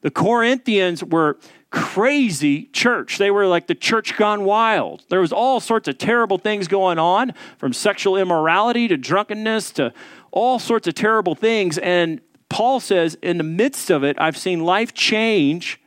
The 0.00 0.10
Corinthians 0.10 1.02
were 1.02 1.38
crazy 1.70 2.64
church. 2.66 3.18
They 3.18 3.30
were 3.30 3.46
like 3.46 3.66
the 3.66 3.74
church 3.74 4.16
gone 4.16 4.44
wild. 4.44 5.04
There 5.10 5.20
was 5.20 5.32
all 5.32 5.60
sorts 5.60 5.88
of 5.88 5.98
terrible 5.98 6.38
things 6.38 6.68
going 6.68 6.98
on, 6.98 7.34
from 7.58 7.72
sexual 7.72 8.16
immorality 8.16 8.88
to 8.88 8.96
drunkenness 8.96 9.72
to 9.72 9.92
all 10.30 10.58
sorts 10.58 10.86
of 10.88 10.94
terrible 10.94 11.34
things. 11.34 11.78
And 11.78 12.20
Paul 12.48 12.80
says, 12.80 13.16
in 13.22 13.38
the 13.38 13.44
midst 13.44 13.90
of 13.90 14.02
it, 14.02 14.16
I've 14.18 14.36
seen 14.36 14.60
life 14.60 14.94
change 14.94 15.80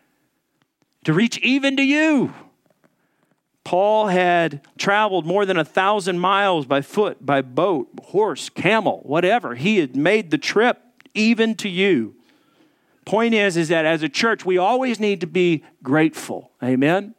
to 1.05 1.13
reach 1.13 1.39
even 1.39 1.75
to 1.77 1.83
you. 1.83 2.33
Paul 3.63 4.07
had 4.07 4.61
traveled 4.77 5.25
more 5.25 5.45
than 5.45 5.57
a 5.57 5.65
thousand 5.65 6.19
miles 6.19 6.65
by 6.65 6.81
foot, 6.81 7.25
by 7.25 7.41
boat, 7.41 7.89
horse, 8.05 8.49
camel, 8.49 9.01
whatever. 9.03 9.55
He 9.55 9.77
had 9.77 9.95
made 9.95 10.31
the 10.31 10.37
trip 10.37 10.79
even 11.13 11.55
to 11.55 11.69
you. 11.69 12.15
Point 13.05 13.33
is, 13.33 13.57
is 13.57 13.69
that 13.69 13.85
as 13.85 14.03
a 14.03 14.09
church, 14.09 14.45
we 14.45 14.57
always 14.57 14.99
need 14.99 15.21
to 15.21 15.27
be 15.27 15.63
grateful. 15.81 16.51
Amen? 16.61 17.15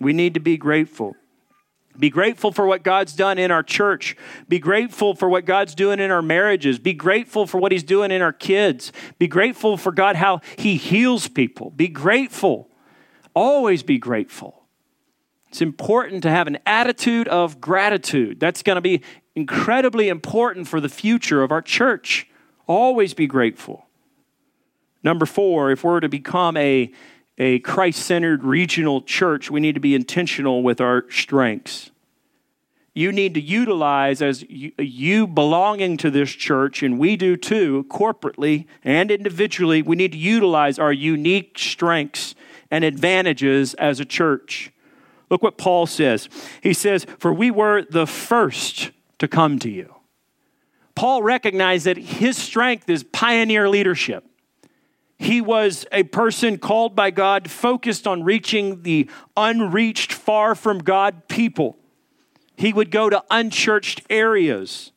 We 0.00 0.12
need 0.12 0.34
to 0.34 0.40
be 0.40 0.56
grateful. 0.56 1.14
Be 1.98 2.10
grateful 2.10 2.52
for 2.52 2.66
what 2.66 2.82
God's 2.82 3.14
done 3.14 3.38
in 3.38 3.50
our 3.50 3.62
church. 3.62 4.16
Be 4.48 4.58
grateful 4.58 5.14
for 5.14 5.28
what 5.28 5.44
God's 5.44 5.74
doing 5.74 5.98
in 5.98 6.10
our 6.10 6.22
marriages. 6.22 6.78
Be 6.78 6.92
grateful 6.92 7.46
for 7.46 7.58
what 7.58 7.72
He's 7.72 7.82
doing 7.82 8.10
in 8.10 8.22
our 8.22 8.32
kids. 8.32 8.92
Be 9.18 9.28
grateful 9.28 9.76
for 9.76 9.92
God, 9.92 10.16
how 10.16 10.40
He 10.56 10.76
heals 10.76 11.28
people. 11.28 11.70
Be 11.70 11.88
grateful. 11.88 12.68
Always 13.34 13.82
be 13.82 13.98
grateful. 13.98 14.64
It's 15.48 15.62
important 15.62 16.22
to 16.24 16.30
have 16.30 16.46
an 16.46 16.58
attitude 16.66 17.28
of 17.28 17.60
gratitude. 17.60 18.40
That's 18.40 18.62
going 18.62 18.76
to 18.76 18.82
be 18.82 19.02
incredibly 19.34 20.08
important 20.08 20.68
for 20.68 20.80
the 20.80 20.88
future 20.88 21.42
of 21.42 21.50
our 21.50 21.62
church. 21.62 22.28
Always 22.66 23.14
be 23.14 23.26
grateful. 23.26 23.85
Number 25.06 25.24
four, 25.24 25.70
if 25.70 25.84
we're 25.84 26.00
to 26.00 26.08
become 26.08 26.56
a 26.56 26.92
a 27.38 27.60
Christ 27.60 28.04
centered 28.04 28.42
regional 28.42 29.02
church, 29.02 29.52
we 29.52 29.60
need 29.60 29.76
to 29.76 29.80
be 29.80 29.94
intentional 29.94 30.64
with 30.64 30.80
our 30.80 31.04
strengths. 31.10 31.92
You 32.92 33.12
need 33.12 33.34
to 33.34 33.40
utilize, 33.40 34.20
as 34.20 34.42
you, 34.48 34.72
you, 34.78 35.28
belonging 35.28 35.96
to 35.98 36.10
this 36.10 36.30
church, 36.30 36.82
and 36.82 36.98
we 36.98 37.14
do 37.14 37.36
too, 37.36 37.86
corporately 37.88 38.66
and 38.82 39.12
individually, 39.12 39.80
we 39.80 39.94
need 39.94 40.10
to 40.10 40.18
utilize 40.18 40.76
our 40.76 40.92
unique 40.92 41.56
strengths 41.56 42.34
and 42.68 42.82
advantages 42.82 43.74
as 43.74 44.00
a 44.00 44.04
church. 44.04 44.72
Look 45.30 45.40
what 45.40 45.56
Paul 45.56 45.86
says. 45.86 46.28
He 46.62 46.72
says, 46.72 47.06
For 47.20 47.32
we 47.32 47.52
were 47.52 47.84
the 47.88 48.08
first 48.08 48.90
to 49.20 49.28
come 49.28 49.60
to 49.60 49.70
you. 49.70 49.94
Paul 50.96 51.22
recognized 51.22 51.86
that 51.86 51.96
his 51.96 52.36
strength 52.36 52.90
is 52.90 53.04
pioneer 53.04 53.68
leadership. 53.68 54.24
He 55.18 55.40
was 55.40 55.86
a 55.92 56.02
person 56.02 56.58
called 56.58 56.94
by 56.94 57.10
God, 57.10 57.50
focused 57.50 58.06
on 58.06 58.22
reaching 58.22 58.82
the 58.82 59.08
unreached, 59.36 60.12
far 60.12 60.54
from 60.54 60.78
God 60.78 61.26
people. 61.28 61.76
He 62.56 62.72
would 62.72 62.90
go 62.90 63.08
to 63.08 63.24
unchurched 63.30 64.02
areas. 64.10 64.92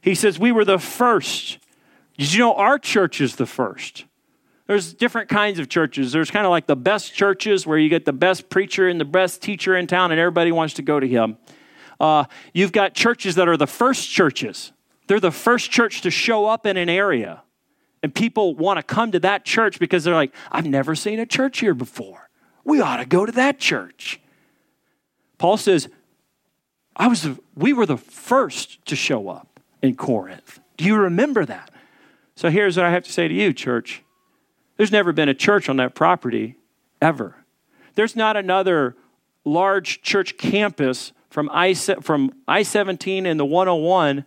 He 0.00 0.14
says, 0.14 0.38
We 0.38 0.52
were 0.52 0.64
the 0.64 0.78
first. 0.78 1.58
Did 2.18 2.32
you 2.34 2.40
know 2.40 2.54
our 2.54 2.78
church 2.78 3.20
is 3.20 3.36
the 3.36 3.46
first? 3.46 4.04
There's 4.66 4.94
different 4.94 5.28
kinds 5.28 5.58
of 5.58 5.68
churches. 5.68 6.12
There's 6.12 6.30
kind 6.30 6.46
of 6.46 6.50
like 6.50 6.66
the 6.66 6.76
best 6.76 7.14
churches 7.14 7.66
where 7.66 7.78
you 7.78 7.88
get 7.88 8.04
the 8.04 8.12
best 8.12 8.48
preacher 8.48 8.88
and 8.88 9.00
the 9.00 9.04
best 9.04 9.42
teacher 9.42 9.76
in 9.76 9.86
town, 9.86 10.12
and 10.12 10.20
everybody 10.20 10.52
wants 10.52 10.74
to 10.74 10.82
go 10.82 11.00
to 11.00 11.06
him. 11.06 11.36
Uh, 11.98 12.24
you've 12.52 12.72
got 12.72 12.94
churches 12.94 13.34
that 13.36 13.48
are 13.48 13.56
the 13.56 13.66
first 13.66 14.08
churches. 14.08 14.72
They're 15.08 15.20
the 15.20 15.30
first 15.30 15.70
church 15.70 16.02
to 16.02 16.10
show 16.10 16.46
up 16.46 16.66
in 16.66 16.76
an 16.76 16.88
area. 16.88 17.42
And 18.02 18.14
people 18.14 18.54
want 18.54 18.78
to 18.78 18.82
come 18.82 19.12
to 19.12 19.20
that 19.20 19.44
church 19.44 19.78
because 19.78 20.04
they're 20.04 20.14
like, 20.14 20.34
I've 20.50 20.66
never 20.66 20.94
seen 20.94 21.20
a 21.20 21.26
church 21.26 21.60
here 21.60 21.74
before. 21.74 22.28
We 22.64 22.80
ought 22.80 22.96
to 22.96 23.06
go 23.06 23.24
to 23.24 23.32
that 23.32 23.58
church. 23.58 24.20
Paul 25.38 25.56
says, 25.56 25.88
I 26.96 27.08
was 27.08 27.28
we 27.56 27.72
were 27.72 27.86
the 27.86 27.96
first 27.96 28.84
to 28.86 28.96
show 28.96 29.28
up 29.28 29.60
in 29.80 29.96
Corinth. 29.96 30.60
Do 30.76 30.84
you 30.84 30.96
remember 30.96 31.44
that? 31.44 31.70
So 32.34 32.50
here's 32.50 32.76
what 32.76 32.86
I 32.86 32.90
have 32.90 33.04
to 33.04 33.12
say 33.12 33.28
to 33.28 33.34
you, 33.34 33.52
church. 33.52 34.02
There's 34.76 34.92
never 34.92 35.12
been 35.12 35.28
a 35.28 35.34
church 35.34 35.68
on 35.68 35.76
that 35.76 35.94
property 35.94 36.56
ever. 37.00 37.36
There's 37.94 38.16
not 38.16 38.36
another 38.36 38.96
large 39.44 40.02
church 40.02 40.36
campus 40.38 41.12
from 41.30 41.50
I, 41.52 41.74
from 41.74 42.32
I-17 42.46 43.26
and 43.26 43.38
the 43.38 43.44
101 43.44 44.24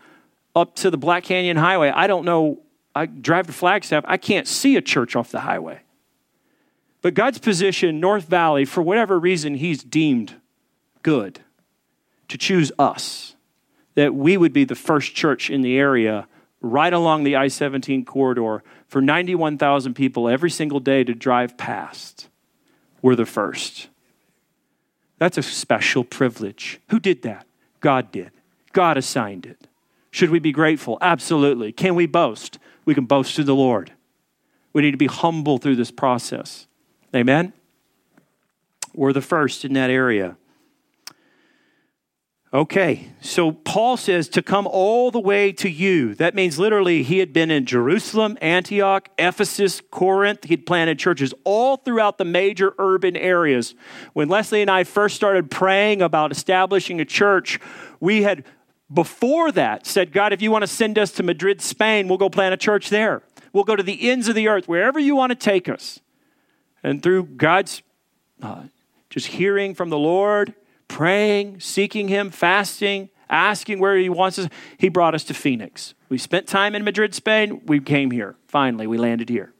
up 0.55 0.75
to 0.75 0.89
the 0.89 0.97
Black 0.97 1.23
Canyon 1.23 1.57
Highway. 1.57 1.89
I 1.89 2.07
don't 2.07 2.25
know 2.25 2.61
I 2.95 3.05
drive 3.05 3.47
to 3.47 3.53
Flagstaff, 3.53 4.05
I 4.07 4.17
can't 4.17 4.47
see 4.47 4.77
a 4.77 4.81
church 4.81 5.15
off 5.15 5.29
the 5.29 5.41
highway. 5.41 5.81
But 7.01 7.13
God's 7.13 7.37
position, 7.37 7.99
North 7.99 8.27
Valley, 8.27 8.65
for 8.65 8.81
whatever 8.81 9.19
reason, 9.19 9.55
He's 9.55 9.83
deemed 9.83 10.35
good 11.03 11.41
to 12.29 12.37
choose 12.37 12.71
us, 12.79 13.35
that 13.93 14.15
we 14.15 14.37
would 14.37 14.53
be 14.53 14.63
the 14.63 14.75
first 14.75 15.13
church 15.13 15.49
in 15.49 15.61
the 15.61 15.77
area 15.77 16.27
right 16.61 16.93
along 16.93 17.23
the 17.23 17.35
I 17.35 17.47
17 17.47 18.05
corridor 18.05 18.63
for 18.87 19.01
91,000 19.01 19.93
people 19.93 20.27
every 20.27 20.49
single 20.49 20.79
day 20.79 21.03
to 21.03 21.13
drive 21.13 21.57
past. 21.57 22.27
We're 23.01 23.15
the 23.15 23.25
first. 23.25 23.89
That's 25.19 25.37
a 25.37 25.43
special 25.43 26.03
privilege. 26.03 26.79
Who 26.89 26.99
did 26.99 27.21
that? 27.21 27.45
God 27.81 28.11
did. 28.11 28.31
God 28.73 28.97
assigned 28.97 29.45
it. 29.45 29.67
Should 30.15 30.29
we 30.29 30.39
be 30.39 30.53
grateful? 30.53 30.97
Absolutely. 31.01 31.73
Can 31.73 31.93
we 31.93 32.05
boast? 32.05 32.57
we 32.85 32.93
can 32.93 33.05
boast 33.05 33.35
to 33.35 33.43
the 33.43 33.53
Lord. 33.53 33.91
We 34.71 34.81
need 34.81 34.91
to 34.91 34.97
be 34.97 35.07
humble 35.07 35.57
through 35.57 35.75
this 35.75 35.91
process. 35.91 36.67
Amen? 37.13 37.51
We're 38.93 39.11
the 39.11 39.21
first 39.21 39.65
in 39.65 39.73
that 39.73 39.89
area. 39.89 40.37
Okay, 42.53 43.09
so 43.19 43.51
Paul 43.51 43.97
says 43.97 44.29
to 44.29 44.41
come 44.41 44.65
all 44.65 45.11
the 45.11 45.19
way 45.19 45.51
to 45.51 45.69
you. 45.69 46.15
That 46.15 46.33
means 46.33 46.57
literally 46.57 47.03
he 47.03 47.17
had 47.19 47.33
been 47.33 47.51
in 47.51 47.65
Jerusalem, 47.65 48.37
Antioch, 48.39 49.09
Ephesus, 49.17 49.81
Corinth. 49.91 50.45
He'd 50.45 50.65
planted 50.65 50.97
churches 50.97 51.33
all 51.43 51.75
throughout 51.75 52.17
the 52.17 52.23
major 52.23 52.73
urban 52.79 53.17
areas. 53.17 53.75
When 54.13 54.29
Leslie 54.29 54.61
and 54.61 54.71
I 54.71 54.85
first 54.85 55.17
started 55.17 55.51
praying 55.51 56.01
about 56.01 56.31
establishing 56.31 57.01
a 57.01 57.05
church, 57.05 57.59
we 57.99 58.23
had 58.23 58.45
before 58.93 59.51
that 59.51 59.85
said, 59.85 60.11
God, 60.11 60.31
if 60.31 60.41
you 60.41 60.51
want 60.51 60.63
to 60.63 60.67
send 60.67 60.99
us 60.99 61.11
to 61.13 61.23
Madrid, 61.23 61.61
Spain, 61.61 62.07
we'll 62.07 62.17
go 62.17 62.29
plant 62.29 62.53
a 62.53 62.57
church 62.57 62.89
there. 62.89 63.23
We'll 63.51 63.63
go 63.63 63.75
to 63.75 63.83
the 63.83 64.09
ends 64.09 64.27
of 64.27 64.35
the 64.35 64.47
earth, 64.47 64.67
wherever 64.67 64.99
you 64.99 65.15
want 65.15 65.31
to 65.31 65.35
take 65.35 65.67
us. 65.69 65.99
And 66.83 67.01
through 67.01 67.23
God's 67.23 67.81
uh, 68.41 68.63
just 69.09 69.27
hearing 69.27 69.73
from 69.73 69.89
the 69.89 69.97
Lord, 69.97 70.53
praying, 70.87 71.61
seeking 71.61 72.09
Him, 72.09 72.29
fasting, 72.29 73.09
asking 73.29 73.79
where 73.79 73.97
He 73.97 74.09
wants 74.09 74.37
us, 74.37 74.49
He 74.77 74.89
brought 74.89 75.15
us 75.15 75.23
to 75.25 75.33
Phoenix. 75.33 75.95
We 76.09 76.17
spent 76.19 76.47
time 76.47 76.75
in 76.75 76.83
Madrid, 76.83 77.15
Spain. 77.15 77.61
We 77.65 77.79
came 77.79 78.11
here. 78.11 78.35
Finally, 78.47 78.85
we 78.87 78.97
landed 78.97 79.29
here. 79.29 79.54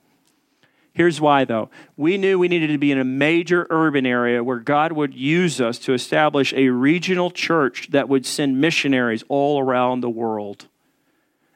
Here's 0.96 1.20
why, 1.20 1.44
though. 1.44 1.70
We 1.98 2.18
knew 2.18 2.40
we 2.40 2.48
needed 2.48 2.68
to 2.68 2.78
be 2.78 2.90
in 2.90 2.98
a 2.98 3.04
major 3.04 3.68
urban 3.70 4.06
area 4.06 4.42
where 4.42 4.60
God 4.60 4.94
would 4.94 5.14
use 5.14 5.60
us 5.60 5.78
to 5.80 5.94
establish 5.94 6.54
a 6.54 6.70
regional 6.70 7.30
church 7.30 7.90
that 7.92 8.08
would 8.08 8.26
send 8.26 8.62
missionaries 8.62 9.22
all 9.28 9.60
around 9.60 10.00
the 10.00 10.10
world. 10.10 10.68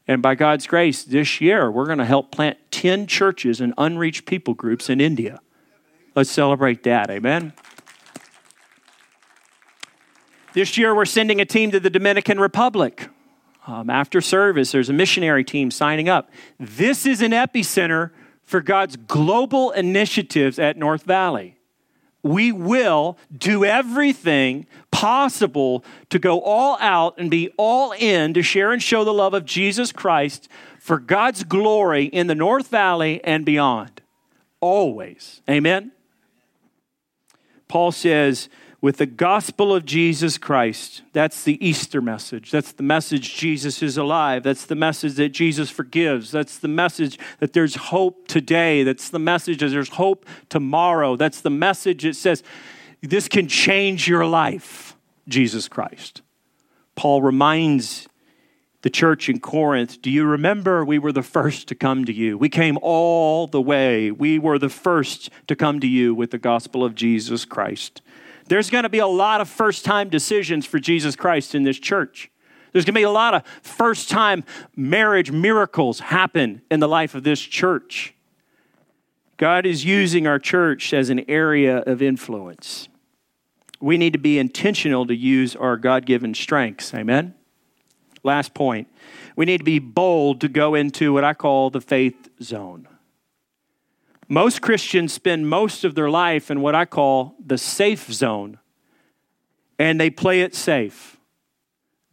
And 0.10 0.22
by 0.22 0.36
God's 0.36 0.68
grace, 0.68 1.06
this 1.06 1.40
year, 1.40 1.72
we're 1.72 1.86
going 1.86 2.00
to 2.00 2.06
help 2.06 2.32
plant 2.32 2.58
10 2.72 3.08
churches 3.08 3.62
and 3.62 3.74
unreached 3.78 4.26
people 4.26 4.54
groups 4.54 4.90
in 4.90 5.00
India. 5.00 5.40
Let's 6.16 6.30
celebrate 6.30 6.84
that. 6.84 7.10
Amen. 7.10 7.54
This 10.52 10.78
year, 10.78 10.94
we're 10.94 11.06
sending 11.06 11.40
a 11.40 11.46
team 11.46 11.72
to 11.72 11.80
the 11.80 11.90
Dominican 11.90 12.42
Republic. 12.42 13.08
Um, 13.66 13.90
after 13.90 14.20
service, 14.20 14.74
there's 14.74 14.90
a 14.90 14.94
missionary 14.94 15.46
team 15.46 15.72
signing 15.72 16.10
up. 16.10 16.30
This 16.60 17.06
is 17.06 17.22
an 17.22 17.32
epicenter 17.32 18.12
for 18.50 18.62
God's 18.62 18.96
global 18.96 19.70
initiatives 19.70 20.58
at 20.58 20.76
North 20.76 21.04
Valley. 21.04 21.56
We 22.24 22.52
will 22.52 23.16
do 23.32 23.64
everything 23.64 24.66
possible 24.90 25.86
to 26.10 26.18
go 26.18 26.42
all 26.42 26.76
out 26.82 27.20
and 27.20 27.30
be 27.30 27.54
all 27.58 27.92
in 27.92 28.34
to 28.34 28.42
share 28.42 28.72
and 28.72 28.82
show 28.82 29.04
the 29.04 29.14
love 29.14 29.36
of 29.36 29.46
Jesus 29.46 29.92
Christ 29.92 30.50
for 30.80 30.98
God's 30.98 31.44
glory 31.44 32.06
in 32.06 32.26
the 32.26 32.34
North 32.34 32.70
Valley 32.70 33.24
and 33.24 33.46
beyond. 33.46 34.02
Always. 34.62 35.44
Amen? 35.48 35.92
Paul 37.68 37.92
says, 37.92 38.50
with 38.82 38.98
the 38.98 39.06
gospel 39.06 39.76
of 39.76 39.86
Jesus 39.86 40.38
Christ. 40.38 41.02
That's 41.12 41.44
the 41.44 41.64
Easter 41.66 42.02
message. 42.02 42.52
That's 42.52 42.72
the 42.72 42.84
message 42.84 43.36
Jesus 43.36 43.84
is 43.84 43.98
alive. 43.98 44.44
That's 44.44 44.66
the 44.66 44.76
message 44.76 45.16
that 45.16 45.30
Jesus 45.30 45.70
forgives. 45.70 46.32
That's 46.32 46.60
the 46.60 46.70
message 46.70 47.20
that 47.40 47.54
there's 47.54 47.76
hope 47.76 48.28
today. 48.28 48.84
That's 48.84 49.10
the 49.10 49.20
message 49.20 49.60
that 49.60 49.70
there's 49.70 49.90
hope 49.90 50.26
tomorrow. 50.48 51.16
That's 51.16 51.42
the 51.42 51.50
message 51.50 52.04
that 52.04 52.16
says 52.16 52.42
this 53.02 53.28
can 53.28 53.48
change 53.48 54.08
your 54.08 54.26
life, 54.26 54.96
Jesus 55.28 55.68
Christ. 55.68 56.22
Paul 56.96 57.22
reminds 57.22 58.08
the 58.82 58.90
church 58.90 59.28
in 59.28 59.42
Corinth, 59.42 60.02
do 60.02 60.10
you 60.10 60.26
remember 60.26 60.86
we 60.86 61.00
were 61.00 61.12
the 61.12 61.22
first 61.22 61.68
to 61.68 61.76
come 61.76 62.06
to 62.06 62.14
you? 62.14 62.38
We 62.38 62.48
came 62.48 62.78
all 62.82 63.46
the 63.46 63.62
way. 63.62 64.10
We 64.10 64.40
were 64.40 64.58
the 64.58 64.70
first 64.70 65.30
to 65.48 65.56
come 65.56 65.82
to 65.82 65.88
you 65.88 66.16
with 66.16 66.32
the 66.32 66.38
gospel 66.38 66.86
of 66.86 66.96
Jesus 66.96 67.44
Christ. 67.44 68.02
There's 68.50 68.72
going 68.72 68.84
to 68.84 68.90
be 68.90 68.98
a 68.98 69.08
lot 69.08 69.42
of 69.42 69.48
first 69.48 69.86
time 69.86 70.10
decisions 70.10 70.66
for 70.66 70.80
Jesus 70.80 71.16
Christ 71.16 71.54
in 71.54 71.62
this 71.62 71.78
church. 71.78 72.32
There's 72.74 72.84
going 72.84 72.96
to 72.96 73.00
be 73.00 73.04
a 73.04 73.12
lot 73.12 73.36
of 73.36 73.44
first 73.62 74.10
time 74.10 74.44
marriage 74.76 75.32
miracles 75.32 76.00
happen 76.00 76.64
in 76.72 76.80
the 76.80 76.88
life 76.88 77.14
of 77.14 77.24
this 77.24 77.40
church. 77.40 78.16
God 79.38 79.68
is 79.68 79.86
using 79.86 80.26
our 80.26 80.40
church 80.40 80.94
as 80.94 81.12
an 81.12 81.30
area 81.30 81.78
of 81.78 82.02
influence. 82.02 82.90
we 83.80 83.98
need 83.98 84.14
to 84.14 84.20
be 84.20 84.38
intentional 84.38 85.06
to 85.06 85.16
use 85.16 85.56
our 85.56 85.78
God 85.78 86.06
given 86.06 86.34
strengths. 86.34 86.94
Amen? 86.94 87.36
Last 88.24 88.54
point. 88.54 88.88
We 89.38 89.46
need 89.46 89.60
to 89.60 89.64
be 89.64 89.80
bold 89.80 90.42
to 90.42 90.50
go 90.50 90.76
into 90.76 91.14
what 91.14 91.24
I 91.24 91.34
call 91.34 91.70
the 91.70 91.80
faith 91.80 92.30
zone. 92.42 92.89
Most 94.32 94.62
Christians 94.62 95.12
spend 95.12 95.50
most 95.50 95.84
of 95.84 95.96
their 95.96 96.10
life 96.10 96.52
in 96.52 96.62
what 96.62 96.76
I 96.76 96.86
call 96.86 97.36
the 97.44 97.58
safe 97.58 98.14
zone, 98.14 98.60
and 99.80 100.00
they 100.00 100.12
play 100.12 100.42
it 100.42 100.54
safe. 100.54 101.18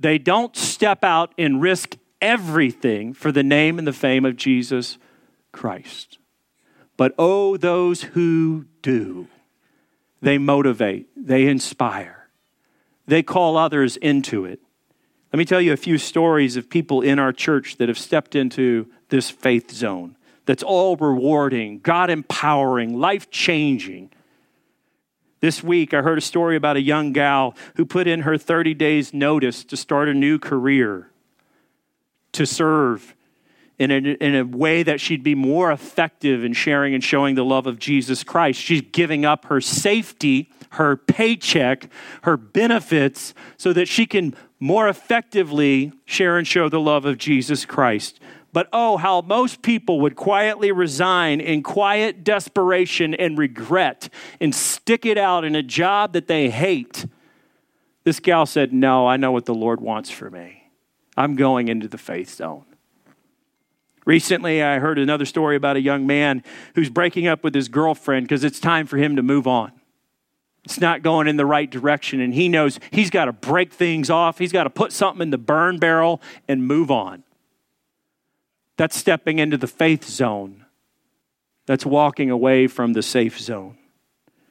They 0.00 0.16
don't 0.16 0.56
step 0.56 1.04
out 1.04 1.34
and 1.36 1.60
risk 1.60 1.96
everything 2.22 3.12
for 3.12 3.30
the 3.30 3.42
name 3.42 3.78
and 3.78 3.86
the 3.86 3.92
fame 3.92 4.24
of 4.24 4.36
Jesus 4.36 4.96
Christ. 5.52 6.18
But 6.96 7.14
oh, 7.18 7.58
those 7.58 8.02
who 8.02 8.64
do. 8.80 9.28
They 10.22 10.38
motivate, 10.38 11.08
they 11.14 11.46
inspire, 11.46 12.30
they 13.06 13.22
call 13.22 13.58
others 13.58 13.98
into 13.98 14.46
it. 14.46 14.60
Let 15.32 15.38
me 15.38 15.44
tell 15.44 15.60
you 15.60 15.74
a 15.74 15.76
few 15.76 15.98
stories 15.98 16.56
of 16.56 16.70
people 16.70 17.02
in 17.02 17.18
our 17.18 17.32
church 17.32 17.76
that 17.76 17.88
have 17.88 17.98
stepped 17.98 18.34
into 18.34 18.90
this 19.10 19.28
faith 19.28 19.70
zone 19.70 20.16
that's 20.46 20.62
all 20.62 20.96
rewarding, 20.96 21.80
God 21.80 22.08
empowering, 22.08 22.98
life 22.98 23.30
changing. 23.30 24.10
This 25.40 25.62
week, 25.62 25.92
I 25.92 26.00
heard 26.00 26.18
a 26.18 26.22
story 26.22 26.56
about 26.56 26.76
a 26.76 26.80
young 26.80 27.12
gal 27.12 27.54
who 27.74 27.84
put 27.84 28.06
in 28.06 28.22
her 28.22 28.38
30 28.38 28.74
days' 28.74 29.12
notice 29.12 29.64
to 29.64 29.76
start 29.76 30.08
a 30.08 30.14
new 30.14 30.38
career, 30.38 31.10
to 32.32 32.46
serve 32.46 33.14
in 33.78 33.90
a, 33.90 33.96
in 33.96 34.34
a 34.34 34.44
way 34.44 34.82
that 34.82 35.00
she'd 35.00 35.22
be 35.22 35.34
more 35.34 35.70
effective 35.70 36.42
in 36.42 36.52
sharing 36.54 36.94
and 36.94 37.04
showing 37.04 37.34
the 37.34 37.44
love 37.44 37.66
of 37.66 37.78
Jesus 37.78 38.24
Christ. 38.24 38.60
She's 38.60 38.80
giving 38.80 39.24
up 39.24 39.46
her 39.46 39.60
safety, 39.60 40.50
her 40.70 40.96
paycheck, 40.96 41.90
her 42.22 42.38
benefits, 42.38 43.34
so 43.58 43.72
that 43.74 43.86
she 43.86 44.06
can 44.06 44.34
more 44.58 44.88
effectively 44.88 45.92
share 46.06 46.38
and 46.38 46.46
show 46.46 46.68
the 46.68 46.80
love 46.80 47.04
of 47.04 47.18
Jesus 47.18 47.66
Christ. 47.66 48.18
But 48.56 48.70
oh, 48.72 48.96
how 48.96 49.20
most 49.20 49.60
people 49.60 50.00
would 50.00 50.16
quietly 50.16 50.72
resign 50.72 51.42
in 51.42 51.62
quiet 51.62 52.24
desperation 52.24 53.12
and 53.12 53.36
regret 53.36 54.08
and 54.40 54.54
stick 54.54 55.04
it 55.04 55.18
out 55.18 55.44
in 55.44 55.54
a 55.54 55.62
job 55.62 56.14
that 56.14 56.26
they 56.26 56.48
hate. 56.48 57.04
This 58.04 58.18
gal 58.18 58.46
said, 58.46 58.72
No, 58.72 59.06
I 59.06 59.18
know 59.18 59.30
what 59.30 59.44
the 59.44 59.52
Lord 59.52 59.82
wants 59.82 60.08
for 60.08 60.30
me. 60.30 60.70
I'm 61.18 61.36
going 61.36 61.68
into 61.68 61.86
the 61.86 61.98
faith 61.98 62.34
zone. 62.34 62.64
Recently, 64.06 64.62
I 64.62 64.78
heard 64.78 64.98
another 64.98 65.26
story 65.26 65.54
about 65.54 65.76
a 65.76 65.82
young 65.82 66.06
man 66.06 66.42
who's 66.76 66.88
breaking 66.88 67.26
up 67.26 67.44
with 67.44 67.54
his 67.54 67.68
girlfriend 67.68 68.24
because 68.26 68.42
it's 68.42 68.58
time 68.58 68.86
for 68.86 68.96
him 68.96 69.16
to 69.16 69.22
move 69.22 69.46
on. 69.46 69.72
It's 70.64 70.80
not 70.80 71.02
going 71.02 71.28
in 71.28 71.36
the 71.36 71.44
right 71.44 71.70
direction, 71.70 72.22
and 72.22 72.32
he 72.32 72.48
knows 72.48 72.80
he's 72.90 73.10
got 73.10 73.26
to 73.26 73.34
break 73.34 73.70
things 73.70 74.08
off. 74.08 74.38
He's 74.38 74.50
got 74.50 74.64
to 74.64 74.70
put 74.70 74.92
something 74.92 75.20
in 75.20 75.30
the 75.30 75.36
burn 75.36 75.78
barrel 75.78 76.22
and 76.48 76.66
move 76.66 76.90
on. 76.90 77.22
That's 78.76 78.96
stepping 78.96 79.38
into 79.38 79.56
the 79.56 79.66
faith 79.66 80.04
zone. 80.04 80.64
That's 81.66 81.86
walking 81.86 82.30
away 82.30 82.66
from 82.66 82.92
the 82.92 83.02
safe 83.02 83.40
zone. 83.40 83.76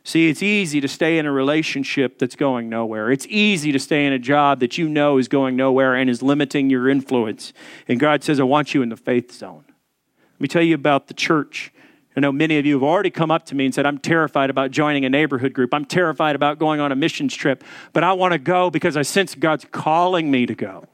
See, 0.03 0.29
it's 0.29 0.43
easy 0.43 0.79
to 0.81 0.87
stay 0.87 1.17
in 1.17 1.25
a 1.25 1.31
relationship 1.31 2.19
that's 2.19 2.35
going 2.35 2.69
nowhere. 2.69 3.11
It's 3.11 3.25
easy 3.27 3.71
to 3.71 3.79
stay 3.79 4.05
in 4.05 4.13
a 4.13 4.19
job 4.19 4.59
that 4.59 4.77
you 4.77 4.87
know 4.87 5.17
is 5.17 5.27
going 5.27 5.55
nowhere 5.55 5.95
and 5.95 6.11
is 6.11 6.21
limiting 6.21 6.69
your 6.69 6.87
influence. 6.87 7.53
And 7.87 7.99
God 7.99 8.23
says, 8.23 8.39
I 8.39 8.43
want 8.43 8.75
you 8.75 8.83
in 8.83 8.89
the 8.89 8.97
faith 8.97 9.31
zone. 9.31 9.65
Let 9.67 10.41
me 10.41 10.47
tell 10.47 10.61
you 10.61 10.75
about 10.75 11.07
the 11.07 11.15
church. 11.15 11.71
I 12.15 12.19
know 12.19 12.31
many 12.31 12.59
of 12.59 12.67
you 12.67 12.75
have 12.75 12.83
already 12.83 13.09
come 13.09 13.31
up 13.31 13.47
to 13.47 13.55
me 13.55 13.65
and 13.65 13.73
said, 13.73 13.87
I'm 13.87 13.97
terrified 13.97 14.51
about 14.51 14.69
joining 14.69 15.05
a 15.05 15.09
neighborhood 15.09 15.53
group. 15.53 15.73
I'm 15.73 15.85
terrified 15.85 16.35
about 16.35 16.59
going 16.59 16.79
on 16.79 16.91
a 16.91 16.95
missions 16.95 17.35
trip, 17.35 17.63
but 17.91 18.03
I 18.03 18.13
want 18.13 18.33
to 18.33 18.37
go 18.37 18.69
because 18.69 18.95
I 18.95 19.01
sense 19.01 19.33
God's 19.33 19.65
calling 19.71 20.29
me 20.29 20.45
to 20.45 20.53
go. 20.53 20.87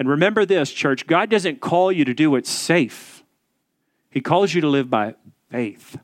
And 0.00 0.08
remember 0.08 0.46
this, 0.46 0.72
church 0.72 1.06
God 1.06 1.28
doesn't 1.28 1.60
call 1.60 1.92
you 1.92 2.06
to 2.06 2.14
do 2.14 2.30
what's 2.30 2.48
safe, 2.50 3.22
He 4.08 4.22
calls 4.22 4.54
you 4.54 4.62
to 4.62 4.68
live 4.68 4.88
by 4.88 5.14
faith. 5.50 5.98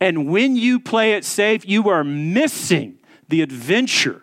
And 0.00 0.30
when 0.30 0.56
you 0.56 0.80
play 0.80 1.12
it 1.12 1.26
safe, 1.26 1.68
you 1.68 1.90
are 1.90 2.02
missing 2.02 2.98
the 3.28 3.42
adventure. 3.42 4.22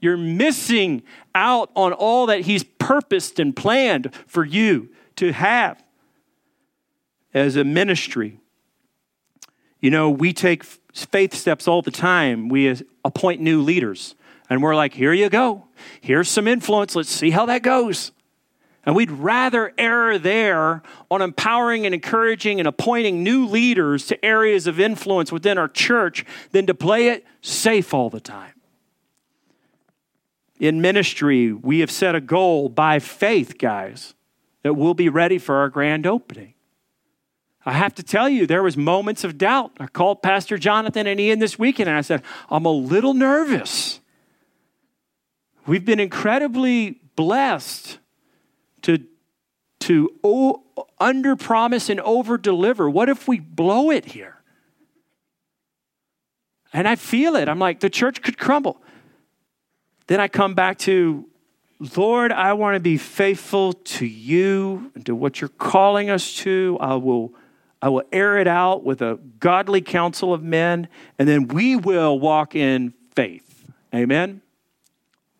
You're 0.00 0.18
missing 0.18 1.02
out 1.34 1.70
on 1.74 1.94
all 1.94 2.26
that 2.26 2.42
He's 2.42 2.62
purposed 2.62 3.40
and 3.40 3.56
planned 3.56 4.14
for 4.26 4.44
you 4.44 4.90
to 5.16 5.32
have 5.32 5.82
as 7.32 7.56
a 7.56 7.64
ministry. 7.64 8.38
You 9.80 9.90
know, 9.90 10.10
we 10.10 10.34
take 10.34 10.62
faith 10.62 11.32
steps 11.32 11.66
all 11.66 11.80
the 11.80 11.90
time. 11.90 12.50
We 12.50 12.82
appoint 13.02 13.40
new 13.40 13.62
leaders, 13.62 14.14
and 14.50 14.62
we're 14.62 14.76
like, 14.76 14.92
here 14.92 15.14
you 15.14 15.30
go. 15.30 15.67
Here's 16.00 16.28
some 16.28 16.48
influence. 16.48 16.94
Let's 16.96 17.10
see 17.10 17.30
how 17.30 17.46
that 17.46 17.62
goes. 17.62 18.12
And 18.84 18.96
we'd 18.96 19.10
rather 19.10 19.74
err 19.76 20.18
there 20.18 20.82
on 21.10 21.20
empowering 21.20 21.84
and 21.84 21.94
encouraging 21.94 22.58
and 22.58 22.66
appointing 22.66 23.22
new 23.22 23.46
leaders 23.46 24.06
to 24.06 24.24
areas 24.24 24.66
of 24.66 24.80
influence 24.80 25.30
within 25.30 25.58
our 25.58 25.68
church 25.68 26.24
than 26.52 26.66
to 26.66 26.74
play 26.74 27.08
it 27.08 27.26
safe 27.42 27.92
all 27.92 28.08
the 28.08 28.20
time. 28.20 28.54
In 30.58 30.80
ministry, 30.80 31.52
we 31.52 31.80
have 31.80 31.90
set 31.90 32.14
a 32.14 32.20
goal 32.20 32.68
by 32.68 32.98
faith, 32.98 33.58
guys, 33.58 34.14
that 34.62 34.74
we'll 34.74 34.94
be 34.94 35.08
ready 35.08 35.38
for 35.38 35.56
our 35.56 35.68
grand 35.68 36.06
opening. 36.06 36.54
I 37.66 37.72
have 37.72 37.94
to 37.96 38.02
tell 38.02 38.28
you, 38.28 38.46
there 38.46 38.62
was 38.62 38.78
moments 38.78 39.24
of 39.24 39.36
doubt. 39.36 39.72
I 39.78 39.86
called 39.86 40.22
Pastor 40.22 40.56
Jonathan 40.56 41.06
and 41.06 41.20
Ian 41.20 41.38
this 41.38 41.58
weekend 41.58 41.90
and 41.90 41.98
I 41.98 42.00
said, 42.00 42.22
I'm 42.48 42.64
a 42.64 42.72
little 42.72 43.12
nervous. 43.12 44.00
We've 45.68 45.84
been 45.84 46.00
incredibly 46.00 46.98
blessed 47.14 47.98
to, 48.82 49.04
to 49.80 50.10
o- 50.24 50.62
under 50.98 51.36
promise 51.36 51.90
and 51.90 52.00
over 52.00 52.38
deliver. 52.38 52.88
What 52.88 53.10
if 53.10 53.28
we 53.28 53.38
blow 53.38 53.90
it 53.90 54.06
here? 54.06 54.36
And 56.72 56.88
I 56.88 56.96
feel 56.96 57.36
it. 57.36 57.50
I'm 57.50 57.58
like, 57.58 57.80
the 57.80 57.90
church 57.90 58.22
could 58.22 58.38
crumble. 58.38 58.80
Then 60.06 60.20
I 60.20 60.28
come 60.28 60.54
back 60.54 60.78
to, 60.78 61.26
Lord, 61.96 62.32
I 62.32 62.54
want 62.54 62.76
to 62.76 62.80
be 62.80 62.96
faithful 62.96 63.74
to 63.74 64.06
you 64.06 64.90
and 64.94 65.04
to 65.04 65.14
what 65.14 65.42
you're 65.42 65.48
calling 65.48 66.08
us 66.08 66.34
to. 66.36 66.78
I 66.80 66.94
will, 66.94 67.34
I 67.82 67.90
will 67.90 68.04
air 68.10 68.38
it 68.38 68.48
out 68.48 68.84
with 68.84 69.02
a 69.02 69.18
godly 69.38 69.82
counsel 69.82 70.32
of 70.32 70.42
men, 70.42 70.88
and 71.18 71.28
then 71.28 71.46
we 71.48 71.76
will 71.76 72.18
walk 72.18 72.54
in 72.54 72.94
faith. 73.14 73.66
Amen 73.94 74.40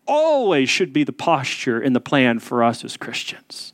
always 0.09 0.69
should 0.69 0.91
be 0.91 1.03
the 1.03 1.13
posture 1.13 1.79
and 1.79 1.95
the 1.95 2.01
plan 2.01 2.39
for 2.39 2.63
us 2.63 2.83
as 2.83 2.97
Christians. 2.97 3.73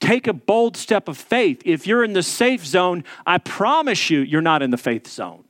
Take 0.00 0.26
a 0.26 0.32
bold 0.32 0.76
step 0.76 1.08
of 1.08 1.16
faith. 1.16 1.62
If 1.64 1.86
you're 1.86 2.04
in 2.04 2.12
the 2.12 2.22
safe 2.22 2.66
zone, 2.66 3.04
I 3.26 3.38
promise 3.38 4.10
you, 4.10 4.20
you're 4.20 4.42
not 4.42 4.62
in 4.62 4.70
the 4.70 4.76
faith 4.76 5.06
zone. 5.06 5.44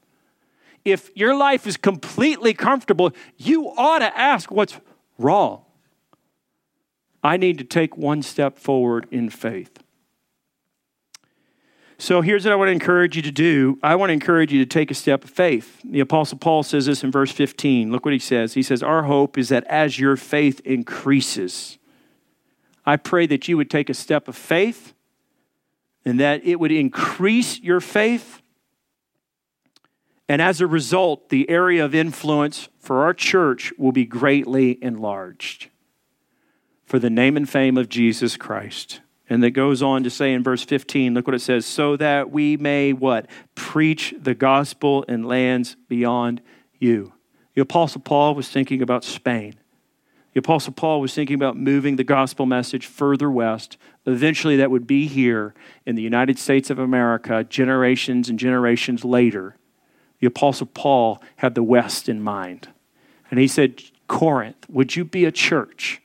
If 0.85 1.11
your 1.15 1.35
life 1.35 1.67
is 1.67 1.77
completely 1.77 2.55
comfortable, 2.55 3.13
you 3.37 3.69
ought 3.77 3.99
to 3.99 4.17
ask 4.17 4.51
what's 4.51 4.79
wrong. 5.19 5.63
I 7.23 7.37
need 7.37 7.59
to 7.59 7.65
take 7.65 7.97
one 7.97 8.23
step 8.23 8.59
forward 8.59 9.07
in 9.11 9.29
faith. 9.29 9.83
So 12.01 12.21
here's 12.21 12.45
what 12.45 12.53
I 12.53 12.57
want 12.57 12.69
to 12.69 12.73
encourage 12.73 13.17
you 13.17 13.23
to 13.23 13.33
do. 13.33 13.77
I 13.83 13.97
want 13.97 14.11
to 14.11 14.15
encourage 14.15 14.53
you 14.53 14.65
to 14.65 14.67
take 14.67 14.93
a 14.93 14.95
step 14.95 15.25
of 15.25 15.31
faith. 15.31 15.81
The 15.85 15.99
Apostle 15.99 16.39
Paul 16.39 16.63
says 16.63 16.87
this 16.87 17.03
in 17.03 17.11
verse 17.11 17.33
15. 17.33 17.91
Look 17.91 18.05
what 18.05 18.15
he 18.15 18.21
says. 18.21 18.55
He 18.55 18.63
says, 18.63 18.85
Our 18.85 19.03
hope 19.03 19.37
is 19.37 19.49
that 19.49 19.65
as 19.65 19.99
your 19.99 20.17
faith 20.17 20.61
increases, 20.61 21.77
I 22.87 22.97
pray 22.97 23.27
that 23.27 23.49
you 23.49 23.57
would 23.57 23.69
take 23.69 23.91
a 23.91 23.95
step 23.95 24.29
of 24.29 24.37
faith 24.37 24.95
and 26.05 26.21
that 26.21 26.45
it 26.45 26.61
would 26.61 26.71
increase 26.71 27.59
your 27.61 27.81
faith. 27.81 28.43
And 30.29 30.41
as 30.41 30.61
a 30.61 30.69
result, 30.69 31.31
the 31.31 31.51
area 31.51 31.85
of 31.85 31.97
influence 31.97 32.69
for 32.79 33.03
our 33.03 33.13
church 33.13 33.73
will 33.77 33.93
be 33.93 34.05
greatly 34.05 34.83
enlarged 34.83 35.69
for 36.87 36.99
the 36.99 37.11
name 37.11 37.37
and 37.37 37.49
fame 37.49 37.77
of 37.77 37.89
Jesus 37.89 38.37
Christ. 38.37 39.01
And 39.31 39.43
that 39.43 39.51
goes 39.51 39.83
on 39.83 40.05
to 40.05 40.11
say 40.11 40.33
in 40.33 40.43
verse 40.43 40.65
15, 40.65 41.15
look 41.15 41.27
what 41.27 41.35
it 41.35 41.41
says, 41.41 41.67
so 41.67 41.97
that 41.97 42.31
we 42.31 42.57
may 42.57 42.93
what? 42.93 43.27
Preach 43.55 44.15
the 44.19 44.35
gospel 44.35 45.03
in 45.03 45.25
lands 45.25 45.77
beyond 45.89 46.41
you. 46.79 47.13
The 47.55 47.63
Apostle 47.63 48.01
Paul 48.01 48.35
was 48.35 48.49
thinking 48.49 48.81
about 48.81 49.05
Spain. 49.05 49.55
The 50.33 50.39
Apostle 50.39 50.73
Paul 50.73 51.01
was 51.01 51.15
thinking 51.15 51.35
about 51.35 51.57
moving 51.57 51.97
the 51.97 52.05
gospel 52.05 52.47
message 52.47 52.87
further 52.87 53.31
west. 53.31 53.77
Eventually, 54.07 54.57
that 54.57 54.71
would 54.71 54.87
be 54.87 55.07
here 55.07 55.55
in 55.85 55.97
the 55.97 56.03
United 56.03 56.39
States 56.39 56.71
of 56.71 56.79
America, 56.79 57.45
generations 57.45 58.29
and 58.29 58.39
generations 58.39 59.05
later. 59.05 59.57
The 60.21 60.27
Apostle 60.27 60.67
Paul 60.67 61.23
had 61.37 61.55
the 61.55 61.63
West 61.63 62.09
in 62.09 62.23
mind. 62.23 62.69
And 63.31 63.41
he 63.41 63.49
said, 63.49 63.83
Corinth, 64.07 64.67
would 64.69 64.97
you 64.97 65.05
be 65.05 65.25
a 65.25 65.33
church? 65.33 66.01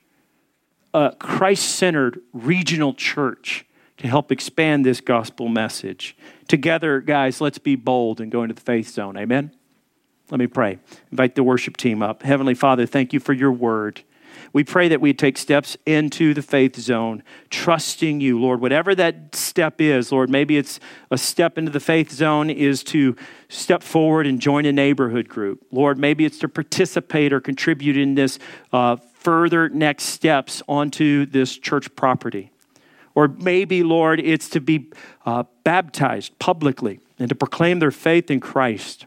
A 0.94 1.16
Christ 1.20 1.76
centered 1.76 2.22
regional 2.34 2.94
church 2.94 3.66
to 3.98 4.08
help 4.08 4.32
expand 4.32 4.86
this 4.86 5.02
gospel 5.02 5.48
message. 5.48 6.16
Together, 6.48 7.00
guys, 7.00 7.40
let's 7.42 7.58
be 7.58 7.76
bold 7.76 8.20
and 8.20 8.32
go 8.32 8.44
into 8.44 8.56
the 8.56 8.62
faith 8.62 8.90
zone. 8.90 9.18
Amen? 9.18 9.52
Let 10.30 10.40
me 10.40 10.48
pray. 10.48 10.80
Invite 11.12 11.36
the 11.36 11.44
worship 11.44 11.78
team 11.78 12.02
up. 12.02 12.24
Heavenly 12.24 12.56
Father, 12.56 12.86
thank 12.86 13.14
you 13.14 13.20
for 13.20 13.34
your 13.34 13.52
word. 13.52 14.04
We 14.52 14.64
pray 14.64 14.88
that 14.90 15.02
we 15.02 15.14
take 15.14 15.38
steps 15.38 15.78
into 15.86 16.34
the 16.34 16.42
faith 16.42 16.76
zone, 16.76 17.24
trusting 17.50 18.22
you, 18.22 18.40
Lord. 18.40 18.62
Whatever 18.62 18.94
that 18.96 19.36
step 19.36 19.82
is, 19.82 20.12
Lord, 20.12 20.30
maybe 20.30 20.58
it's 20.58 20.80
a 21.10 21.18
step 21.18 21.58
into 21.58 21.72
the 21.72 21.80
faith 21.80 22.12
zone 22.12 22.50
is 22.50 22.84
to 22.86 23.16
step 23.50 23.82
forward 23.82 24.28
and 24.28 24.40
join 24.40 24.66
a 24.66 24.72
neighborhood 24.72 25.28
group. 25.28 25.66
Lord, 25.72 25.98
maybe 25.98 26.24
it's 26.26 26.38
to 26.40 26.50
participate 26.50 27.34
or 27.34 27.40
contribute 27.40 27.98
in 27.98 28.14
this 28.14 28.38
uh, 28.72 28.98
further 29.24 29.70
next 29.70 30.06
steps 30.06 30.62
onto 30.68 31.26
this 31.26 31.58
church 31.58 31.94
property. 31.96 32.52
Or 33.16 33.28
maybe, 33.28 33.84
Lord, 33.84 34.20
it's 34.20 34.50
to 34.50 34.62
be 34.62 34.92
uh, 35.26 35.44
baptized 35.64 36.38
publicly 36.40 37.00
and 37.20 37.30
to 37.30 37.36
proclaim 37.36 37.80
their 37.80 37.92
faith 37.92 38.32
in 38.32 38.40
Christ. 38.40 39.06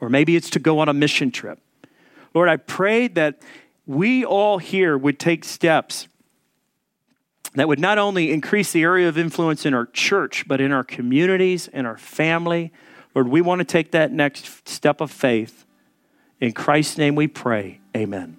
Or 0.00 0.08
maybe 0.08 0.36
it's 0.36 0.50
to 0.50 0.58
go 0.58 0.78
on 0.78 0.88
a 0.88 0.94
mission 0.94 1.30
trip. 1.30 1.58
Lord, 2.34 2.48
I 2.48 2.56
pray 2.56 3.08
that 3.08 3.42
we 3.86 4.24
all 4.24 4.58
here 4.58 4.96
would 4.96 5.18
take 5.18 5.44
steps 5.44 6.08
that 7.54 7.66
would 7.66 7.80
not 7.80 7.98
only 7.98 8.30
increase 8.30 8.72
the 8.72 8.82
area 8.82 9.08
of 9.08 9.18
influence 9.18 9.64
in 9.66 9.74
our 9.74 9.86
church, 9.86 10.46
but 10.46 10.60
in 10.60 10.70
our 10.70 10.84
communities, 10.84 11.66
in 11.68 11.86
our 11.86 11.96
family. 11.96 12.72
Lord, 13.14 13.28
we 13.28 13.40
want 13.40 13.60
to 13.60 13.64
take 13.64 13.90
that 13.92 14.12
next 14.12 14.68
step 14.68 15.00
of 15.00 15.10
faith. 15.10 15.64
In 16.40 16.52
Christ's 16.52 16.98
name 16.98 17.14
we 17.14 17.26
pray. 17.26 17.80
Amen. 17.96 18.37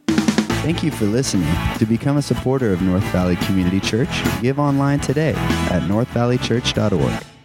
Thank 0.61 0.83
you 0.83 0.91
for 0.91 1.05
listening. 1.05 1.47
To 1.77 1.85
become 1.85 2.17
a 2.17 2.21
supporter 2.21 2.73
of 2.73 2.81
North 2.81 3.03
Valley 3.11 3.37
Community 3.37 3.79
Church, 3.79 4.09
give 4.41 4.59
online 4.59 4.99
today 4.99 5.33
at 5.71 5.83
northvalleychurch.org. 5.83 7.38